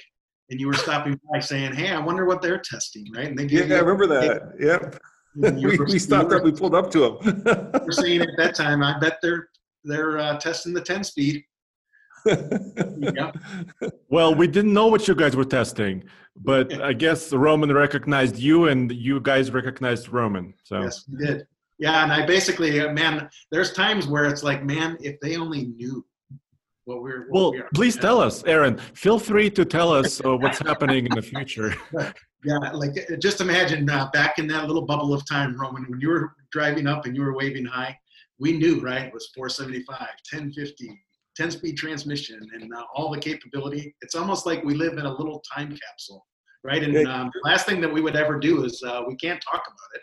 and 0.50 0.60
you 0.60 0.68
were 0.68 0.74
stopping 0.74 1.20
by 1.32 1.39
saying, 1.39 1.74
"Hey, 1.74 1.91
I 1.91 2.00
wonder 2.00 2.26
what 2.26 2.41
they're 2.41 2.60
testing," 2.60 3.06
right? 3.14 3.28
And 3.28 3.38
they 3.38 3.46
yeah, 3.46 3.76
I 3.76 3.80
remember 3.80 4.08
that. 4.08 4.56
Yep. 4.60 5.00
we, 5.36 5.78
we 5.78 6.00
stopped 6.00 6.34
up. 6.34 6.43
We 6.43 6.52
pulled 6.54 6.76
up 6.76 6.89
to 6.91 7.18
them. 7.20 7.43
we're 7.86 7.91
saying 7.91 8.22
at 8.22 8.30
that 8.38 8.56
time, 8.56 8.82
I 8.82 8.98
bet 9.00 9.20
they're 9.22 9.48
they're 9.84 10.38
testing 10.39 10.74
the 10.74 10.82
10 10.82 11.04
speed 11.04 11.43
yeah. 12.26 13.32
Well, 14.10 14.34
we 14.36 14.48
didn't 14.48 14.74
know 14.74 14.88
what 14.88 15.08
you 15.08 15.16
guys 15.16 15.36
were 15.36 15.46
testing, 15.46 16.04
but 16.36 16.82
I 16.82 16.94
guess 16.94 17.34
Roman 17.34 17.72
recognized 17.74 18.38
you, 18.38 18.68
and 18.68 18.92
you 18.92 19.20
guys 19.20 19.52
recognized 19.52 20.10
Roman. 20.10 20.54
So 20.64 20.82
yes, 20.82 21.06
we 21.12 21.26
did. 21.26 21.48
Yeah, 21.78 22.04
and 22.04 22.12
I 22.12 22.26
basically, 22.26 22.80
uh, 22.80 22.94
man, 22.94 23.30
there's 23.52 23.74
times 23.74 24.08
where 24.08 24.26
it's 24.26 24.44
like, 24.44 24.64
man, 24.64 24.98
if 25.02 25.20
they 25.20 25.36
only 25.36 25.66
knew 25.66 26.06
what 26.86 27.02
we're. 27.02 27.28
What 27.30 27.42
well, 27.42 27.52
we 27.52 27.64
please 27.74 27.98
tell 27.98 28.22
us, 28.22 28.44
Aaron. 28.46 28.78
Feel 28.94 29.20
free 29.20 29.50
to 29.52 29.66
tell 29.66 29.92
us 29.92 30.22
uh, 30.24 30.38
what's 30.38 30.60
happening 30.60 31.06
in 31.06 31.14
the 31.14 31.22
future. 31.22 31.76
yeah, 32.44 32.58
like 32.74 32.92
uh, 33.12 33.18
just 33.18 33.42
imagine 33.42 33.90
uh, 33.90 34.10
back 34.14 34.40
in 34.40 34.48
that 34.48 34.68
little 34.68 34.86
bubble 34.86 35.14
of 35.14 35.28
time, 35.28 35.60
Roman, 35.60 35.86
when 35.90 36.00
you 36.00 36.10
were 36.10 36.34
driving 36.52 36.88
up 36.88 37.06
and 37.06 37.16
you 37.16 37.24
were 37.24 37.36
waving 37.36 37.66
hi. 37.66 37.98
We 38.38 38.58
knew, 38.58 38.82
right? 38.82 39.06
It 39.06 39.14
was 39.14 39.30
475, 39.34 39.98
1050, 39.98 41.05
10 41.36 41.52
speed 41.52 41.78
transmission 41.78 42.40
and 42.54 42.74
uh, 42.74 42.84
all 42.96 43.12
the 43.12 43.20
capability. 43.20 43.94
It's 44.02 44.16
almost 44.16 44.46
like 44.46 44.64
we 44.64 44.74
live 44.74 44.94
in 44.94 45.06
a 45.06 45.12
little 45.12 45.44
time 45.54 45.70
capsule, 45.70 46.26
right? 46.64 46.84
And 46.84 47.08
um, 47.08 47.32
the 47.34 47.50
last 47.50 47.66
thing 47.66 47.82
that 47.82 47.92
we 47.92 48.02
would 48.02 48.16
ever 48.16 48.40
do 48.40 48.64
is 48.64 48.82
uh, 48.86 49.02
we 49.08 49.16
can't 49.16 49.42
talk 49.42 49.64
about 49.66 49.90
it, 49.96 50.02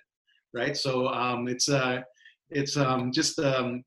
right? 0.53 0.76
So 0.76 1.09
um, 1.09 1.49
it's 1.49 1.68
uh, 1.68 2.03
it's 2.51 2.76
um, 2.76 3.12
just 3.12 3.39
um, 3.39 3.83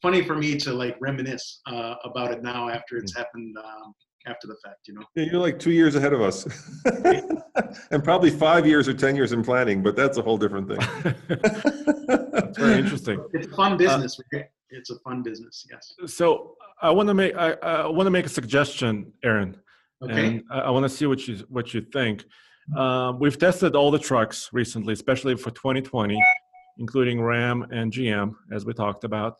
funny 0.00 0.22
for 0.22 0.36
me 0.36 0.56
to 0.58 0.72
like 0.72 0.96
reminisce 1.00 1.60
uh, 1.66 1.94
about 2.04 2.30
it 2.30 2.42
now 2.42 2.68
after 2.68 2.96
it's 2.96 3.16
happened 3.16 3.56
um, 3.58 3.92
after 4.28 4.46
the 4.46 4.56
fact, 4.64 4.88
you 4.88 4.94
know. 4.94 5.02
Yeah, 5.14 5.24
you're 5.30 5.40
like 5.40 5.58
two 5.58 5.70
years 5.72 5.94
ahead 5.94 6.12
of 6.12 6.20
us, 6.20 6.46
and 7.90 8.02
probably 8.04 8.30
five 8.30 8.66
years 8.66 8.88
or 8.88 8.94
ten 8.94 9.16
years 9.16 9.32
in 9.32 9.42
planning, 9.42 9.82
but 9.82 9.96
that's 9.96 10.18
a 10.18 10.22
whole 10.22 10.38
different 10.38 10.68
thing. 10.68 11.14
that's 12.32 12.58
very 12.58 12.78
interesting. 12.78 13.24
It's 13.32 13.46
a 13.46 13.56
fun 13.56 13.76
business. 13.76 14.18
Right? 14.32 14.46
It's 14.70 14.90
a 14.90 14.98
fun 15.00 15.22
business. 15.22 15.66
Yes. 15.70 16.12
So 16.12 16.56
I 16.82 16.90
want 16.90 17.08
to 17.08 17.14
make 17.14 17.34
I, 17.36 17.52
I 17.52 17.86
want 17.86 18.06
to 18.06 18.10
make 18.10 18.26
a 18.26 18.30
suggestion, 18.30 19.12
Aaron. 19.24 19.56
Okay. 20.02 20.26
And 20.26 20.42
I, 20.50 20.60
I 20.60 20.70
want 20.70 20.84
to 20.84 20.88
see 20.88 21.06
what 21.06 21.26
you 21.26 21.44
what 21.48 21.72
you 21.72 21.80
think. 21.92 22.24
Um, 22.76 23.20
we've 23.20 23.38
tested 23.38 23.76
all 23.76 23.90
the 23.90 23.98
trucks 23.98 24.50
recently, 24.52 24.92
especially 24.92 25.36
for 25.36 25.50
2020, 25.52 26.20
including 26.78 27.22
Ram 27.22 27.66
and 27.70 27.92
GM, 27.92 28.34
as 28.52 28.66
we 28.66 28.72
talked 28.72 29.04
about. 29.04 29.36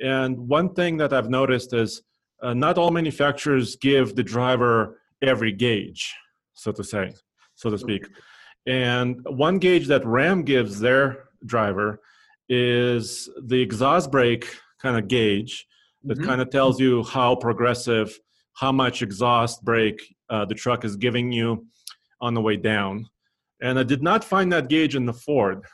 And 0.00 0.36
one 0.36 0.74
thing 0.74 0.98
that 0.98 1.14
I've 1.14 1.30
noticed 1.30 1.72
is 1.72 2.02
uh, 2.42 2.52
not 2.52 2.76
all 2.76 2.90
manufacturers 2.90 3.76
give 3.76 4.14
the 4.14 4.22
driver 4.22 5.00
every 5.22 5.52
gauge, 5.52 6.14
so 6.52 6.70
to 6.72 6.84
say, 6.84 7.14
so 7.54 7.70
to 7.70 7.78
speak. 7.78 8.06
And 8.66 9.20
one 9.24 9.58
gauge 9.58 9.86
that 9.86 10.04
Ram 10.04 10.42
gives 10.42 10.78
their 10.78 11.28
driver 11.46 12.00
is 12.48 13.28
the 13.44 13.60
exhaust 13.60 14.10
brake 14.10 14.54
kind 14.80 14.96
of 14.96 15.08
gauge 15.08 15.66
that 16.04 16.18
mm-hmm. 16.18 16.26
kind 16.26 16.40
of 16.40 16.50
tells 16.50 16.80
you 16.80 17.02
how 17.04 17.34
progressive, 17.34 18.18
how 18.54 18.72
much 18.72 19.02
exhaust 19.02 19.64
brake 19.64 20.00
uh, 20.30 20.44
the 20.44 20.54
truck 20.54 20.84
is 20.84 20.96
giving 20.96 21.32
you 21.32 21.66
on 22.20 22.34
the 22.34 22.40
way 22.40 22.56
down. 22.56 23.06
And 23.60 23.78
I 23.78 23.82
did 23.82 24.02
not 24.02 24.24
find 24.24 24.52
that 24.52 24.68
gauge 24.68 24.96
in 24.96 25.06
the 25.06 25.12
Ford. 25.12 25.64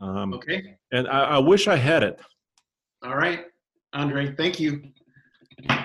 Um, 0.00 0.34
okay. 0.34 0.76
And 0.92 1.08
I, 1.08 1.24
I, 1.24 1.38
wish 1.38 1.68
I 1.68 1.76
had 1.76 2.02
it. 2.02 2.20
All 3.04 3.16
right, 3.16 3.44
Andre, 3.92 4.34
thank 4.34 4.58
you. 4.58 4.82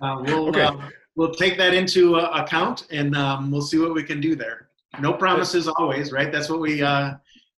Uh, 0.00 0.14
we'll, 0.20 0.50
okay. 0.50 0.62
Uh, 0.62 0.76
we'll 1.16 1.34
take 1.34 1.58
that 1.58 1.74
into 1.74 2.14
uh, 2.14 2.30
account 2.44 2.86
and 2.92 3.16
um, 3.16 3.50
we'll 3.50 3.60
see 3.60 3.78
what 3.78 3.92
we 3.92 4.02
can 4.04 4.20
do 4.20 4.36
there. 4.36 4.68
No 5.00 5.12
promises 5.12 5.66
always, 5.66 6.12
right? 6.12 6.30
That's 6.30 6.48
what 6.48 6.60
we 6.60 6.82
uh, 6.82 7.14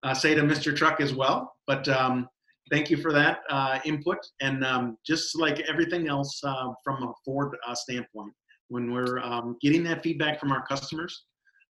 uh, 0.04 0.14
say 0.14 0.36
to 0.36 0.42
Mr. 0.42 0.74
Truck 0.74 1.00
as 1.00 1.12
well. 1.12 1.56
But 1.66 1.88
um, 1.88 2.28
thank 2.70 2.90
you 2.90 2.96
for 2.96 3.12
that 3.12 3.40
uh, 3.50 3.78
input. 3.84 4.18
And 4.40 4.64
um, 4.64 4.98
just 5.06 5.38
like 5.38 5.60
everything 5.68 6.08
else 6.08 6.40
uh, 6.44 6.68
from 6.84 7.02
a 7.02 7.12
Ford 7.24 7.56
uh, 7.66 7.74
standpoint, 7.74 8.32
when 8.68 8.92
we're 8.92 9.18
um, 9.20 9.56
getting 9.60 9.82
that 9.84 10.02
feedback 10.02 10.38
from 10.40 10.52
our 10.52 10.64
customers, 10.66 11.24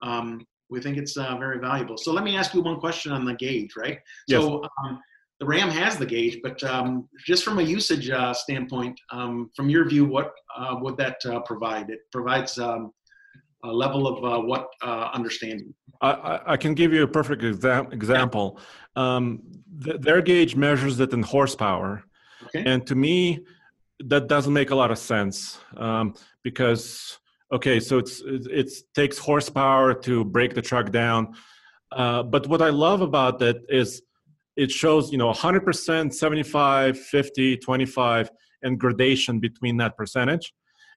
um, 0.03 0.45
we 0.71 0.81
think 0.81 0.97
it's 0.97 1.17
uh, 1.17 1.37
very 1.37 1.59
valuable. 1.59 1.97
So 1.97 2.13
let 2.13 2.25
me 2.25 2.37
ask 2.37 2.55
you 2.55 2.63
one 2.63 2.81
question 2.81 3.13
on 3.13 3.25
the 3.25 3.35
gauge, 3.35 3.77
right? 3.77 3.99
Yes. 4.29 4.43
So 4.43 4.63
um, 4.63 5.01
the 5.39 5.47
RAM 5.47 5.71
has 5.71 5.97
the 5.99 6.07
gauge, 6.07 6.39
but 6.43 6.63
um, 6.65 7.09
just 7.25 7.45
from 7.45 7.59
a 7.59 7.63
usage 7.63 8.11
uh, 8.11 8.33
standpoint, 8.33 8.99
um, 9.13 9.51
from 9.55 9.69
your 9.69 9.89
view, 9.89 10.05
what 10.07 10.33
uh, 10.57 10.77
would 10.81 10.97
that 10.97 11.21
provide? 11.45 11.91
It 11.91 12.01
provides 12.11 12.59
a 13.67 13.73
level 13.73 14.07
of 14.07 14.45
what 14.45 14.69
understanding? 15.15 15.75
I, 16.01 16.41
I, 16.47 16.57
can 16.57 16.75
give 16.75 16.93
you 16.93 17.03
a 17.05 17.09
perfect 17.09 17.43
exa- 17.43 17.93
example. 17.93 18.61
Um, 18.97 19.43
th- 19.83 20.01
their 20.01 20.21
gauge 20.21 20.55
measures 20.55 21.01
it 21.01 21.13
in 21.13 21.23
horsepower, 21.23 22.05
okay. 22.45 22.63
and 22.67 22.87
to 22.87 22.95
me, 22.95 23.45
that 24.01 24.29
doesn't 24.29 24.53
make 24.53 24.71
a 24.71 24.75
lot 24.75 24.91
of 24.91 24.99
sense 24.99 25.59
um, 25.77 26.15
because 26.43 27.19
okay, 27.53 27.81
so 27.81 27.99
it's 27.99 28.23
it 28.27 28.71
takes 28.95 29.19
horsepower 29.19 29.95
to 29.95 30.25
brake 30.25 30.55
the 30.55 30.63
truck 30.63 30.91
down. 30.91 31.35
Uh, 31.93 32.23
but 32.23 32.47
what 32.47 32.61
I 32.61 32.71
love 32.71 33.01
about 33.01 33.39
that 33.39 33.57
is 33.69 34.03
it 34.57 34.71
shows 34.71 35.13
you 35.13 35.19
know 35.19 35.33
100%, 35.33 36.13
75, 36.13 36.99
50, 36.99 37.57
25, 37.57 38.31
and 38.63 38.79
gradation 38.79 39.39
between 39.41 39.77
that 39.79 39.97
percentage. 39.97 40.53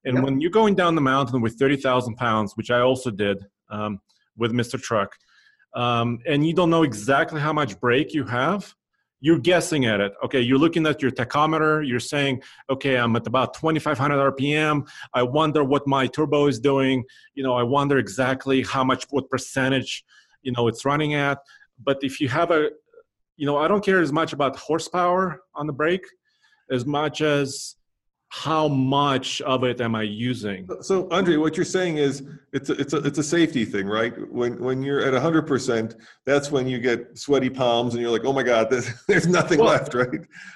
And 0.06 0.16
yep. 0.16 0.24
when 0.24 0.42
you're 0.42 0.52
going 0.52 0.76
down 0.76 0.96
the 0.96 1.02
mountain 1.02 1.42
with 1.42 1.58
30,000 1.60 2.16
pounds, 2.16 2.54
which 2.56 2.72
I 2.72 2.80
also 2.80 3.12
did, 3.12 3.46
um, 3.70 4.00
with 4.38 4.52
Mr. 4.52 4.82
Truck, 4.82 5.16
um, 5.76 6.20
and 6.26 6.46
you 6.48 6.54
don't 6.54 6.70
know 6.70 6.84
exactly 6.84 7.40
how 7.42 7.54
much 7.54 7.80
brake 7.80 8.14
you 8.14 8.24
have, 8.24 8.74
you're 9.22 9.40
guessing 9.40 9.86
at 9.86 10.00
it. 10.00 10.14
Okay, 10.24 10.40
you're 10.40 10.58
looking 10.58 10.88
at 10.88 11.02
your 11.02 11.12
tachometer, 11.12 11.86
you're 11.86 12.00
saying, 12.00 12.42
okay, 12.70 12.96
I'm 12.96 13.16
at 13.18 13.28
about 13.28 13.54
2,500 13.54 14.34
RPM. 14.34 14.88
I 15.14 15.24
wonder 15.24 15.64
what 15.64 15.86
my 15.86 16.08
turbo 16.08 16.48
is 16.48 16.60
doing. 16.60 17.04
You 17.34 17.44
know, 17.44 17.54
I 17.54 17.64
wonder 17.64 17.98
exactly 17.98 18.64
how 18.64 18.84
much, 18.84 19.06
what 19.10 19.30
percentage, 19.30 20.06
you 20.42 20.54
know, 20.54 20.68
it's 20.70 20.86
running 20.86 21.16
at. 21.16 21.40
But 21.84 21.98
if 22.02 22.22
you 22.22 22.30
have 22.30 22.52
a, 22.52 22.70
you 23.36 23.46
know, 23.46 23.58
I 23.58 23.68
don't 23.68 23.84
care 23.84 24.00
as 24.00 24.12
much 24.12 24.32
about 24.32 24.56
horsepower 24.56 25.42
on 25.54 25.68
the 25.68 25.74
brake 25.74 26.06
as 26.72 26.86
much 26.86 27.22
as 27.22 27.76
how 28.30 28.68
much 28.68 29.42
of 29.42 29.64
it 29.64 29.82
am 29.82 29.96
I 29.96 30.04
using? 30.04 30.70
So, 30.82 31.08
Andre, 31.10 31.38
what 31.38 31.58
you're 31.58 31.66
saying 31.66 31.98
is 31.98 32.24
it's 32.54 32.70
a, 32.70 32.74
it's 32.74 32.94
a, 32.94 32.98
it's 32.98 33.18
a 33.18 33.24
safety 33.24 33.66
thing, 33.66 33.88
right? 33.88 34.14
When 34.32 34.60
when 34.60 34.84
you're 34.84 35.02
at 35.02 35.14
100%, 35.14 35.96
that's 36.26 36.52
when 36.52 36.68
you 36.68 36.80
get 36.80 37.18
sweaty 37.18 37.50
palms 37.50 37.96
and 37.96 38.04
you're 38.04 38.12
like, 38.12 38.26
oh 38.26 38.34
my 38.34 38.44
God, 38.44 38.68
there's, 38.72 38.92
there's 39.08 39.28
nothing 39.28 39.60
well, 39.60 39.70
left, 39.70 39.96
right? 39.96 40.10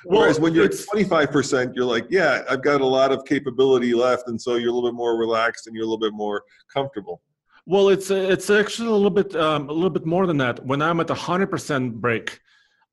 Well, 0.06 0.22
Whereas 0.22 0.40
when 0.40 0.54
you're 0.54 0.66
at 0.66 0.72
25%, 0.72 1.76
you're 1.76 1.86
like, 1.86 2.06
yeah, 2.12 2.44
I've 2.48 2.62
got 2.62 2.82
a 2.82 2.86
lot 2.86 3.12
of 3.12 3.26
capability 3.26 3.96
left, 3.96 4.28
and 4.28 4.40
so 4.40 4.56
you're 4.56 4.70
a 4.70 4.74
little 4.74 4.90
bit 4.90 4.96
more 4.96 5.18
relaxed 5.18 5.66
and 5.66 5.76
you're 5.76 5.84
a 5.84 5.88
little 5.88 6.00
bit 6.00 6.14
more 6.14 6.44
comfortable. 6.72 7.22
Well, 7.66 7.90
it's 7.90 8.12
it's 8.12 8.50
actually 8.52 8.90
a 8.90 8.92
little 8.92 9.10
bit 9.10 9.36
um, 9.36 9.68
a 9.68 9.74
little 9.74 9.90
bit 9.90 10.06
more 10.06 10.28
than 10.28 10.38
that. 10.38 10.64
When 10.64 10.82
I'm 10.82 11.00
at 11.00 11.08
100% 11.08 11.94
brake, 11.94 12.40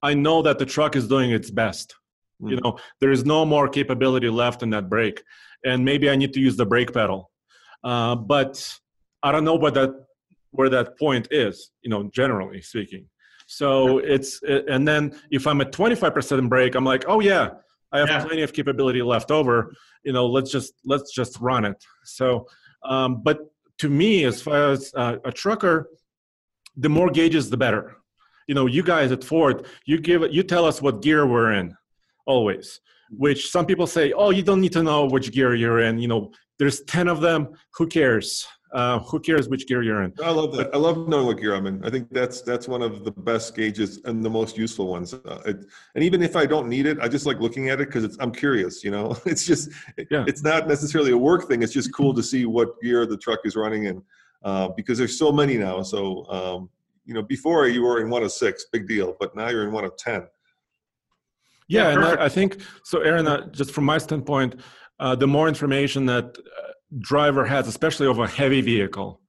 I 0.02 0.14
know 0.14 0.40
that 0.40 0.58
the 0.58 0.66
truck 0.66 0.96
is 0.96 1.06
doing 1.06 1.32
its 1.32 1.50
best 1.50 1.94
you 2.42 2.56
mm. 2.56 2.62
know 2.62 2.78
there 3.00 3.10
is 3.10 3.24
no 3.24 3.44
more 3.44 3.68
capability 3.68 4.28
left 4.28 4.62
in 4.62 4.70
that 4.70 4.88
brake. 4.88 5.22
And 5.64 5.84
maybe 5.84 6.08
i 6.08 6.16
need 6.16 6.32
to 6.34 6.40
use 6.40 6.56
the 6.56 6.66
brake 6.66 6.92
pedal. 6.92 7.30
Uh, 7.84 8.14
but 8.14 8.78
i 9.22 9.32
don't 9.32 9.44
know 9.44 9.54
what 9.54 9.74
that 9.74 9.90
where 10.52 10.68
that 10.68 10.98
point 10.98 11.28
is 11.30 11.70
you 11.82 11.90
know 11.90 12.10
generally 12.12 12.60
speaking. 12.62 13.06
So 13.46 13.98
it's 13.98 14.40
and 14.42 14.86
then 14.86 15.18
if 15.30 15.46
i'm 15.46 15.60
at 15.60 15.72
25% 15.72 16.48
brake 16.48 16.74
i'm 16.74 16.84
like 16.84 17.04
oh 17.08 17.20
yeah 17.20 17.50
i 17.92 17.98
have 17.98 18.08
yeah. 18.08 18.24
plenty 18.24 18.42
of 18.42 18.52
capability 18.52 19.02
left 19.02 19.30
over. 19.30 19.72
You 20.04 20.12
know 20.12 20.26
let's 20.26 20.50
just 20.50 20.74
let's 20.84 21.12
just 21.12 21.40
run 21.40 21.64
it. 21.64 21.82
So 22.04 22.46
um, 22.84 23.22
but 23.22 23.38
to 23.78 23.88
me 23.88 24.24
as 24.24 24.40
far 24.40 24.70
as 24.70 24.92
uh, 24.94 25.16
a 25.24 25.32
trucker 25.32 25.88
the 26.76 26.88
more 26.88 27.10
gauges 27.10 27.50
the 27.50 27.56
better. 27.56 27.96
You 28.46 28.54
know 28.54 28.66
you 28.66 28.82
guys 28.82 29.12
at 29.12 29.22
ford 29.22 29.66
you 29.84 30.00
give 30.00 30.22
you 30.32 30.42
tell 30.42 30.64
us 30.64 30.82
what 30.82 31.02
gear 31.02 31.26
we're 31.26 31.52
in 31.52 31.76
always 32.26 32.80
which 33.10 33.50
some 33.50 33.66
people 33.66 33.86
say 33.86 34.12
oh 34.12 34.30
you 34.30 34.42
don't 34.42 34.60
need 34.60 34.72
to 34.72 34.82
know 34.82 35.06
which 35.06 35.32
gear 35.32 35.54
you're 35.54 35.80
in 35.80 35.98
you 35.98 36.08
know 36.08 36.30
there's 36.60 36.82
10 36.82 37.08
of 37.08 37.22
them 37.22 37.48
who 37.74 37.86
cares? 37.86 38.46
Uh, 38.72 39.00
who 39.00 39.18
cares 39.18 39.48
which 39.48 39.66
gear 39.66 39.82
you're 39.82 40.02
in? 40.02 40.12
I 40.22 40.30
love 40.30 40.54
that. 40.56 40.72
I 40.72 40.76
love 40.76 41.08
knowing 41.08 41.26
what 41.26 41.38
gear 41.40 41.54
i'm 41.54 41.66
in. 41.66 41.82
I 41.84 41.90
think 41.90 42.08
that's 42.12 42.42
that's 42.42 42.68
one 42.68 42.82
of 42.82 43.02
the 43.02 43.10
best 43.10 43.56
gauges 43.56 44.00
and 44.04 44.22
the 44.24 44.30
most 44.30 44.56
useful 44.56 44.86
ones. 44.86 45.12
Uh, 45.12 45.40
it, 45.46 45.64
and 45.96 46.04
even 46.04 46.22
if 46.22 46.36
i 46.36 46.46
don't 46.46 46.68
need 46.68 46.86
it 46.86 46.98
i 47.00 47.08
just 47.08 47.26
like 47.26 47.40
looking 47.40 47.70
at 47.70 47.80
it 47.80 47.88
because 47.90 48.16
i'm 48.20 48.30
curious 48.30 48.84
you 48.84 48.92
know? 48.92 49.16
It's 49.24 49.44
just 49.44 49.70
yeah. 50.10 50.24
it's 50.28 50.44
not 50.44 50.68
necessarily 50.68 51.12
a 51.12 51.18
work 51.18 51.48
thing. 51.48 51.62
It's 51.64 51.72
just 51.72 51.92
cool 51.92 52.12
to 52.14 52.22
see 52.22 52.44
what 52.44 52.80
gear 52.80 53.06
the 53.06 53.16
truck 53.16 53.40
is 53.44 53.56
running 53.56 53.84
in 53.86 54.02
uh, 54.44 54.68
because 54.68 54.98
there's 54.98 55.18
so 55.18 55.32
many 55.32 55.56
now. 55.56 55.82
So 55.82 56.26
um, 56.26 56.70
you 57.06 57.14
know 57.14 57.22
before 57.22 57.66
you 57.66 57.82
were 57.82 58.00
in 58.02 58.10
one 58.10 58.22
of 58.22 58.30
six 58.30 58.66
big 58.70 58.86
deal 58.86 59.16
but 59.18 59.34
now 59.34 59.48
you're 59.48 59.64
in 59.64 59.72
one 59.72 59.86
of 59.86 59.96
ten 59.96 60.28
yeah, 61.70 61.82
yeah 61.82 61.94
and 61.94 62.04
I, 62.04 62.24
I, 62.26 62.28
think 62.28 62.60
so, 62.84 63.00
Aaron. 63.00 63.26
Uh, 63.26 63.46
just 63.50 63.70
from 63.72 63.84
my 63.84 63.98
standpoint, 63.98 64.60
uh, 64.98 65.14
the 65.14 65.26
more 65.26 65.48
information 65.48 66.06
that 66.06 66.24
uh, 66.38 66.72
driver 66.98 67.44
has, 67.44 67.68
especially 67.68 68.06
of 68.06 68.18
a 68.18 68.26
heavy 68.26 68.60
vehicle, 68.60 69.20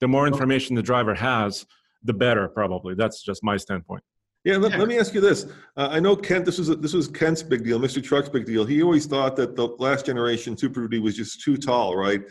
the 0.00 0.08
more 0.08 0.26
information 0.26 0.76
the 0.76 0.82
driver 0.82 1.14
has, 1.14 1.66
the 2.04 2.14
better. 2.14 2.48
Probably 2.48 2.94
that's 2.94 3.22
just 3.22 3.42
my 3.42 3.56
standpoint. 3.56 4.02
Yeah, 4.44 4.56
let, 4.56 4.72
yeah. 4.72 4.78
let 4.78 4.88
me 4.88 4.98
ask 4.98 5.12
you 5.12 5.20
this. 5.20 5.46
Uh, 5.76 5.88
I 5.90 5.98
know 5.98 6.14
Kent. 6.14 6.44
This 6.44 6.58
was 6.58 6.68
a, 6.68 6.76
this 6.76 6.92
was 6.92 7.08
Kent's 7.08 7.42
big 7.42 7.64
deal, 7.64 7.80
Mr. 7.80 8.02
Truck's 8.02 8.28
big 8.28 8.46
deal. 8.46 8.64
He 8.64 8.82
always 8.82 9.06
thought 9.06 9.34
that 9.36 9.56
the 9.56 9.66
last 9.78 10.06
generation 10.06 10.56
Super 10.56 10.82
Duty 10.82 11.00
was 11.00 11.16
just 11.16 11.42
too 11.42 11.56
tall, 11.56 11.96
right? 11.96 12.22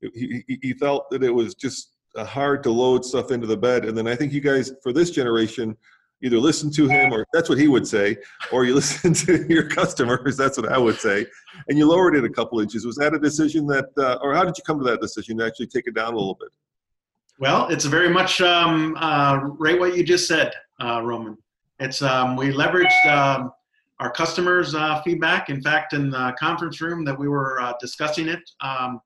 He, 0.00 0.44
he, 0.46 0.58
he 0.62 0.72
felt 0.74 1.10
that 1.10 1.24
it 1.24 1.34
was 1.34 1.54
just 1.54 1.96
uh, 2.14 2.24
hard 2.24 2.62
to 2.62 2.70
load 2.70 3.04
stuff 3.04 3.30
into 3.30 3.46
the 3.46 3.56
bed. 3.56 3.84
And 3.84 3.96
then 3.96 4.06
I 4.06 4.14
think 4.14 4.32
you 4.32 4.40
guys, 4.40 4.72
for 4.82 4.92
this 4.92 5.10
generation, 5.10 5.76
either 6.22 6.38
listen 6.38 6.70
to 6.70 6.88
him 6.88 7.12
or 7.12 7.26
that's 7.32 7.48
what 7.48 7.58
he 7.58 7.68
would 7.68 7.86
say 7.86 8.16
or 8.50 8.64
you 8.64 8.74
listen 8.82 9.12
to 9.12 9.46
your 9.52 9.68
customers 9.68 10.36
that's 10.36 10.56
what 10.56 10.70
i 10.72 10.78
would 10.78 10.98
say 10.98 11.26
and 11.68 11.78
you 11.78 11.88
lowered 11.88 12.14
it 12.14 12.24
a 12.24 12.28
couple 12.28 12.60
inches. 12.60 12.86
Was 12.86 12.96
that 12.96 13.14
a 13.14 13.18
decision 13.18 13.66
that 13.68 13.86
uh, 13.98 14.18
or 14.22 14.34
how 14.34 14.44
did 14.44 14.56
you 14.56 14.64
come 14.64 14.78
to 14.78 14.84
that 14.84 15.00
decision 15.00 15.38
to 15.38 15.46
actually 15.46 15.66
take 15.66 15.86
it 15.86 15.94
down 15.94 16.12
a 16.12 16.16
little 16.16 16.36
bit? 16.38 16.50
Well 17.38 17.68
it's 17.68 17.84
very 17.84 18.08
much 18.08 18.40
um, 18.40 18.96
uh, 18.98 19.40
right 19.58 19.78
what 19.78 19.96
you 19.96 20.04
just 20.04 20.28
said 20.28 20.52
uh, 20.80 21.02
roman. 21.02 21.36
It's 21.80 22.02
um, 22.02 22.36
we 22.36 22.52
leveraged 22.52 23.06
um, 23.06 23.52
our 23.98 24.10
customers 24.10 24.74
uh, 24.74 25.02
feedback. 25.02 25.50
In 25.50 25.62
fact 25.62 25.92
in 25.92 26.10
the 26.10 26.34
conference 26.38 26.80
room 26.80 27.04
that 27.04 27.18
we 27.18 27.28
were 27.28 27.60
uh, 27.60 27.74
discussing 27.80 28.28
it 28.28 28.40
um, 28.60 29.00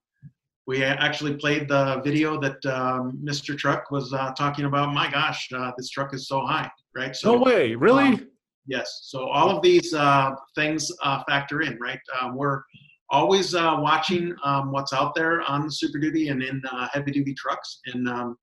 we 0.71 0.85
actually 0.85 1.33
played 1.35 1.67
the 1.67 2.01
video 2.01 2.39
that 2.39 2.65
um, 2.65 3.19
Mr. 3.21 3.57
Truck 3.57 3.91
was 3.91 4.13
uh, 4.13 4.31
talking 4.37 4.63
about. 4.63 4.93
My 4.93 5.11
gosh, 5.11 5.49
uh, 5.53 5.73
this 5.77 5.89
truck 5.89 6.13
is 6.13 6.29
so 6.29 6.45
high, 6.45 6.71
right? 6.95 7.13
So, 7.13 7.35
no 7.35 7.41
way, 7.41 7.75
really? 7.75 8.05
Um, 8.05 8.29
yes. 8.67 9.01
So 9.03 9.27
all 9.27 9.49
of 9.49 9.61
these 9.61 9.93
uh, 9.93 10.31
things 10.55 10.89
uh, 11.03 11.23
factor 11.27 11.61
in, 11.61 11.77
right? 11.81 11.99
Um, 12.21 12.37
we're 12.37 12.61
always 13.09 13.53
uh, 13.53 13.75
watching 13.79 14.33
um, 14.45 14.71
what's 14.71 14.93
out 14.93 15.13
there 15.13 15.41
on 15.41 15.69
Super 15.69 15.99
Duty 15.99 16.29
and 16.29 16.41
in 16.41 16.61
uh, 16.71 16.87
heavy 16.93 17.11
duty 17.11 17.33
trucks, 17.33 17.81
and 17.87 18.07
um, 18.07 18.37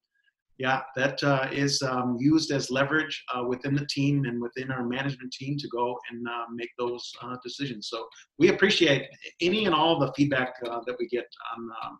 yeah, 0.58 0.80
that 0.96 1.22
uh, 1.22 1.48
is 1.52 1.80
um, 1.82 2.16
used 2.18 2.50
as 2.50 2.70
leverage 2.70 3.24
uh, 3.32 3.44
within 3.44 3.74
the 3.74 3.86
team 3.86 4.24
and 4.24 4.42
within 4.42 4.72
our 4.72 4.84
management 4.84 5.32
team 5.32 5.56
to 5.56 5.68
go 5.68 5.96
and 6.10 6.26
uh, 6.26 6.44
make 6.52 6.70
those 6.78 7.12
uh, 7.22 7.36
decisions. 7.44 7.88
So 7.88 8.06
we 8.38 8.48
appreciate 8.48 9.06
any 9.40 9.66
and 9.66 9.74
all 9.74 10.00
the 10.00 10.12
feedback 10.14 10.54
uh, 10.66 10.80
that 10.86 10.96
we 10.98 11.06
get 11.08 11.26
on 11.56 11.70
um, 11.84 11.98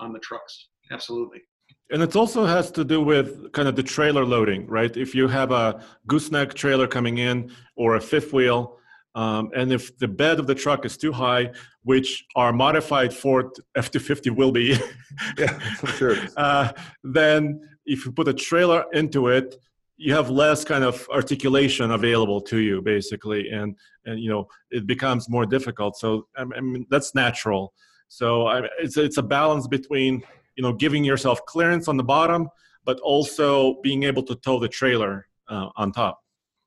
on 0.00 0.12
the 0.12 0.18
trucks. 0.18 0.68
Absolutely. 0.90 1.42
And 1.90 2.02
it 2.02 2.16
also 2.16 2.44
has 2.44 2.70
to 2.72 2.84
do 2.84 3.02
with 3.02 3.52
kind 3.52 3.68
of 3.68 3.76
the 3.76 3.82
trailer 3.82 4.24
loading, 4.24 4.66
right? 4.66 4.96
If 4.96 5.14
you 5.14 5.28
have 5.28 5.52
a 5.52 5.84
gooseneck 6.06 6.54
trailer 6.54 6.88
coming 6.88 7.18
in 7.18 7.52
or 7.76 7.96
a 7.96 8.00
fifth 8.00 8.32
wheel, 8.32 8.78
um, 9.14 9.50
and 9.54 9.70
if 9.72 9.96
the 9.98 10.08
bed 10.08 10.38
of 10.38 10.46
the 10.46 10.54
truck 10.54 10.86
is 10.86 10.96
too 10.96 11.12
high, 11.12 11.50
which 11.82 12.24
our 12.34 12.52
modified 12.52 13.12
Ford 13.12 13.50
F-250 13.76 14.34
will 14.34 14.52
be, 14.52 14.78
yeah, 15.38 15.58
for 15.74 15.86
sure. 15.88 16.16
uh, 16.36 16.72
then 17.04 17.60
if 17.86 18.04
you 18.04 18.12
put 18.12 18.28
a 18.28 18.34
trailer 18.34 18.84
into 18.92 19.28
it, 19.28 19.56
you 19.96 20.14
have 20.14 20.30
less 20.30 20.64
kind 20.64 20.84
of 20.84 21.06
articulation 21.10 21.92
available 21.92 22.40
to 22.40 22.58
you, 22.58 22.82
basically, 22.82 23.50
and 23.50 23.76
and 24.04 24.20
you 24.20 24.30
know 24.30 24.48
it 24.70 24.86
becomes 24.86 25.28
more 25.28 25.46
difficult. 25.46 25.96
So 25.96 26.26
I 26.36 26.44
mean 26.44 26.86
that's 26.90 27.14
natural. 27.14 27.72
So 28.08 28.46
I, 28.46 28.62
it's 28.78 28.96
it's 28.96 29.18
a 29.18 29.22
balance 29.22 29.66
between 29.66 30.22
you 30.56 30.62
know 30.62 30.72
giving 30.72 31.04
yourself 31.04 31.44
clearance 31.46 31.88
on 31.88 31.96
the 31.96 32.04
bottom, 32.04 32.48
but 32.84 32.98
also 33.00 33.80
being 33.82 34.02
able 34.02 34.22
to 34.24 34.34
tow 34.36 34.58
the 34.58 34.68
trailer 34.68 35.26
uh, 35.48 35.68
on 35.76 35.92
top. 35.92 36.18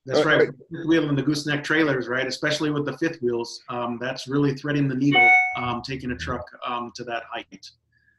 That's 0.06 0.24
right. 0.24 0.40
right. 0.40 0.50
Fifth 0.72 0.86
wheel 0.86 1.10
and 1.10 1.18
the 1.18 1.24
gooseneck 1.24 1.64
trailers, 1.64 2.08
right? 2.08 2.28
Especially 2.28 2.70
with 2.70 2.86
the 2.86 2.96
fifth 3.00 3.20
wheels, 3.24 3.60
um, 3.70 3.98
that's 4.00 4.28
really 4.28 4.54
threading 4.54 4.88
the 4.88 4.96
needle, 4.96 5.28
um, 5.58 5.82
taking 5.82 6.12
a 6.12 6.16
truck 6.16 6.46
um, 6.66 6.92
to 6.96 7.04
that 7.06 7.24
height, 7.24 7.68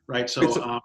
right? 0.09 0.29
So, 0.29 0.63
um, 0.63 0.81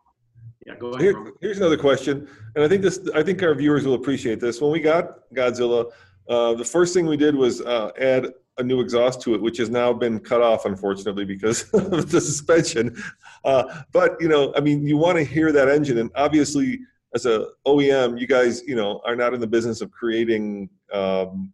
yeah, 0.71 0.79
go 0.79 0.87
ahead. 0.89 1.01
Here, 1.01 1.33
here's 1.41 1.57
another 1.57 1.77
question, 1.77 2.27
and 2.55 2.63
I 2.63 2.67
think 2.67 2.81
this, 2.81 2.99
I 3.13 3.23
think 3.23 3.41
our 3.43 3.53
viewers 3.53 3.85
will 3.85 3.95
appreciate 3.95 4.39
this. 4.39 4.61
When 4.61 4.71
we 4.71 4.79
got 4.79 5.29
Godzilla, 5.33 5.91
uh, 6.29 6.53
the 6.53 6.65
first 6.65 6.93
thing 6.93 7.05
we 7.05 7.17
did 7.17 7.35
was 7.35 7.61
uh, 7.61 7.91
add 7.99 8.27
a 8.57 8.63
new 8.63 8.79
exhaust 8.79 9.21
to 9.21 9.33
it, 9.33 9.41
which 9.41 9.57
has 9.57 9.69
now 9.69 9.91
been 9.93 10.19
cut 10.19 10.41
off, 10.41 10.65
unfortunately, 10.65 11.25
because 11.25 11.69
of 11.73 12.09
the 12.09 12.21
suspension. 12.21 13.01
Uh, 13.43 13.81
but 13.91 14.17
you 14.19 14.27
know, 14.27 14.53
I 14.55 14.59
mean, 14.59 14.85
you 14.85 14.97
want 14.97 15.17
to 15.17 15.23
hear 15.23 15.51
that 15.51 15.69
engine, 15.69 15.97
and 15.97 16.11
obviously 16.15 16.79
as 17.13 17.25
a 17.25 17.47
OEM, 17.67 18.19
you 18.19 18.27
guys, 18.27 18.63
you 18.65 18.75
know, 18.75 19.01
are 19.05 19.15
not 19.15 19.33
in 19.33 19.39
the 19.39 19.47
business 19.47 19.81
of 19.81 19.91
creating 19.91 20.69
um, 20.93 21.51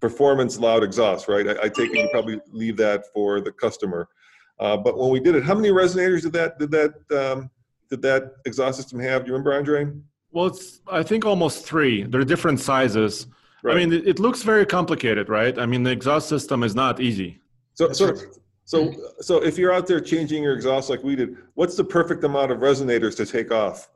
performance 0.00 0.58
loud 0.58 0.82
exhaust, 0.82 1.28
right? 1.28 1.46
I, 1.46 1.52
I, 1.62 1.68
take 1.68 1.90
it 1.90 1.96
you 1.96 2.08
probably 2.10 2.40
leave 2.50 2.76
that 2.78 3.04
for 3.12 3.40
the 3.40 3.52
customer. 3.52 4.08
Uh, 4.58 4.76
but 4.76 4.98
when 4.98 5.10
we 5.10 5.20
did 5.20 5.34
it, 5.34 5.44
how 5.44 5.54
many 5.54 5.68
resonators 5.68 6.22
did 6.22 6.32
that 6.32 6.58
did 6.58 6.70
that 6.70 6.94
um, 7.12 7.50
did 7.94 8.02
that 8.02 8.32
exhaust 8.44 8.78
system 8.78 8.98
have? 8.98 9.22
Do 9.22 9.28
you 9.28 9.32
remember, 9.34 9.54
Andre? 9.54 9.92
Well, 10.32 10.46
it's 10.46 10.80
I 10.90 11.02
think 11.04 11.24
almost 11.24 11.64
three. 11.64 12.02
They're 12.02 12.24
different 12.24 12.58
sizes. 12.58 13.28
Right. 13.62 13.76
I 13.76 13.78
mean, 13.78 13.92
it, 13.92 14.06
it 14.06 14.18
looks 14.18 14.42
very 14.42 14.66
complicated, 14.66 15.28
right? 15.28 15.56
I 15.58 15.64
mean, 15.64 15.84
the 15.84 15.90
exhaust 15.90 16.28
system 16.28 16.62
is 16.64 16.74
not 16.74 17.00
easy. 17.00 17.38
So, 17.74 17.92
so, 17.92 18.14
so, 18.64 18.92
so 19.20 19.42
if 19.42 19.56
you're 19.56 19.72
out 19.72 19.86
there 19.86 20.00
changing 20.00 20.42
your 20.42 20.54
exhaust 20.54 20.90
like 20.90 21.02
we 21.02 21.16
did, 21.16 21.36
what's 21.54 21.76
the 21.76 21.84
perfect 21.84 22.24
amount 22.24 22.50
of 22.50 22.58
resonators 22.58 23.16
to 23.16 23.26
take 23.26 23.52
off? 23.52 23.88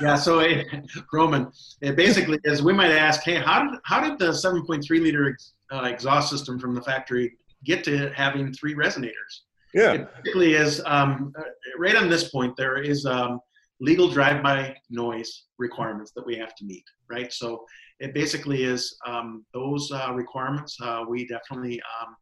Yeah, 0.00 0.14
so 0.14 0.40
it, 0.40 0.66
Roman, 1.12 1.52
it 1.80 1.96
basically 1.96 2.38
is 2.44 2.62
we 2.62 2.72
might 2.72 2.90
ask, 2.90 3.22
hey, 3.22 3.36
how 3.36 3.70
did 3.70 3.80
how 3.84 4.00
did 4.00 4.18
the 4.18 4.32
7.3 4.32 4.88
liter 5.02 5.30
ex, 5.30 5.52
uh, 5.70 5.82
exhaust 5.82 6.30
system 6.30 6.58
from 6.58 6.74
the 6.74 6.82
factory 6.82 7.36
get 7.64 7.84
to 7.84 8.10
having 8.14 8.52
three 8.52 8.74
resonators? 8.74 9.42
Yeah, 9.74 9.92
it 9.92 10.08
basically 10.24 10.54
is 10.54 10.82
um, 10.86 11.32
right 11.78 11.96
on 11.96 12.08
this 12.08 12.30
point. 12.30 12.54
There 12.56 12.82
is 12.82 13.04
um, 13.04 13.40
legal 13.80 14.08
drive-by 14.08 14.76
noise 14.90 15.44
requirements 15.58 16.12
that 16.16 16.26
we 16.26 16.36
have 16.36 16.54
to 16.56 16.64
meet, 16.64 16.84
right? 17.10 17.32
So 17.32 17.64
it 18.00 18.14
basically 18.14 18.64
is 18.64 18.96
um, 19.06 19.44
those 19.54 19.90
uh, 19.92 20.12
requirements 20.14 20.76
uh, 20.82 21.04
we 21.08 21.26
definitely 21.26 21.80
um, 22.00 22.16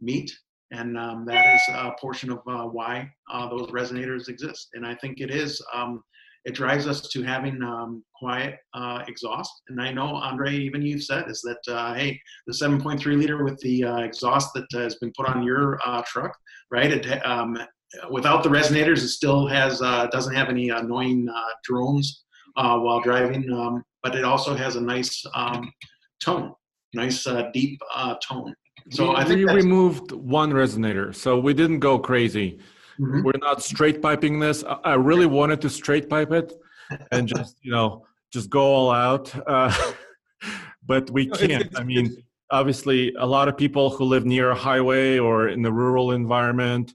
meet, 0.00 0.32
and 0.70 0.98
um, 0.98 1.24
that 1.26 1.54
is 1.54 1.60
a 1.70 1.92
portion 2.00 2.30
of 2.30 2.38
uh, 2.48 2.64
why 2.64 3.10
uh, 3.30 3.48
those 3.48 3.70
resonators 3.70 4.28
exist. 4.28 4.68
And 4.74 4.86
I 4.86 4.94
think 4.96 5.20
it 5.20 5.30
is 5.30 5.62
um, 5.74 6.02
it 6.44 6.54
drives 6.54 6.86
us 6.86 7.08
to 7.08 7.22
having 7.22 7.58
quiet 8.18 8.58
uh, 8.74 9.02
exhaust. 9.08 9.50
And 9.68 9.80
I 9.80 9.92
know, 9.92 10.16
Andre, 10.16 10.54
even 10.54 10.82
you've 10.82 11.02
said 11.02 11.24
is 11.30 11.40
that, 11.40 11.72
uh, 11.74 11.94
hey, 11.94 12.20
the 12.46 12.52
7.3 12.52 13.02
liter 13.18 13.42
with 13.42 13.58
the 13.60 13.84
exhaust 14.04 14.50
that 14.54 14.66
has 14.72 14.96
been 14.96 15.10
put 15.16 15.26
on 15.26 15.42
your 15.42 15.78
truck, 16.06 16.36
right? 16.70 16.90
It 16.90 17.26
um, 17.26 17.58
without 18.10 18.42
the 18.42 18.48
resonators, 18.48 18.98
it 18.98 19.08
still 19.08 19.46
has 19.46 19.82
uh, 19.82 20.06
doesn't 20.08 20.34
have 20.34 20.48
any 20.48 20.70
annoying 20.70 21.28
uh, 21.28 21.40
drones 21.64 22.24
uh, 22.56 22.78
while 22.78 23.00
driving, 23.00 23.50
um, 23.52 23.82
but 24.02 24.14
it 24.14 24.24
also 24.24 24.54
has 24.54 24.76
a 24.76 24.80
nice 24.80 25.24
um, 25.34 25.70
tone, 26.22 26.52
nice 26.92 27.26
uh, 27.26 27.50
deep 27.52 27.80
uh, 27.94 28.14
tone. 28.26 28.54
So 28.90 29.10
we, 29.10 29.16
I 29.16 29.24
think 29.24 29.38
we 29.38 29.54
removed 29.54 30.12
one 30.12 30.52
resonator, 30.52 31.14
so 31.14 31.38
we 31.38 31.54
didn't 31.54 31.80
go 31.80 31.98
crazy. 31.98 32.58
Mm-hmm. 33.00 33.22
We're 33.24 33.32
not 33.40 33.62
straight 33.62 34.00
piping 34.00 34.38
this. 34.38 34.62
I 34.84 34.94
really 34.94 35.26
wanted 35.26 35.60
to 35.62 35.70
straight 35.70 36.08
pipe 36.08 36.32
it 36.32 36.52
and 37.10 37.26
just 37.36 37.56
you 37.62 37.72
know 37.72 38.06
just 38.32 38.50
go 38.50 38.62
all 38.62 38.90
out, 38.90 39.32
uh, 39.46 39.92
but 40.86 41.10
we 41.10 41.26
can't. 41.26 41.76
I 41.78 41.84
mean, 41.84 42.16
obviously, 42.50 43.14
a 43.18 43.26
lot 43.26 43.48
of 43.48 43.56
people 43.56 43.90
who 43.90 44.04
live 44.04 44.24
near 44.24 44.50
a 44.50 44.54
highway 44.54 45.18
or 45.18 45.48
in 45.48 45.64
a 45.64 45.72
rural 45.72 46.12
environment. 46.12 46.94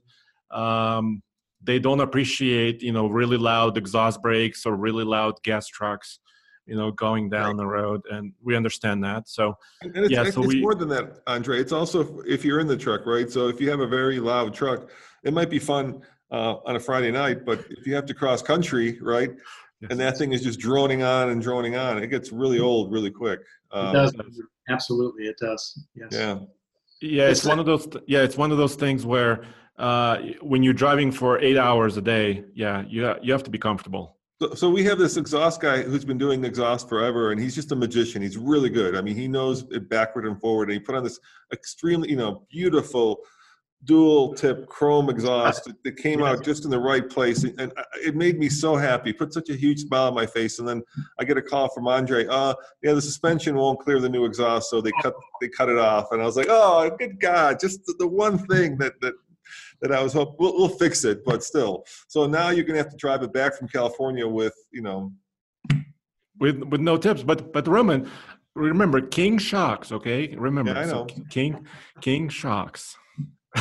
Um, 0.50 1.22
they 1.62 1.78
don't 1.78 2.00
appreciate 2.00 2.82
you 2.82 2.92
know 2.92 3.06
really 3.06 3.36
loud 3.36 3.76
exhaust 3.76 4.22
brakes 4.22 4.64
or 4.66 4.74
really 4.76 5.04
loud 5.04 5.34
gas 5.42 5.66
trucks 5.66 6.18
you 6.66 6.76
know 6.76 6.90
going 6.90 7.28
down 7.28 7.48
right. 7.48 7.56
the 7.56 7.66
road 7.66 8.00
and 8.10 8.32
we 8.42 8.56
understand 8.56 9.02
that 9.04 9.28
so 9.28 9.54
and 9.82 9.96
it's, 9.96 10.10
yeah 10.10 10.24
so 10.24 10.42
it's 10.42 10.54
we, 10.54 10.60
more 10.60 10.74
than 10.74 10.88
that 10.88 11.20
andre 11.26 11.60
it's 11.60 11.72
also 11.72 12.20
if 12.26 12.44
you're 12.44 12.60
in 12.60 12.66
the 12.66 12.76
truck 12.76 13.06
right 13.06 13.30
so 13.30 13.48
if 13.48 13.60
you 13.60 13.70
have 13.70 13.80
a 13.80 13.86
very 13.86 14.20
loud 14.20 14.54
truck 14.54 14.90
it 15.24 15.32
might 15.32 15.50
be 15.50 15.58
fun 15.58 16.00
uh, 16.30 16.56
on 16.64 16.76
a 16.76 16.80
friday 16.80 17.10
night 17.10 17.44
but 17.44 17.64
if 17.70 17.86
you 17.86 17.94
have 17.94 18.06
to 18.06 18.14
cross 18.14 18.40
country 18.42 18.98
right 19.00 19.30
yes. 19.80 19.90
and 19.90 19.98
that 20.00 20.16
thing 20.16 20.32
is 20.32 20.42
just 20.42 20.58
droning 20.58 21.02
on 21.02 21.30
and 21.30 21.42
droning 21.42 21.76
on 21.76 22.02
it 22.02 22.06
gets 22.08 22.32
really 22.32 22.60
old 22.60 22.92
really 22.92 23.10
quick 23.10 23.40
um, 23.72 23.88
it 23.88 23.92
does 23.92 24.14
absolutely 24.70 25.24
it 25.24 25.36
does 25.38 25.86
yes 25.94 26.08
yeah 26.12 26.38
yeah 27.00 27.28
it's, 27.28 27.40
it's 27.40 27.48
one 27.48 27.58
of 27.58 27.66
those 27.66 27.88
yeah 28.06 28.22
it's 28.22 28.36
one 28.36 28.50
of 28.50 28.58
those 28.58 28.74
things 28.74 29.04
where 29.04 29.44
uh, 29.78 30.18
when 30.42 30.62
you're 30.62 30.74
driving 30.74 31.10
for 31.10 31.38
eight 31.40 31.56
hours 31.56 31.96
a 31.96 32.02
day 32.02 32.44
yeah 32.54 32.84
you, 32.88 33.06
ha- 33.06 33.16
you 33.22 33.32
have 33.32 33.42
to 33.42 33.50
be 33.50 33.58
comfortable 33.58 34.16
so, 34.40 34.54
so 34.54 34.70
we 34.70 34.82
have 34.84 34.98
this 34.98 35.18
exhaust 35.18 35.60
guy 35.60 35.82
who's 35.82 36.04
been 36.04 36.16
doing 36.16 36.44
exhaust 36.44 36.88
forever, 36.88 37.30
and 37.30 37.38
he's 37.38 37.54
just 37.54 37.72
a 37.72 37.76
magician. 37.76 38.22
He's 38.22 38.38
really 38.38 38.70
good. 38.70 38.96
I 38.96 39.02
mean, 39.02 39.14
he 39.14 39.28
knows 39.28 39.66
it 39.70 39.90
backward 39.90 40.26
and 40.26 40.40
forward. 40.40 40.70
And 40.70 40.72
he 40.72 40.80
put 40.80 40.94
on 40.94 41.04
this 41.04 41.20
extremely, 41.52 42.08
you 42.08 42.16
know, 42.16 42.46
beautiful 42.50 43.18
dual 43.84 44.34
tip 44.34 44.66
chrome 44.66 45.08
exhaust 45.08 45.70
that 45.84 45.96
came 45.96 46.22
out 46.22 46.44
just 46.44 46.64
in 46.64 46.70
the 46.70 46.78
right 46.78 47.08
place 47.08 47.44
and 47.44 47.72
it 47.94 48.14
made 48.14 48.38
me 48.38 48.48
so 48.48 48.76
happy 48.76 49.10
put 49.10 49.32
such 49.32 49.48
a 49.48 49.54
huge 49.54 49.80
smile 49.80 50.08
on 50.08 50.14
my 50.14 50.26
face 50.26 50.58
and 50.58 50.68
then 50.68 50.82
i 51.18 51.24
get 51.24 51.38
a 51.38 51.42
call 51.42 51.66
from 51.70 51.88
andre 51.88 52.26
uh 52.26 52.52
yeah 52.82 52.92
the 52.92 53.00
suspension 53.00 53.56
won't 53.56 53.80
clear 53.80 53.98
the 53.98 54.08
new 54.08 54.26
exhaust 54.26 54.68
so 54.68 54.82
they 54.82 54.92
cut 55.02 55.14
they 55.40 55.48
cut 55.48 55.70
it 55.70 55.78
off 55.78 56.12
and 56.12 56.20
i 56.20 56.24
was 56.26 56.36
like 56.36 56.48
oh 56.50 56.90
good 56.98 57.18
god 57.20 57.58
just 57.58 57.80
the 57.98 58.06
one 58.06 58.38
thing 58.48 58.76
that 58.76 58.92
that 59.00 59.14
that 59.80 59.92
I 59.92 60.02
was 60.02 60.12
hoping 60.12 60.36
we'll, 60.38 60.56
we'll 60.56 60.68
fix 60.68 61.04
it, 61.04 61.24
but 61.24 61.42
still. 61.42 61.84
So 62.08 62.26
now 62.26 62.50
you're 62.50 62.64
gonna 62.64 62.78
have 62.78 62.90
to 62.90 62.96
drive 62.96 63.22
it 63.22 63.32
back 63.32 63.56
from 63.56 63.68
California 63.68 64.26
with 64.26 64.54
you 64.70 64.82
know, 64.82 65.12
with 66.38 66.62
with 66.64 66.80
no 66.80 66.96
tips. 66.96 67.22
But 67.22 67.52
but 67.52 67.66
Roman, 67.66 68.08
remember 68.54 69.00
King 69.00 69.38
shocks, 69.38 69.92
okay? 69.92 70.34
Remember, 70.36 70.72
yeah, 70.72 70.80
I 70.80 70.84
know. 70.84 71.06
So 71.08 71.24
King 71.30 71.66
King 72.00 72.28
shocks. 72.28 72.96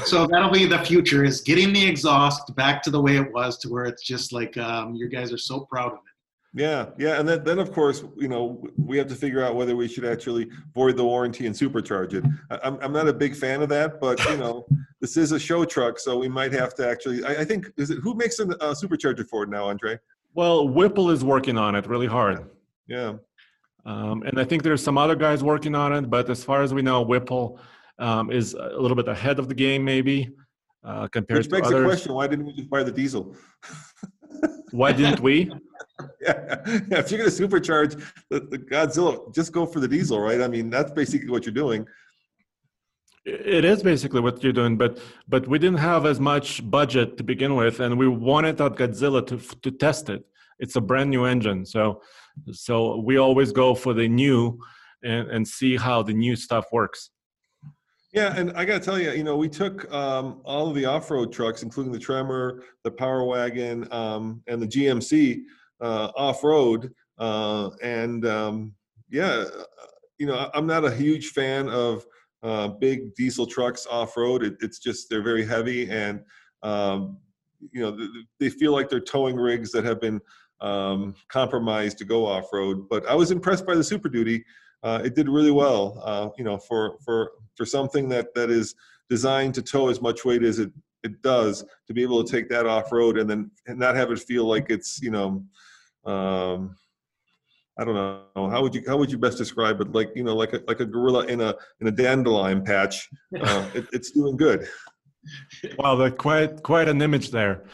So 0.06 0.28
that'll 0.28 0.52
be 0.52 0.66
the 0.66 0.80
future: 0.80 1.24
is 1.24 1.42
getting 1.42 1.74
the 1.74 1.86
exhaust 1.86 2.56
back 2.56 2.84
to 2.84 2.92
the 2.92 3.02
way 3.02 3.18
it 3.18 3.32
was, 3.34 3.58
to 3.60 3.70
where 3.70 3.86
it's 3.86 4.04
just 4.04 4.32
like 4.32 4.56
um, 4.58 4.94
you 4.94 5.10
guys 5.10 5.34
are 5.34 5.38
so 5.38 5.62
proud 5.62 5.94
of 5.94 6.00
it. 6.00 6.10
Yeah, 6.54 6.88
yeah, 6.98 7.20
and 7.20 7.30
then, 7.30 7.44
then 7.44 7.60
of 7.60 7.72
course, 7.72 8.04
you 8.18 8.28
know, 8.28 8.64
we 8.76 8.98
have 8.98 9.08
to 9.08 9.16
figure 9.16 9.44
out 9.44 9.56
whether 9.56 9.76
we 9.76 9.88
should 9.88 10.06
actually 10.06 10.50
void 10.74 10.98
the 10.98 11.06
warranty 11.06 11.46
and 11.46 11.56
supercharge 11.56 12.14
it. 12.14 12.24
I'm, 12.64 12.80
I'm 12.82 12.92
not 12.92 13.08
a 13.08 13.14
big 13.14 13.36
fan 13.36 13.62
of 13.62 13.70
that, 13.70 14.02
but 14.02 14.24
you 14.30 14.38
know, 14.38 14.66
this 15.02 15.16
is 15.16 15.32
a 15.32 15.40
show 15.40 15.64
truck, 15.64 16.00
so 16.00 16.18
we 16.18 16.28
might 16.28 16.52
have 16.54 16.74
to 16.76 16.88
actually. 16.88 17.24
I, 17.24 17.42
I 17.42 17.46
think 17.46 17.72
is 17.78 17.92
it 17.92 18.00
who 18.00 18.16
makes 18.16 18.40
a 18.40 18.48
uh, 18.48 18.74
supercharger 18.74 19.28
for 19.28 19.44
it 19.44 19.50
now, 19.50 19.70
Andre? 19.70 20.00
Well, 20.34 20.68
Whipple 20.68 21.12
is 21.12 21.24
working 21.24 21.58
on 21.58 21.76
it 21.76 21.88
really 21.88 22.08
hard. 22.08 22.50
Yeah, 22.88 23.14
um, 23.86 24.24
and 24.24 24.40
I 24.40 24.44
think 24.44 24.64
there's 24.64 24.84
some 24.84 24.98
other 24.98 25.16
guys 25.16 25.44
working 25.44 25.76
on 25.76 25.94
it, 25.94 26.10
but 26.10 26.30
as 26.32 26.44
far 26.44 26.64
as 26.64 26.74
we 26.74 26.82
know, 26.82 27.02
Whipple 27.02 27.60
um, 28.00 28.32
is 28.32 28.54
a 28.54 28.80
little 28.80 28.96
bit 28.96 29.08
ahead 29.08 29.40
of 29.40 29.48
the 29.48 29.56
game, 29.56 29.84
maybe 29.84 30.30
uh, 30.84 31.08
compared 31.08 31.40
Which 31.40 31.50
begs 31.50 31.70
to 31.70 31.76
others. 31.76 31.84
the 31.84 31.90
question: 31.90 32.14
Why 32.14 32.28
didn't 32.28 32.46
we 32.46 32.54
just 32.54 32.70
buy 32.70 32.84
the 32.84 32.92
diesel? 32.92 33.36
Why 34.72 34.92
didn't 34.92 35.20
we? 35.20 35.52
yeah. 36.22 36.56
yeah, 36.66 37.00
if 37.00 37.12
you're 37.12 37.20
going 37.20 37.30
to 37.30 37.48
supercharge 37.48 38.02
the, 38.30 38.40
the 38.40 38.58
Godzilla, 38.58 39.34
just 39.34 39.52
go 39.52 39.66
for 39.66 39.80
the 39.80 39.88
diesel, 39.88 40.20
right? 40.20 40.42
I 40.42 40.48
mean, 40.48 40.70
that's 40.70 40.92
basically 40.92 41.30
what 41.30 41.46
you're 41.46 41.54
doing. 41.54 41.86
It 43.26 43.66
is 43.66 43.84
basically 43.84 44.22
what 44.22 44.42
you're 44.42 44.54
doing, 44.54 44.78
but 44.78 45.00
but 45.28 45.48
we 45.48 45.60
didn't 45.60 45.80
have 45.80 46.06
as 46.06 46.20
much 46.20 46.68
budget 46.70 47.18
to 47.18 47.24
begin 47.24 47.56
with, 47.56 47.80
and 47.80 47.98
we 47.98 48.08
wanted 48.08 48.58
that 48.58 48.76
Godzilla 48.76 49.26
to 49.28 49.38
to 49.38 49.72
test 49.72 50.10
it. 50.10 50.24
It's 50.60 50.76
a 50.76 50.82
brand 50.82 51.10
new 51.10 51.26
engine, 51.26 51.66
so 51.66 52.02
so 52.52 52.98
we 52.98 53.18
always 53.18 53.52
go 53.52 53.76
for 53.76 53.94
the 53.94 54.08
new 54.08 54.60
and 55.04 55.30
and 55.30 55.48
see 55.48 55.76
how 55.76 56.02
the 56.02 56.14
new 56.14 56.36
stuff 56.36 56.66
works. 56.72 57.12
Yeah, 58.12 58.34
and 58.36 58.52
I 58.54 58.66
got 58.66 58.80
to 58.80 58.86
tell 58.86 59.00
you, 59.00 59.12
you 59.12 59.24
know, 59.24 59.38
we 59.38 59.50
took 59.50 59.92
um, 59.94 60.42
all 60.44 60.68
of 60.68 60.76
the 60.76 60.86
off-road 60.86 61.32
trucks, 61.32 61.62
including 61.62 61.94
the 61.94 62.00
Tremor, 62.00 62.64
the 62.84 62.90
Power 62.90 63.24
Wagon, 63.24 63.88
um, 63.92 64.42
and 64.48 64.60
the 64.60 64.68
GMC 64.68 65.42
uh, 65.80 66.12
off-road, 66.16 66.92
uh, 67.20 67.70
and 67.84 68.26
um, 68.26 68.74
yeah, 69.12 69.46
you 70.18 70.26
know, 70.26 70.50
I'm 70.56 70.66
not 70.66 70.86
a 70.86 70.94
huge 70.94 71.28
fan 71.30 71.70
of 71.70 72.04
uh, 72.42 72.70
big 72.70 73.14
diesel 73.14 73.46
trucks 73.46 73.86
off-road. 73.86 74.44
It, 74.44 74.56
it's 74.62 74.80
just 74.80 75.08
they're 75.10 75.22
very 75.22 75.46
heavy, 75.46 75.90
and 75.92 76.22
um, 76.64 77.20
you 77.72 77.82
know, 77.82 77.96
they 78.40 78.50
feel 78.50 78.72
like 78.72 78.90
they're 78.90 79.00
towing 79.00 79.36
rigs 79.36 79.72
that 79.72 79.84
have 79.84 80.02
been 80.02 80.20
um, 80.62 81.14
compromised 81.28 82.00
to 82.00 82.06
go 82.06 82.26
off-road. 82.26 82.90
But 82.90 83.06
I 83.06 83.14
was 83.14 83.30
impressed 83.30 83.68
by 83.68 83.76
the 83.76 83.84
Super 83.84 84.10
Duty 84.10 84.44
uh, 84.84 85.02
it 85.04 85.16
did 85.16 85.28
really 85.28 85.52
well. 85.52 86.02
Uh, 86.04 86.30
you 86.38 86.44
know, 86.44 86.58
for 86.58 86.98
for 87.04 87.32
for 87.60 87.66
something 87.66 88.08
that 88.08 88.34
that 88.36 88.50
is 88.50 88.74
designed 89.10 89.54
to 89.56 89.62
tow 89.62 89.90
as 89.90 90.02
much 90.02 90.24
weight 90.24 90.44
as 90.44 90.60
it 90.60 90.72
it 91.04 91.22
does, 91.22 91.64
to 91.88 91.94
be 91.94 92.02
able 92.02 92.24
to 92.24 92.32
take 92.32 92.50
that 92.50 92.66
off 92.66 92.92
road 92.92 93.18
and 93.18 93.30
then 93.30 93.52
and 93.68 93.78
not 93.78 93.96
have 93.96 94.12
it 94.12 94.20
feel 94.20 94.46
like 94.46 94.68
it's 94.70 95.02
you 95.02 95.12
know. 95.12 95.44
Um, 96.06 96.76
I 97.78 97.86
don't 97.86 97.96
know 97.96 98.50
how 98.50 98.62
would 98.62 98.76
you 98.76 98.84
how 98.88 98.98
would 98.98 99.12
you 99.12 99.18
best 99.18 99.38
describe 99.38 99.80
it? 99.82 99.92
Like 99.92 100.12
you 100.16 100.24
know, 100.24 100.36
like 100.36 100.54
a 100.54 100.62
like 100.68 100.80
a 100.80 100.86
gorilla 100.86 101.26
in 101.26 101.42
a 101.42 101.54
in 101.82 101.88
a 101.88 101.92
dandelion 101.92 102.64
patch. 102.64 103.10
Uh, 103.40 103.70
it, 103.74 103.88
it's 103.92 104.12
doing 104.12 104.38
good. 104.38 104.68
Wow, 105.78 105.96
that 105.98 106.18
quite 106.18 106.64
quite 106.64 106.88
an 106.88 107.02
image 107.02 107.32
there. 107.32 107.66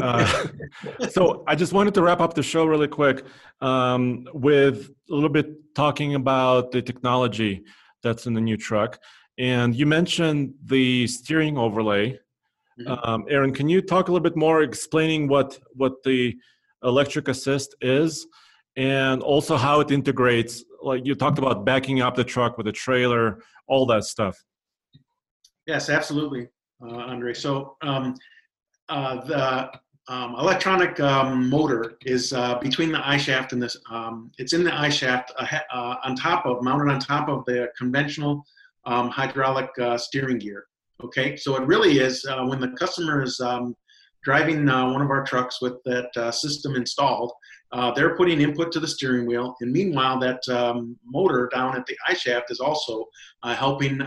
Uh, 0.00 0.48
so 1.10 1.44
I 1.46 1.54
just 1.54 1.72
wanted 1.72 1.94
to 1.94 2.02
wrap 2.02 2.20
up 2.20 2.34
the 2.34 2.42
show 2.42 2.64
really 2.64 2.88
quick 2.88 3.24
um, 3.60 4.26
with 4.32 4.90
a 5.10 5.14
little 5.14 5.28
bit 5.28 5.74
talking 5.74 6.14
about 6.14 6.72
the 6.72 6.82
technology 6.82 7.64
that's 8.02 8.26
in 8.26 8.34
the 8.34 8.40
new 8.40 8.56
truck. 8.56 9.00
And 9.38 9.74
you 9.74 9.86
mentioned 9.86 10.54
the 10.64 11.06
steering 11.06 11.58
overlay. 11.58 12.18
Mm-hmm. 12.80 13.08
Um, 13.08 13.24
Aaron, 13.28 13.52
can 13.52 13.68
you 13.68 13.80
talk 13.80 14.08
a 14.08 14.12
little 14.12 14.22
bit 14.22 14.36
more, 14.36 14.62
explaining 14.62 15.28
what 15.28 15.58
what 15.74 16.02
the 16.04 16.36
electric 16.82 17.28
assist 17.28 17.74
is, 17.80 18.26
and 18.76 19.22
also 19.22 19.56
how 19.56 19.80
it 19.80 19.90
integrates? 19.90 20.64
Like 20.82 21.04
you 21.04 21.14
talked 21.14 21.38
about 21.38 21.64
backing 21.64 22.00
up 22.00 22.14
the 22.14 22.24
truck 22.24 22.58
with 22.58 22.66
a 22.68 22.72
trailer, 22.72 23.40
all 23.66 23.86
that 23.86 24.04
stuff. 24.04 24.36
Yes, 25.66 25.88
absolutely, 25.88 26.48
uh, 26.82 26.96
Andre. 26.96 27.32
So 27.32 27.76
um, 27.82 28.14
uh, 28.88 29.24
the 29.24 29.70
um, 30.08 30.34
electronic 30.38 31.00
um, 31.00 31.48
motor 31.48 31.96
is 32.04 32.32
uh, 32.32 32.58
between 32.58 32.92
the 32.92 33.06
I-shaft 33.06 33.52
and 33.52 33.62
this. 33.62 33.76
Um, 33.90 34.30
it's 34.38 34.52
in 34.52 34.62
the 34.62 34.74
I-shaft 34.74 35.32
uh, 35.38 35.46
uh, 35.72 35.96
on 36.04 36.14
top 36.14 36.44
of, 36.44 36.62
mounted 36.62 36.92
on 36.92 37.00
top 37.00 37.28
of 37.28 37.44
the 37.46 37.70
conventional 37.78 38.44
um, 38.86 39.08
hydraulic 39.08 39.70
uh, 39.80 39.98
steering 39.98 40.38
gear. 40.38 40.64
Okay, 41.02 41.36
so 41.36 41.56
it 41.56 41.66
really 41.66 41.98
is 41.98 42.24
uh, 42.24 42.44
when 42.44 42.60
the 42.60 42.68
customer 42.68 43.22
is 43.22 43.40
um, 43.40 43.74
driving 44.22 44.68
uh, 44.68 44.90
one 44.90 45.02
of 45.02 45.10
our 45.10 45.24
trucks 45.24 45.60
with 45.60 45.74
that 45.84 46.34
system 46.34 46.76
installed, 46.76 47.32
they're 47.96 48.16
putting 48.16 48.40
input 48.40 48.70
to 48.72 48.80
the 48.80 48.88
steering 48.88 49.26
wheel, 49.26 49.54
and 49.60 49.72
meanwhile 49.72 50.18
that 50.20 50.40
um, 50.48 50.96
motor 51.04 51.50
down 51.52 51.76
at 51.76 51.84
the 51.86 51.96
I-shaft 52.08 52.50
is 52.50 52.60
also 52.60 53.06
helping 53.42 54.00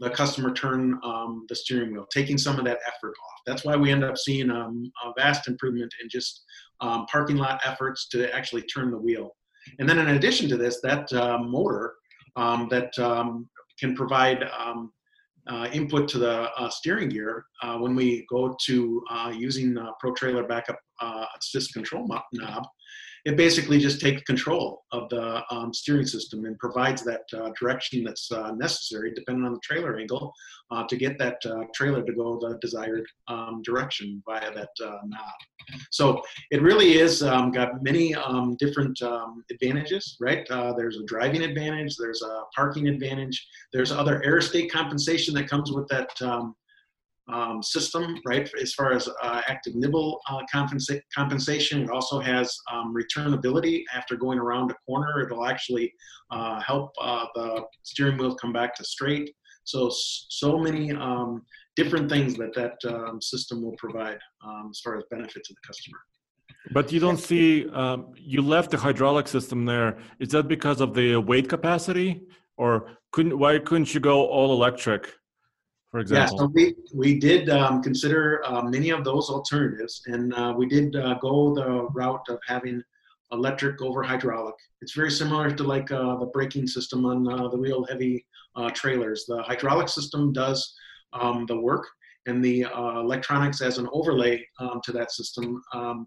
the 0.00 0.10
customer 0.10 0.52
turn 0.52 0.98
um, 1.02 1.44
the 1.48 1.54
steering 1.54 1.92
wheel, 1.92 2.06
taking 2.12 2.38
some 2.38 2.58
of 2.58 2.64
that 2.64 2.78
effort 2.86 3.14
off. 3.26 3.40
That's 3.46 3.64
why 3.64 3.76
we 3.76 3.90
end 3.90 4.04
up 4.04 4.16
seeing 4.16 4.50
um, 4.50 4.90
a 5.04 5.12
vast 5.16 5.48
improvement 5.48 5.92
in 6.02 6.08
just 6.08 6.44
um, 6.80 7.06
parking 7.06 7.36
lot 7.36 7.60
efforts 7.64 8.08
to 8.10 8.34
actually 8.34 8.62
turn 8.62 8.90
the 8.90 8.98
wheel. 8.98 9.36
And 9.78 9.88
then 9.88 9.98
in 9.98 10.08
addition 10.10 10.48
to 10.50 10.56
this, 10.56 10.80
that 10.82 11.12
uh, 11.12 11.38
motor 11.38 11.94
um, 12.36 12.68
that 12.70 12.96
um, 12.98 13.48
can 13.78 13.94
provide 13.94 14.44
um, 14.58 14.92
uh, 15.48 15.68
input 15.72 16.08
to 16.08 16.18
the 16.18 16.50
uh, 16.58 16.68
steering 16.68 17.08
gear 17.08 17.44
uh, 17.62 17.78
when 17.78 17.94
we 17.94 18.26
go 18.28 18.54
to 18.66 19.02
uh, 19.10 19.32
using 19.34 19.76
Pro 19.98 20.12
Trailer 20.12 20.44
Backup 20.44 20.78
uh, 21.00 21.24
Assist 21.40 21.72
Control 21.72 22.06
knob, 22.06 22.64
it 23.24 23.36
basically 23.36 23.78
just 23.78 24.00
takes 24.00 24.22
control 24.22 24.82
of 24.92 25.08
the 25.08 25.42
um, 25.50 25.72
steering 25.72 26.06
system 26.06 26.44
and 26.44 26.58
provides 26.58 27.02
that 27.04 27.22
uh, 27.36 27.50
direction 27.58 28.04
that's 28.04 28.30
uh, 28.32 28.52
necessary, 28.52 29.12
depending 29.14 29.44
on 29.44 29.52
the 29.52 29.60
trailer 29.62 29.98
angle, 29.98 30.32
uh, 30.70 30.84
to 30.86 30.96
get 30.96 31.18
that 31.18 31.38
uh, 31.46 31.64
trailer 31.74 32.02
to 32.02 32.12
go 32.12 32.38
the 32.38 32.58
desired 32.60 33.06
um, 33.28 33.62
direction 33.62 34.22
via 34.26 34.52
that 34.54 34.70
uh, 34.82 34.98
knob. 35.06 35.78
So 35.90 36.22
it 36.50 36.62
really 36.62 36.98
is 36.98 37.22
um, 37.22 37.50
got 37.50 37.82
many 37.82 38.14
um, 38.14 38.56
different 38.58 39.00
um, 39.02 39.44
advantages, 39.50 40.16
right? 40.20 40.48
Uh, 40.50 40.72
there's 40.72 40.96
a 40.96 41.04
driving 41.04 41.42
advantage, 41.42 41.96
there's 41.96 42.22
a 42.22 42.42
parking 42.54 42.88
advantage, 42.88 43.46
there's 43.72 43.92
other 43.92 44.22
air 44.24 44.40
state 44.40 44.72
compensation 44.72 45.34
that 45.34 45.48
comes 45.48 45.72
with 45.72 45.86
that 45.88 46.10
um, 47.32 47.62
system, 47.62 48.16
right? 48.26 48.48
As 48.60 48.72
far 48.72 48.92
as 48.92 49.08
uh, 49.22 49.42
active 49.46 49.74
nibble 49.74 50.20
uh, 50.28 50.40
compensa- 50.52 51.00
compensation, 51.14 51.82
it 51.82 51.90
also 51.90 52.20
has 52.20 52.56
um, 52.72 52.94
returnability 52.94 53.82
after 53.94 54.16
going 54.16 54.38
around 54.38 54.70
a 54.70 54.74
corner. 54.86 55.20
It'll 55.20 55.46
actually 55.46 55.92
uh, 56.30 56.60
help 56.60 56.92
uh, 57.00 57.26
the 57.34 57.64
steering 57.82 58.18
wheel 58.18 58.34
come 58.34 58.52
back 58.52 58.74
to 58.76 58.84
straight. 58.84 59.34
So, 59.64 59.90
so 59.92 60.58
many 60.58 60.92
um, 60.92 61.42
different 61.76 62.10
things 62.10 62.34
that 62.36 62.54
that 62.54 62.76
um, 62.90 63.20
system 63.20 63.62
will 63.62 63.76
provide 63.76 64.18
um, 64.44 64.68
as 64.70 64.80
far 64.80 64.96
as 64.96 65.04
benefit 65.10 65.44
to 65.44 65.52
the 65.52 65.66
customer. 65.66 65.98
But 66.72 66.90
you 66.92 67.00
don't 67.00 67.18
see, 67.18 67.68
um, 67.70 68.12
you 68.16 68.42
left 68.42 68.70
the 68.70 68.78
hydraulic 68.78 69.28
system 69.28 69.64
there. 69.64 69.98
Is 70.18 70.30
that 70.30 70.48
because 70.48 70.80
of 70.80 70.94
the 70.94 71.16
weight 71.16 71.48
capacity? 71.48 72.22
Or 72.56 72.98
couldn't, 73.12 73.38
why 73.38 73.58
couldn't 73.58 73.94
you 73.94 74.00
go 74.00 74.26
all 74.26 74.52
electric? 74.52 75.14
For 75.90 76.00
example? 76.00 76.36
Yeah, 76.36 76.40
so 76.40 76.50
we, 76.54 76.74
we 76.92 77.18
did 77.18 77.48
um, 77.48 77.82
consider 77.82 78.42
uh, 78.44 78.62
many 78.62 78.90
of 78.90 79.04
those 79.04 79.30
alternatives, 79.30 80.02
and 80.06 80.34
uh, 80.34 80.54
we 80.56 80.66
did 80.66 80.96
uh, 80.96 81.14
go 81.14 81.54
the 81.54 81.88
route 81.94 82.26
of 82.28 82.38
having 82.46 82.82
electric 83.32 83.80
over 83.82 84.02
hydraulic. 84.02 84.54
It's 84.80 84.94
very 84.94 85.10
similar 85.10 85.50
to 85.50 85.62
like 85.62 85.90
uh, 85.90 86.16
the 86.16 86.26
braking 86.26 86.66
system 86.66 87.04
on 87.04 87.30
uh, 87.30 87.48
the 87.48 87.58
real 87.58 87.84
heavy 87.84 88.24
uh, 88.56 88.70
trailers. 88.70 89.24
The 89.26 89.42
hydraulic 89.42 89.88
system 89.88 90.32
does 90.32 90.74
um, 91.12 91.46
the 91.46 91.58
work, 91.58 91.86
and 92.26 92.44
the 92.44 92.62
electronics 92.62 93.62
as 93.62 93.78
an 93.78 93.88
overlay 93.92 94.46
um, 94.60 94.80
to 94.84 94.92
that 94.92 95.12
system 95.12 95.62
um, 95.72 96.06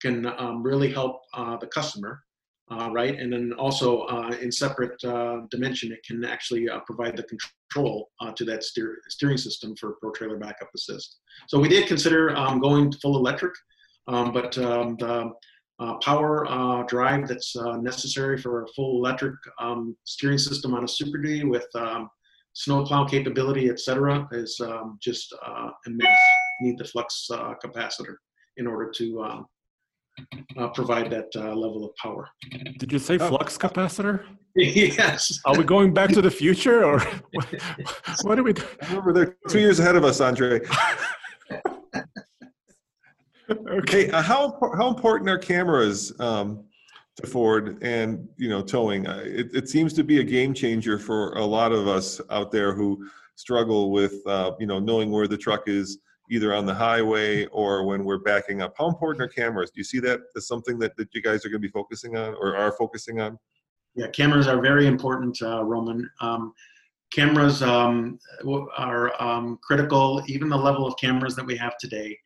can 0.00 0.26
um, 0.26 0.62
really 0.62 0.92
help 0.92 1.20
the 1.60 1.68
customer 1.72 2.22
uh, 2.70 2.90
right? 2.90 3.18
And 3.18 3.32
then 3.32 3.52
also 3.58 4.02
uh, 4.02 4.34
in 4.40 4.50
separate 4.50 5.02
uh, 5.04 5.40
dimension, 5.50 5.92
it 5.92 6.02
can 6.06 6.24
actually 6.24 6.68
uh, 6.68 6.80
provide 6.80 7.16
the 7.16 7.24
control 7.24 8.10
uh, 8.20 8.32
to 8.32 8.44
that 8.44 8.62
steer 8.64 8.98
steering 9.08 9.36
system 9.36 9.74
for 9.76 9.96
Pro 10.00 10.10
Trailer 10.12 10.38
Backup 10.38 10.68
Assist. 10.74 11.18
So 11.48 11.58
we 11.58 11.68
did 11.68 11.88
consider 11.88 12.34
um, 12.36 12.60
going 12.60 12.92
full 12.92 13.16
electric, 13.16 13.54
um, 14.08 14.32
but 14.32 14.56
um, 14.58 14.96
the 14.96 15.32
uh, 15.78 15.94
power 15.98 16.84
drive 16.88 17.26
that's 17.26 17.56
necessary 17.80 18.38
for 18.38 18.62
a 18.62 18.68
full 18.68 18.98
electric 18.98 19.34
um, 19.60 19.96
steering 20.04 20.38
system 20.38 20.74
on 20.74 20.84
a 20.84 20.88
Super 20.88 21.18
Duty 21.18 21.44
with 21.44 21.66
um, 21.74 22.08
snow 22.52 22.84
plow 22.84 23.04
capability, 23.04 23.68
et 23.68 23.80
cetera, 23.80 24.28
is 24.32 24.60
um, 24.60 24.98
just 25.02 25.34
immense. 25.86 26.20
Need 26.60 26.78
the 26.78 26.84
flux 26.84 27.28
capacitor 27.64 28.16
in 28.58 28.66
order 28.68 28.90
to 28.98 29.44
uh, 30.56 30.68
provide 30.68 31.10
that 31.10 31.28
uh, 31.36 31.54
level 31.54 31.84
of 31.84 31.94
power. 31.96 32.28
Did 32.78 32.92
you 32.92 32.98
say 32.98 33.18
oh. 33.18 33.28
flux 33.28 33.56
capacitor? 33.58 34.24
yes. 34.54 35.40
Are 35.46 35.56
we 35.56 35.64
going 35.64 35.94
back 35.94 36.10
to 36.10 36.20
the 36.20 36.30
future, 36.30 36.84
or 36.84 37.00
what, 37.32 37.46
what 38.22 38.38
are 38.38 38.42
we? 38.42 38.52
Do? 38.52 38.62
Remember, 38.88 39.12
they're 39.12 39.36
two 39.48 39.60
years 39.60 39.80
ahead 39.80 39.96
of 39.96 40.04
us, 40.04 40.20
Andre. 40.20 40.60
okay, 43.50 44.10
uh, 44.10 44.20
how 44.20 44.58
how 44.76 44.88
important 44.88 45.30
are 45.30 45.38
cameras 45.38 46.12
um, 46.20 46.64
to 47.16 47.26
Ford 47.26 47.78
and 47.82 48.28
you 48.36 48.50
know 48.50 48.60
towing? 48.60 49.06
Uh, 49.06 49.22
it, 49.24 49.54
it 49.54 49.70
seems 49.70 49.94
to 49.94 50.04
be 50.04 50.20
a 50.20 50.24
game 50.24 50.52
changer 50.52 50.98
for 50.98 51.32
a 51.32 51.44
lot 51.44 51.72
of 51.72 51.88
us 51.88 52.20
out 52.28 52.52
there 52.52 52.74
who 52.74 53.08
struggle 53.36 53.90
with 53.90 54.20
uh, 54.26 54.52
you 54.60 54.66
know 54.66 54.78
knowing 54.78 55.10
where 55.10 55.26
the 55.26 55.38
truck 55.38 55.62
is 55.66 55.98
either 56.30 56.54
on 56.54 56.66
the 56.66 56.74
highway 56.74 57.46
or 57.46 57.84
when 57.84 58.04
we're 58.04 58.18
backing 58.18 58.62
up. 58.62 58.74
How 58.78 58.88
important 58.88 59.22
are 59.22 59.28
cameras? 59.28 59.70
Do 59.70 59.80
you 59.80 59.84
see 59.84 60.00
that 60.00 60.20
as 60.36 60.46
something 60.46 60.78
that, 60.78 60.96
that 60.96 61.08
you 61.14 61.22
guys 61.22 61.44
are 61.44 61.48
going 61.48 61.60
to 61.60 61.68
be 61.68 61.72
focusing 61.72 62.16
on 62.16 62.34
or 62.34 62.56
are 62.56 62.72
focusing 62.72 63.20
on? 63.20 63.38
Yeah, 63.94 64.08
cameras 64.08 64.48
are 64.48 64.60
very 64.60 64.86
important, 64.86 65.40
uh, 65.42 65.62
Roman. 65.64 66.08
Um, 66.20 66.54
cameras 67.12 67.62
um, 67.62 68.18
are 68.78 69.22
um, 69.22 69.58
critical, 69.62 70.22
even 70.26 70.48
the 70.48 70.56
level 70.56 70.86
of 70.86 70.94
cameras 70.98 71.36
that 71.36 71.44
we 71.44 71.56
have 71.56 71.76
today. 71.78 72.18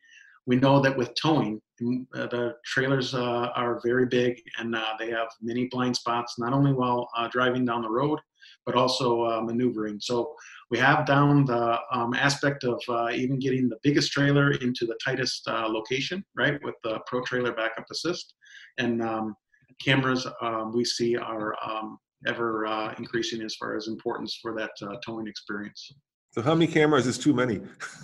We 0.45 0.55
know 0.55 0.79
that 0.79 0.95
with 0.95 1.13
towing, 1.21 1.61
uh, 1.81 2.27
the 2.27 2.55
trailers 2.65 3.13
uh, 3.13 3.49
are 3.55 3.81
very 3.83 4.05
big 4.05 4.41
and 4.59 4.75
uh, 4.75 4.93
they 4.97 5.09
have 5.09 5.27
many 5.41 5.65
blind 5.65 5.97
spots, 5.97 6.39
not 6.39 6.53
only 6.53 6.71
while 6.71 7.09
uh, 7.17 7.27
driving 7.27 7.65
down 7.65 7.81
the 7.81 7.89
road, 7.89 8.19
but 8.65 8.75
also 8.75 9.23
uh, 9.23 9.41
maneuvering. 9.41 9.99
So 9.99 10.35
we 10.69 10.77
have 10.79 11.05
down 11.05 11.45
the 11.45 11.79
um, 11.91 12.13
aspect 12.13 12.63
of 12.63 12.81
uh, 12.89 13.09
even 13.11 13.39
getting 13.39 13.69
the 13.69 13.77
biggest 13.83 14.11
trailer 14.11 14.51
into 14.51 14.85
the 14.85 14.97
tightest 15.03 15.47
uh, 15.47 15.67
location, 15.67 16.23
right, 16.35 16.59
with 16.63 16.75
the 16.83 16.99
Pro 17.07 17.21
Trailer 17.21 17.53
Backup 17.53 17.85
Assist. 17.89 18.33
And 18.77 19.01
um, 19.01 19.35
cameras 19.83 20.27
um, 20.41 20.73
we 20.73 20.83
see 20.83 21.15
are 21.15 21.55
um, 21.65 21.97
ever 22.25 22.65
uh, 22.65 22.93
increasing 22.97 23.41
as 23.41 23.55
far 23.55 23.75
as 23.75 23.87
importance 23.87 24.37
for 24.41 24.53
that 24.55 24.71
uh, 24.81 24.95
towing 25.05 25.27
experience. 25.27 25.93
So 26.31 26.41
how 26.41 26.53
many 26.53 26.71
cameras 26.71 27.07
is 27.07 27.17
too 27.17 27.33
many? 27.33 27.61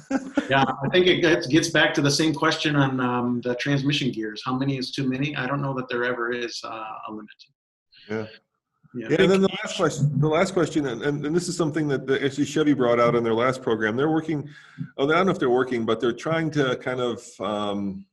yeah, 0.49 0.63
I 0.63 0.89
think 0.91 1.07
it 1.07 1.49
gets 1.49 1.69
back 1.69 1.93
to 1.95 2.01
the 2.01 2.09
same 2.09 2.33
question 2.33 2.75
on 2.75 2.99
um, 2.99 3.41
the 3.41 3.53
transmission 3.55 4.11
gears. 4.11 4.41
How 4.43 4.57
many 4.57 4.77
is 4.77 4.91
too 4.91 5.07
many? 5.07 5.35
I 5.35 5.45
don't 5.45 5.61
know 5.61 5.73
that 5.75 5.87
there 5.89 6.03
ever 6.03 6.31
is 6.31 6.59
uh, 6.63 6.69
a 7.07 7.11
limit. 7.11 7.29
Yeah. 8.09 8.25
Yeah. 8.95 9.07
and 9.19 9.31
then 9.31 9.41
the 9.41 9.49
last 9.63 9.75
question, 9.77 10.19
the 10.19 10.27
last 10.27 10.53
question, 10.53 10.85
and, 10.85 11.01
and, 11.01 11.25
and 11.25 11.35
this 11.35 11.47
is 11.47 11.57
something 11.57 11.87
that 11.87 12.05
the, 12.05 12.23
actually 12.23 12.45
Chevy 12.45 12.73
brought 12.73 12.99
out 12.99 13.15
in 13.15 13.23
their 13.23 13.33
last 13.33 13.63
program. 13.63 13.95
They're 13.95 14.11
working, 14.11 14.47
oh, 14.97 15.09
I 15.09 15.15
don't 15.15 15.25
know 15.25 15.31
if 15.31 15.39
they're 15.39 15.49
working, 15.49 15.83
but 15.85 15.99
they're 15.99 16.13
trying 16.13 16.51
to 16.51 16.75
kind 16.77 16.99
of 16.99 17.23
um, 17.39 18.05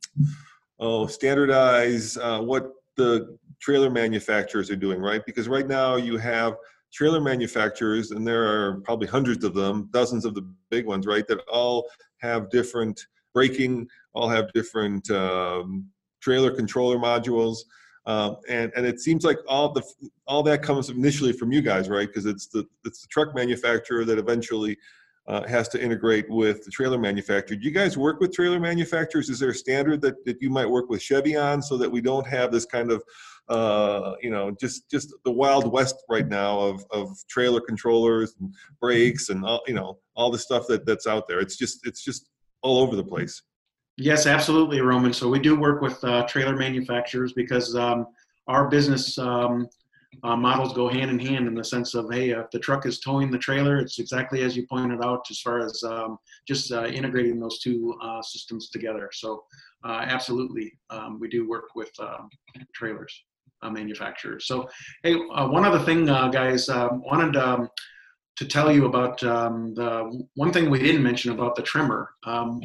oh 0.78 1.06
standardize 1.06 2.16
uh, 2.16 2.40
what 2.40 2.72
the 2.96 3.36
trailer 3.60 3.90
manufacturers 3.90 4.70
are 4.70 4.76
doing, 4.76 5.00
right? 5.00 5.24
Because 5.26 5.48
right 5.48 5.68
now 5.68 5.96
you 5.96 6.16
have 6.16 6.56
trailer 6.92 7.20
manufacturers, 7.20 8.10
and 8.10 8.26
there 8.26 8.44
are 8.44 8.80
probably 8.80 9.06
hundreds 9.06 9.44
of 9.44 9.54
them, 9.54 9.88
dozens 9.92 10.24
of 10.24 10.34
the 10.34 10.50
big 10.70 10.86
ones, 10.86 11.06
right? 11.06 11.26
That 11.28 11.40
all 11.46 11.88
have 12.18 12.50
different 12.50 13.00
braking, 13.34 13.86
all 14.14 14.28
have 14.28 14.52
different 14.52 15.10
um, 15.10 15.86
trailer 16.20 16.50
controller 16.50 16.98
modules. 16.98 17.58
Um, 18.06 18.36
and 18.48 18.72
and 18.76 18.86
it 18.86 19.00
seems 19.00 19.24
like 19.24 19.38
all 19.46 19.72
the 19.72 19.82
all 20.26 20.42
that 20.44 20.62
comes 20.62 20.88
initially 20.88 21.32
from 21.32 21.52
you 21.52 21.60
guys, 21.60 21.88
right? 21.88 22.08
Because 22.08 22.26
it's 22.26 22.46
the 22.46 22.66
it's 22.84 23.02
the 23.02 23.08
truck 23.08 23.34
manufacturer 23.34 24.04
that 24.04 24.18
eventually 24.18 24.76
uh, 25.28 25.46
has 25.46 25.68
to 25.68 25.82
integrate 25.82 26.28
with 26.28 26.64
the 26.64 26.70
trailer 26.70 26.98
manufacturer. 26.98 27.56
Do 27.56 27.64
you 27.64 27.70
guys 27.70 27.96
work 27.96 28.20
with 28.20 28.32
trailer 28.32 28.58
manufacturers? 28.58 29.28
Is 29.28 29.38
there 29.38 29.50
a 29.50 29.54
standard 29.54 30.00
that, 30.00 30.24
that 30.24 30.40
you 30.40 30.50
might 30.50 30.68
work 30.68 30.88
with 30.88 31.02
Chevy 31.02 31.36
on 31.36 31.62
so 31.62 31.76
that 31.76 31.90
we 31.90 32.00
don't 32.00 32.26
have 32.26 32.50
this 32.50 32.64
kind 32.64 32.90
of 32.90 33.02
uh, 33.48 34.14
you 34.22 34.30
know 34.30 34.50
just 34.60 34.90
just 34.90 35.12
the 35.24 35.30
wild 35.30 35.70
west 35.70 35.96
right 36.08 36.26
now 36.26 36.58
of 36.58 36.84
of 36.90 37.16
trailer 37.28 37.60
controllers 37.60 38.34
and 38.40 38.54
brakes 38.80 39.28
and 39.28 39.44
all 39.44 39.60
you 39.66 39.74
know 39.74 39.98
all 40.16 40.30
the 40.30 40.38
stuff 40.38 40.66
that 40.68 40.86
that's 40.86 41.06
out 41.06 41.28
there. 41.28 41.40
It's 41.40 41.56
just 41.56 41.86
it's 41.86 42.02
just 42.02 42.30
all 42.62 42.78
over 42.78 42.96
the 42.96 43.04
place. 43.04 43.42
Yes, 44.00 44.26
absolutely, 44.26 44.80
Roman. 44.80 45.12
So 45.12 45.28
we 45.28 45.38
do 45.38 45.60
work 45.60 45.82
with 45.82 46.02
uh, 46.04 46.26
trailer 46.26 46.56
manufacturers 46.56 47.34
because 47.34 47.76
um, 47.76 48.06
our 48.48 48.66
business 48.66 49.18
um, 49.18 49.68
uh, 50.22 50.34
models 50.34 50.72
go 50.72 50.88
hand 50.88 51.10
in 51.10 51.18
hand 51.18 51.46
in 51.46 51.54
the 51.54 51.62
sense 51.62 51.94
of, 51.94 52.10
hey, 52.10 52.30
if 52.30 52.50
the 52.50 52.58
truck 52.58 52.86
is 52.86 52.98
towing 52.98 53.30
the 53.30 53.36
trailer, 53.36 53.78
it's 53.78 53.98
exactly 53.98 54.40
as 54.42 54.56
you 54.56 54.66
pointed 54.66 55.04
out 55.04 55.26
as 55.30 55.40
far 55.40 55.58
as 55.58 55.82
um, 55.82 56.16
just 56.48 56.72
uh, 56.72 56.86
integrating 56.86 57.38
those 57.38 57.58
two 57.58 57.94
uh, 58.02 58.22
systems 58.22 58.70
together. 58.70 59.10
So 59.12 59.44
uh, 59.84 60.06
absolutely, 60.06 60.72
um, 60.88 61.20
we 61.20 61.28
do 61.28 61.46
work 61.46 61.74
with 61.74 61.90
um, 62.00 62.30
trailers 62.74 63.12
uh, 63.60 63.68
manufacturers. 63.68 64.46
So, 64.46 64.66
hey, 65.02 65.14
one 65.14 65.66
other 65.66 65.84
thing, 65.84 66.06
guys, 66.06 66.70
wanted 66.70 67.36
um, 67.36 67.68
to 68.36 68.46
tell 68.46 68.72
you 68.72 68.86
about 68.86 69.22
um, 69.22 69.74
the 69.74 70.24
one 70.34 70.52
thing 70.52 70.70
we 70.70 70.78
didn't 70.78 71.02
mention 71.02 71.32
about 71.32 71.56
the 71.56 71.62
tremor. 71.62 72.10
Um, 72.24 72.60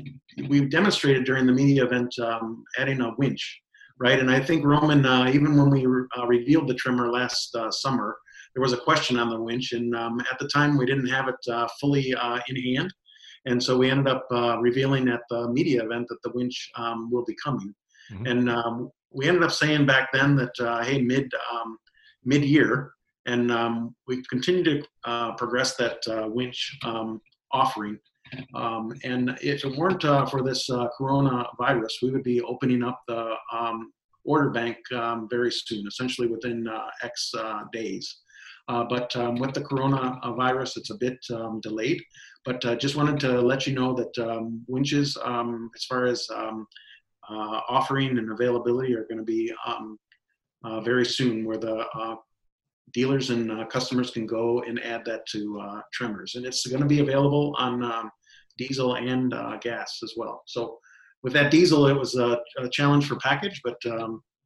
we 0.48 0.66
demonstrated 0.66 1.26
during 1.26 1.46
the 1.46 1.52
media 1.52 1.84
event 1.84 2.14
um, 2.20 2.64
adding 2.78 3.02
a 3.02 3.14
winch, 3.18 3.62
right? 4.00 4.20
And 4.20 4.32
I 4.32 4.40
think 4.40 4.66
Roman, 4.66 5.06
uh, 5.06 5.30
even 5.34 5.58
when 5.58 5.70
we 5.70 5.86
re- 5.86 6.08
uh, 6.18 6.28
revealed 6.28 6.70
the 6.70 6.76
tremor 6.76 7.12
last 7.12 7.54
uh, 7.56 7.72
summer, 7.72 8.16
there 8.54 8.62
was 8.62 8.72
a 8.72 8.78
question 8.78 9.20
on 9.20 9.30
the 9.30 9.42
winch, 9.42 9.74
and 9.74 9.94
um, 9.96 10.22
at 10.32 10.40
the 10.40 10.48
time 10.48 10.78
we 10.78 10.86
didn't 10.86 11.08
have 11.08 11.28
it 11.28 11.52
uh, 11.52 11.68
fully 11.82 12.14
uh, 12.16 12.40
in 12.48 12.56
hand, 12.76 12.94
and 13.46 13.62
so 13.62 13.78
we 13.78 13.92
ended 13.92 14.08
up 14.08 14.26
uh, 14.32 14.58
revealing 14.60 15.10
at 15.10 15.22
the 15.30 15.50
media 15.50 15.84
event 15.84 16.08
that 16.08 16.22
the 16.24 16.32
winch 16.32 16.72
um, 16.78 17.12
will 17.12 17.26
be 17.26 17.36
coming, 17.44 17.76
mm-hmm. 18.14 18.26
and 18.28 18.50
um, 18.50 18.90
we 19.12 19.28
ended 19.28 19.44
up 19.44 19.52
saying 19.52 19.86
back 19.86 20.08
then 20.14 20.38
that 20.38 20.86
hey, 20.86 21.02
mid 21.02 21.30
mid 22.24 22.46
year 22.46 22.95
and 23.26 23.52
um, 23.52 23.96
we 24.08 24.24
continue 24.30 24.64
to 24.64 24.84
uh, 25.06 25.34
progress 25.34 25.76
that 25.76 25.98
uh, 26.08 26.28
winch 26.28 26.78
um, 26.84 27.22
offering. 27.52 27.98
Um, 28.54 28.94
and 29.04 29.38
if 29.42 29.64
it 29.66 29.78
weren't 29.78 30.04
uh, 30.04 30.26
for 30.26 30.44
this 30.44 30.70
uh, 30.70 30.88
coronavirus, 31.00 31.92
we 32.02 32.12
would 32.12 32.24
be 32.24 32.42
opening 32.42 32.84
up 32.84 33.02
the 33.08 33.36
um, 33.54 33.92
order 34.24 34.50
bank 34.50 34.78
very 35.30 35.52
soon, 35.52 35.88
essentially 35.88 36.28
within 36.28 36.68
X 37.04 37.32
days. 37.72 38.22
Uh, 38.68 38.84
but 38.84 39.16
um, 39.16 39.36
with 39.36 39.54
the 39.54 39.62
coronavirus, 39.62 40.78
it's 40.78 40.90
a 40.90 40.98
bit 40.98 41.18
um, 41.32 41.60
delayed. 41.62 42.02
But 42.44 42.66
uh, 42.66 42.76
just 42.76 42.96
wanted 42.96 43.20
to 43.22 43.42
let 43.42 43.68
you 43.68 43.74
know 43.74 43.94
that 43.94 44.18
um, 44.28 44.64
winches, 44.68 45.18
as 45.18 45.86
far 45.86 46.06
as 46.06 46.28
uh, 46.32 46.52
offering 47.30 48.18
and 48.18 48.32
availability, 48.32 48.96
are 48.96 49.06
going 49.06 49.20
to 49.20 49.24
be 49.24 49.54
very 50.84 51.06
soon, 51.06 51.46
where 51.46 51.58
the 51.58 51.86
dealers 52.94 53.30
and 53.30 53.52
uh, 53.52 53.66
customers 53.66 54.12
can 54.12 54.26
go 54.26 54.62
and 54.62 54.82
add 54.84 55.04
that 55.06 55.26
to 55.28 55.60
uh, 55.62 55.82
tremors, 55.94 56.36
and 56.36 56.46
it's 56.46 56.66
going 56.66 56.82
to 56.82 56.88
be 56.88 57.00
available 57.00 57.56
on 57.58 57.84
um, 57.84 58.12
diesel 58.58 58.96
and 58.96 59.34
gas 59.62 60.00
as 60.04 60.14
well. 60.16 60.44
So 60.46 60.78
with 61.24 61.34
that 61.34 61.52
diesel, 61.52 61.88
it 61.88 61.98
was 61.98 62.16
a, 62.16 62.40
a 62.58 62.70
challenge 62.70 63.08
for 63.08 63.16
package, 63.18 63.62
but 63.64 63.78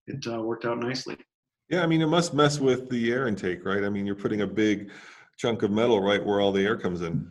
it 0.08 0.26
worked 0.42 0.66
out 0.66 0.80
nicely. 0.80 1.18
Yeah, 1.70 1.84
I 1.84 1.88
mean, 1.88 2.02
it 2.02 2.08
must 2.08 2.34
mess 2.34 2.60
with 2.60 2.90
the 2.90 3.12
air 3.12 3.28
intake, 3.28 3.64
right? 3.64 3.84
I 3.84 3.90
mean, 3.90 4.06
you're 4.06 4.16
putting 4.16 4.42
a 4.42 4.48
big 4.48 4.90
chunk 5.38 5.62
of 5.62 5.72
metal 5.72 6.02
right 6.02 6.24
where 6.26 6.42
all 6.42 6.52
the 6.52 6.66
air 6.66 6.76
comes 6.76 7.02
in. 7.02 7.30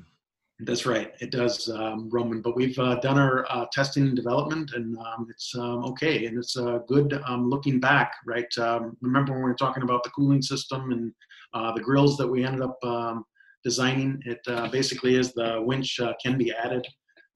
That's 0.61 0.87
right. 0.87 1.13
It 1.21 1.31
does, 1.31 1.69
um, 1.69 2.11
Roman. 2.11 2.43
But 2.43 2.57
we've 2.57 2.79
uh, 2.81 2.97
done 2.97 3.17
our 3.17 3.47
uh, 3.49 3.67
testing 3.73 4.09
and 4.09 4.17
development, 4.17 4.73
and 4.75 4.99
um, 4.99 5.29
it's 5.31 5.55
um, 5.55 5.85
okay. 5.85 6.27
And 6.27 6.37
it's 6.37 6.57
uh, 6.57 6.81
good 6.89 7.21
um, 7.27 7.49
looking 7.49 7.79
back, 7.79 8.15
right? 8.27 8.59
Um, 8.59 8.97
remember 9.01 9.33
when 9.33 9.43
we 9.43 9.51
were 9.51 9.55
talking 9.55 9.85
about 9.85 10.03
the 10.03 10.11
cooling 10.11 10.43
system 10.43 10.91
and 10.91 11.13
uh, 11.55 11.73
the 11.73 11.81
grills 11.81 12.17
that 12.17 12.27
we 12.27 12.45
ended 12.45 12.63
up 12.63 12.77
um, 12.83 13.25
designing? 13.63 14.21
It 14.27 14.41
uh, 14.49 14.69
basically 14.69 15.15
is 15.15 15.33
the 15.33 15.63
winch 15.63 16.01
uh, 16.01 16.15
can 16.21 16.37
be 16.37 16.53
added 16.53 16.85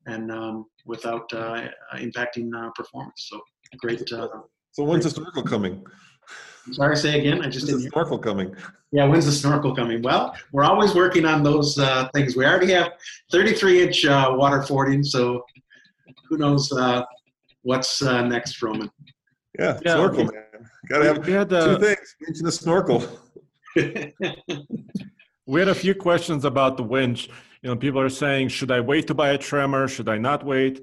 and 0.07 0.65
without 0.85 1.31
impacting 1.31 2.51
performance. 2.75 3.29
So 3.31 3.41
great. 3.79 4.09
so 4.09 4.43
when's 4.79 5.05
the 5.05 5.11
snorkel 5.11 5.45
coming? 5.45 5.85
Sorry, 6.71 6.97
say 6.97 7.19
again. 7.19 7.43
I 7.43 7.49
just 7.49 7.67
didn't. 7.67 7.91
snorkel 7.91 8.19
coming? 8.19 8.55
Yeah, 8.93 9.07
when's 9.07 9.27
the 9.27 9.33
snorkel 9.33 9.75
coming? 9.75 10.03
Well, 10.03 10.37
we're 10.53 10.65
always 10.65 10.95
working 10.95 11.25
on 11.25 11.43
those 11.43 11.79
uh, 11.79 12.09
things. 12.15 12.37
We 12.37 12.47
already 12.47 12.73
have 12.73 12.93
33 13.33 13.83
inch 13.83 14.05
uh, 14.05 14.33
water 14.37 14.63
fording, 14.63 15.03
so 15.03 15.45
who 16.29 16.37
knows 16.37 16.71
uh, 16.73 17.03
what's 17.63 18.03
uh, 18.03 18.23
next, 18.23 18.63
Roman? 18.63 18.91
Yeah, 19.59 19.79
yeah 19.85 19.95
snorkel, 19.95 20.25
man. 20.27 20.45
Got 20.89 20.99
to 20.99 21.05
have 21.05 21.27
we 21.27 21.33
had, 21.33 21.49
two 21.49 21.79
things: 21.79 22.17
winch 22.21 22.39
and 22.39 22.49
a 22.49 22.53
snorkel. 22.53 23.05
we 25.47 25.61
had 25.61 25.69
a 25.69 25.75
few 25.75 25.95
questions 25.95 26.45
about 26.45 26.77
the 26.77 26.83
winch. 26.83 27.29
You 27.63 27.71
know, 27.71 27.77
people 27.77 28.01
are 28.01 28.09
saying, 28.09 28.49
should 28.49 28.71
I 28.71 28.81
wait 28.81 29.07
to 29.07 29.15
buy 29.15 29.31
a 29.31 29.39
tremor? 29.39 29.89
Should 29.89 30.09
I 30.09 30.19
not 30.19 30.45
wait? 30.45 30.81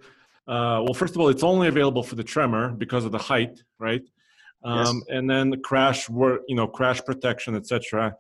Uh, 0.47 0.82
well, 0.84 0.93
first 0.93 1.13
of 1.13 1.21
all, 1.21 1.30
it's 1.30 1.43
only 1.43 1.67
available 1.67 2.01
for 2.01 2.15
the 2.15 2.23
tremor 2.23 2.69
because 2.71 3.05
of 3.05 3.11
the 3.11 3.19
height, 3.19 3.61
right? 3.77 4.01
Um, 4.64 4.97
yes. 5.07 5.18
and 5.18 5.30
then 5.30 5.49
the 5.49 5.57
crash 5.57 6.10
work, 6.10 6.41
you 6.47 6.55
know, 6.55 6.68
crash 6.68 7.03
protection, 7.03 7.55
etc. 7.55 8.16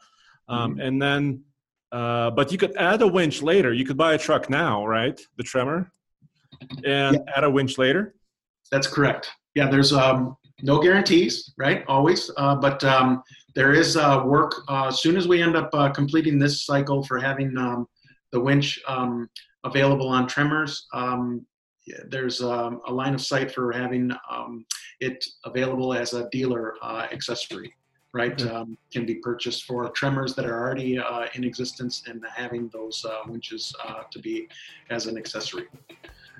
Um, 0.47 0.71
mm-hmm. 0.71 0.81
And 0.81 1.01
then, 1.01 1.43
uh, 1.91 2.31
but 2.31 2.51
you 2.51 2.57
could 2.57 2.75
add 2.77 3.01
a 3.01 3.07
winch 3.07 3.41
later. 3.41 3.73
You 3.73 3.85
could 3.85 3.97
buy 3.97 4.13
a 4.13 4.17
truck 4.17 4.49
now, 4.49 4.85
right? 4.85 5.19
The 5.37 5.43
Tremor, 5.43 5.91
and 6.85 7.15
yeah. 7.15 7.33
add 7.35 7.43
a 7.43 7.49
winch 7.49 7.77
later. 7.77 8.15
That's 8.71 8.87
correct. 8.87 9.29
Yeah, 9.55 9.69
there's 9.69 9.91
um, 9.91 10.37
no 10.61 10.79
guarantees, 10.79 11.53
right? 11.57 11.83
Always, 11.87 12.31
uh, 12.37 12.55
but 12.55 12.83
um, 12.83 13.23
there 13.55 13.73
is 13.73 13.97
uh, 13.97 14.23
work. 14.25 14.53
Uh, 14.67 14.87
as 14.87 15.01
soon 15.01 15.17
as 15.17 15.27
we 15.27 15.41
end 15.41 15.55
up 15.55 15.69
uh, 15.73 15.89
completing 15.89 16.39
this 16.39 16.65
cycle 16.65 17.03
for 17.03 17.19
having 17.19 17.57
um, 17.57 17.87
the 18.31 18.39
winch 18.39 18.79
um, 18.87 19.29
available 19.63 20.07
on 20.07 20.27
tremors, 20.27 20.87
um, 20.93 21.45
there's 22.07 22.41
um, 22.41 22.81
a 22.87 22.93
line 22.93 23.13
of 23.13 23.21
sight 23.21 23.51
for 23.51 23.71
having 23.71 24.11
um, 24.29 24.65
it 24.99 25.25
available 25.45 25.93
as 25.93 26.13
a 26.13 26.29
dealer 26.29 26.75
uh, 26.81 27.07
accessory, 27.11 27.73
right? 28.13 28.37
Mm-hmm. 28.37 28.55
Um, 28.55 28.77
can 28.91 29.05
be 29.05 29.15
purchased 29.15 29.63
for 29.65 29.89
tremors 29.89 30.35
that 30.35 30.45
are 30.45 30.59
already 30.59 30.97
uh, 30.97 31.27
in 31.33 31.43
existence 31.43 32.03
and 32.07 32.23
having 32.35 32.69
those 32.69 33.05
uh, 33.05 33.19
winches 33.27 33.73
uh, 33.85 34.03
to 34.11 34.19
be 34.19 34.47
as 34.89 35.07
an 35.07 35.17
accessory. 35.17 35.67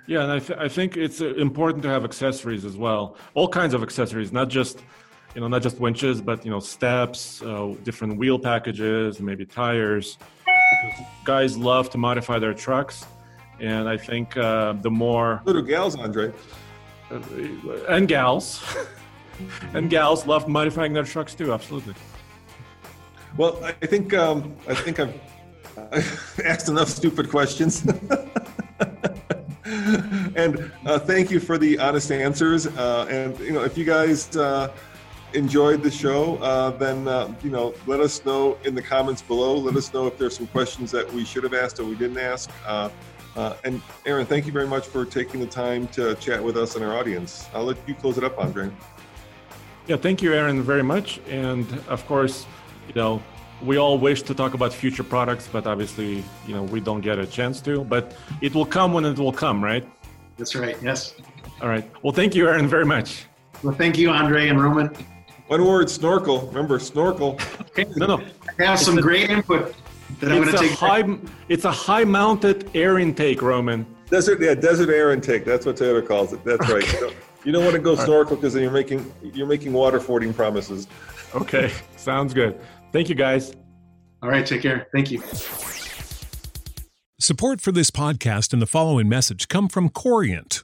Yeah, 0.08 0.24
and 0.24 0.32
I, 0.32 0.40
th- 0.40 0.60
I 0.60 0.68
think 0.68 0.98
it's 0.98 1.22
uh, 1.22 1.36
important 1.36 1.84
to 1.84 1.90
have 1.90 2.04
accessories 2.04 2.66
as 2.66 2.76
well. 2.76 3.16
All 3.36 3.48
kinds 3.48 3.74
of 3.74 3.84
accessories, 3.84 4.32
not 4.32 4.50
just 4.50 4.80
you 5.36 5.42
know 5.42 5.48
not 5.48 5.62
just 5.62 5.80
winches, 5.80 6.22
but 6.22 6.44
you 6.44 6.52
know 6.52 6.60
steps, 6.60 7.42
uh, 7.44 7.76
different 7.84 8.18
wheel 8.18 8.40
packages, 8.40 9.20
maybe 9.20 9.46
tires. 9.46 10.18
Guys 11.24 11.58
love 11.58 11.90
to 11.92 11.98
modify 11.98 12.40
their 12.40 12.54
trucks 12.54 13.06
and 13.62 13.90
I 13.90 13.98
think 13.98 14.38
uh, 14.38 14.74
the 14.74 14.92
more 14.92 15.42
little 15.46 15.62
gals, 15.62 15.96
Andre, 15.96 16.34
uh, 17.12 17.20
and 17.90 18.08
gals, 18.08 18.64
and 19.74 19.90
gals 19.90 20.26
love 20.26 20.48
modifying 20.48 20.94
their 20.94 21.04
trucks 21.04 21.36
too. 21.36 21.54
Absolutely. 21.54 21.96
Well, 23.38 23.60
I 23.64 23.72
think 23.86 24.14
um, 24.14 24.56
I 24.68 24.74
think 24.74 25.00
I've, 25.00 25.20
I've 25.92 26.42
asked 26.46 26.70
enough 26.70 26.90
stupid 26.90 27.30
questions. 27.30 27.86
and 30.36 30.72
uh, 30.86 31.00
thank 31.00 31.32
you 31.32 31.40
for 31.40 31.58
the 31.58 31.80
honest 31.80 32.12
answers. 32.12 32.68
Uh, 32.68 33.08
and 33.10 33.40
you 33.40 33.52
know, 33.52 33.64
if 33.64 33.78
you 33.78 33.86
guys 33.86 34.36
uh, 34.36 34.72
enjoyed 35.34 35.84
the 35.84 35.92
show, 35.92 36.38
uh, 36.38 36.72
then 36.72 37.08
uh, 37.08 37.34
you 37.44 37.52
know, 37.52 37.74
let 37.86 38.00
us 38.00 38.26
know 38.26 38.58
in 38.66 38.74
the 38.76 38.82
comments 38.82 39.22
below. 39.22 39.56
Let 39.56 39.76
us 39.76 39.94
know 39.94 40.08
if 40.08 40.18
there's 40.18 40.36
some 40.36 40.48
questions 40.48 40.92
that 40.92 41.12
we 41.14 41.24
should 41.24 41.44
have 41.44 41.54
asked 41.54 41.80
or 41.80 41.86
we 41.86 41.96
didn't 41.96 42.18
ask. 42.18 42.50
Uh, 43.36 43.56
and 43.64 43.82
Aaron, 44.06 44.26
thank 44.26 44.46
you 44.46 44.52
very 44.52 44.68
much 44.68 44.88
for 44.88 45.06
taking 45.06 45.40
the 45.40 45.46
time 45.46 45.88
to 45.90 46.16
chat 46.16 46.44
with 46.44 46.58
us 46.58 46.76
and 46.76 46.84
our 46.84 46.98
audience. 46.98 47.48
I'll 47.54 47.64
let 47.64 47.78
you 47.88 47.96
close 47.96 48.18
it 48.18 48.24
up, 48.24 48.38
Andre. 48.40 48.72
Yeah, 49.88 49.98
thank 49.98 50.22
you, 50.22 50.34
Aaron, 50.34 50.62
very 50.62 50.84
much. 50.84 51.20
And 51.30 51.66
of 51.88 52.06
course, 52.06 52.46
you 52.88 52.94
know, 52.96 53.22
we 53.64 53.78
all 53.78 53.98
wish 53.98 54.22
to 54.24 54.34
talk 54.34 54.54
about 54.54 54.74
future 54.74 55.04
products, 55.04 55.48
but 55.52 55.68
obviously, 55.68 56.24
you 56.48 56.54
know, 56.54 56.64
we 56.64 56.80
don't 56.80 57.02
get 57.02 57.20
a 57.20 57.26
chance 57.26 57.62
to. 57.62 57.84
But 57.84 58.16
it 58.42 58.54
will 58.54 58.66
come 58.66 58.94
when 58.94 59.06
it 59.06 59.18
will 59.18 59.34
come, 59.34 59.64
right? 59.64 59.88
That's 60.38 60.56
right. 60.56 60.78
Yes. 60.82 61.16
All 61.62 61.68
right. 61.68 61.90
Well, 62.04 62.14
thank 62.14 62.36
you, 62.36 62.48
Aaron, 62.48 62.68
very 62.68 62.86
much. 62.86 63.26
Well, 63.64 63.74
thank 63.74 63.98
you, 63.98 64.10
Andre 64.10 64.48
and 64.48 64.62
Roman. 64.62 64.96
One 65.48 65.66
word: 65.66 65.90
snorkel. 65.90 66.48
Remember, 66.48 66.80
snorkel. 66.80 67.40
okay. 67.62 67.86
No, 67.96 68.06
no. 68.06 68.24
I 68.60 68.64
have 68.64 68.80
some 68.80 68.96
great 68.96 69.30
input 69.30 69.76
that 70.20 70.32
I'm 70.32 70.44
going 70.44 70.52
to 70.52 70.58
take. 70.58 70.72
High, 70.72 71.04
it's 71.48 71.66
a 71.66 71.72
high 71.72 72.04
mounted 72.04 72.70
air 72.76 73.00
intake, 73.00 73.42
Roman. 73.42 73.86
Desert, 74.10 74.42
yeah, 74.42 74.56
desert 74.56 74.90
air 74.90 75.12
intake. 75.12 75.46
That's 75.46 75.66
what 75.66 75.76
Toyota 75.76 76.08
calls 76.08 76.34
it. 76.34 76.44
That's 76.44 76.62
okay. 76.62 76.74
right. 76.74 76.94
You 76.94 77.00
don't, 77.00 77.16
you 77.46 77.52
don't, 77.52 77.64
want 77.64 77.76
to 77.76 77.82
go 77.82 77.96
snorkel 77.96 78.36
because 78.36 78.54
then 78.54 78.64
you're 78.64 78.72
making 78.72 79.12
you're 79.22 79.48
making 79.48 79.74
water 79.74 80.00
fording 80.00 80.34
promises. 80.34 80.88
Okay, 81.36 81.72
sounds 81.96 82.34
good. 82.34 82.60
Thank 82.92 83.10
you, 83.10 83.16
guys. 83.16 83.54
All 84.22 84.30
right, 84.30 84.46
take 84.46 84.62
care. 84.62 84.88
Thank 84.94 85.12
you. 85.12 85.22
Support 87.20 87.62
for 87.62 87.72
this 87.72 87.92
podcast 87.92 88.54
and 88.54 88.62
the 88.62 88.68
following 88.68 89.08
message 89.08 89.48
come 89.48 89.68
from 89.68 89.90
Corient. 89.90 90.64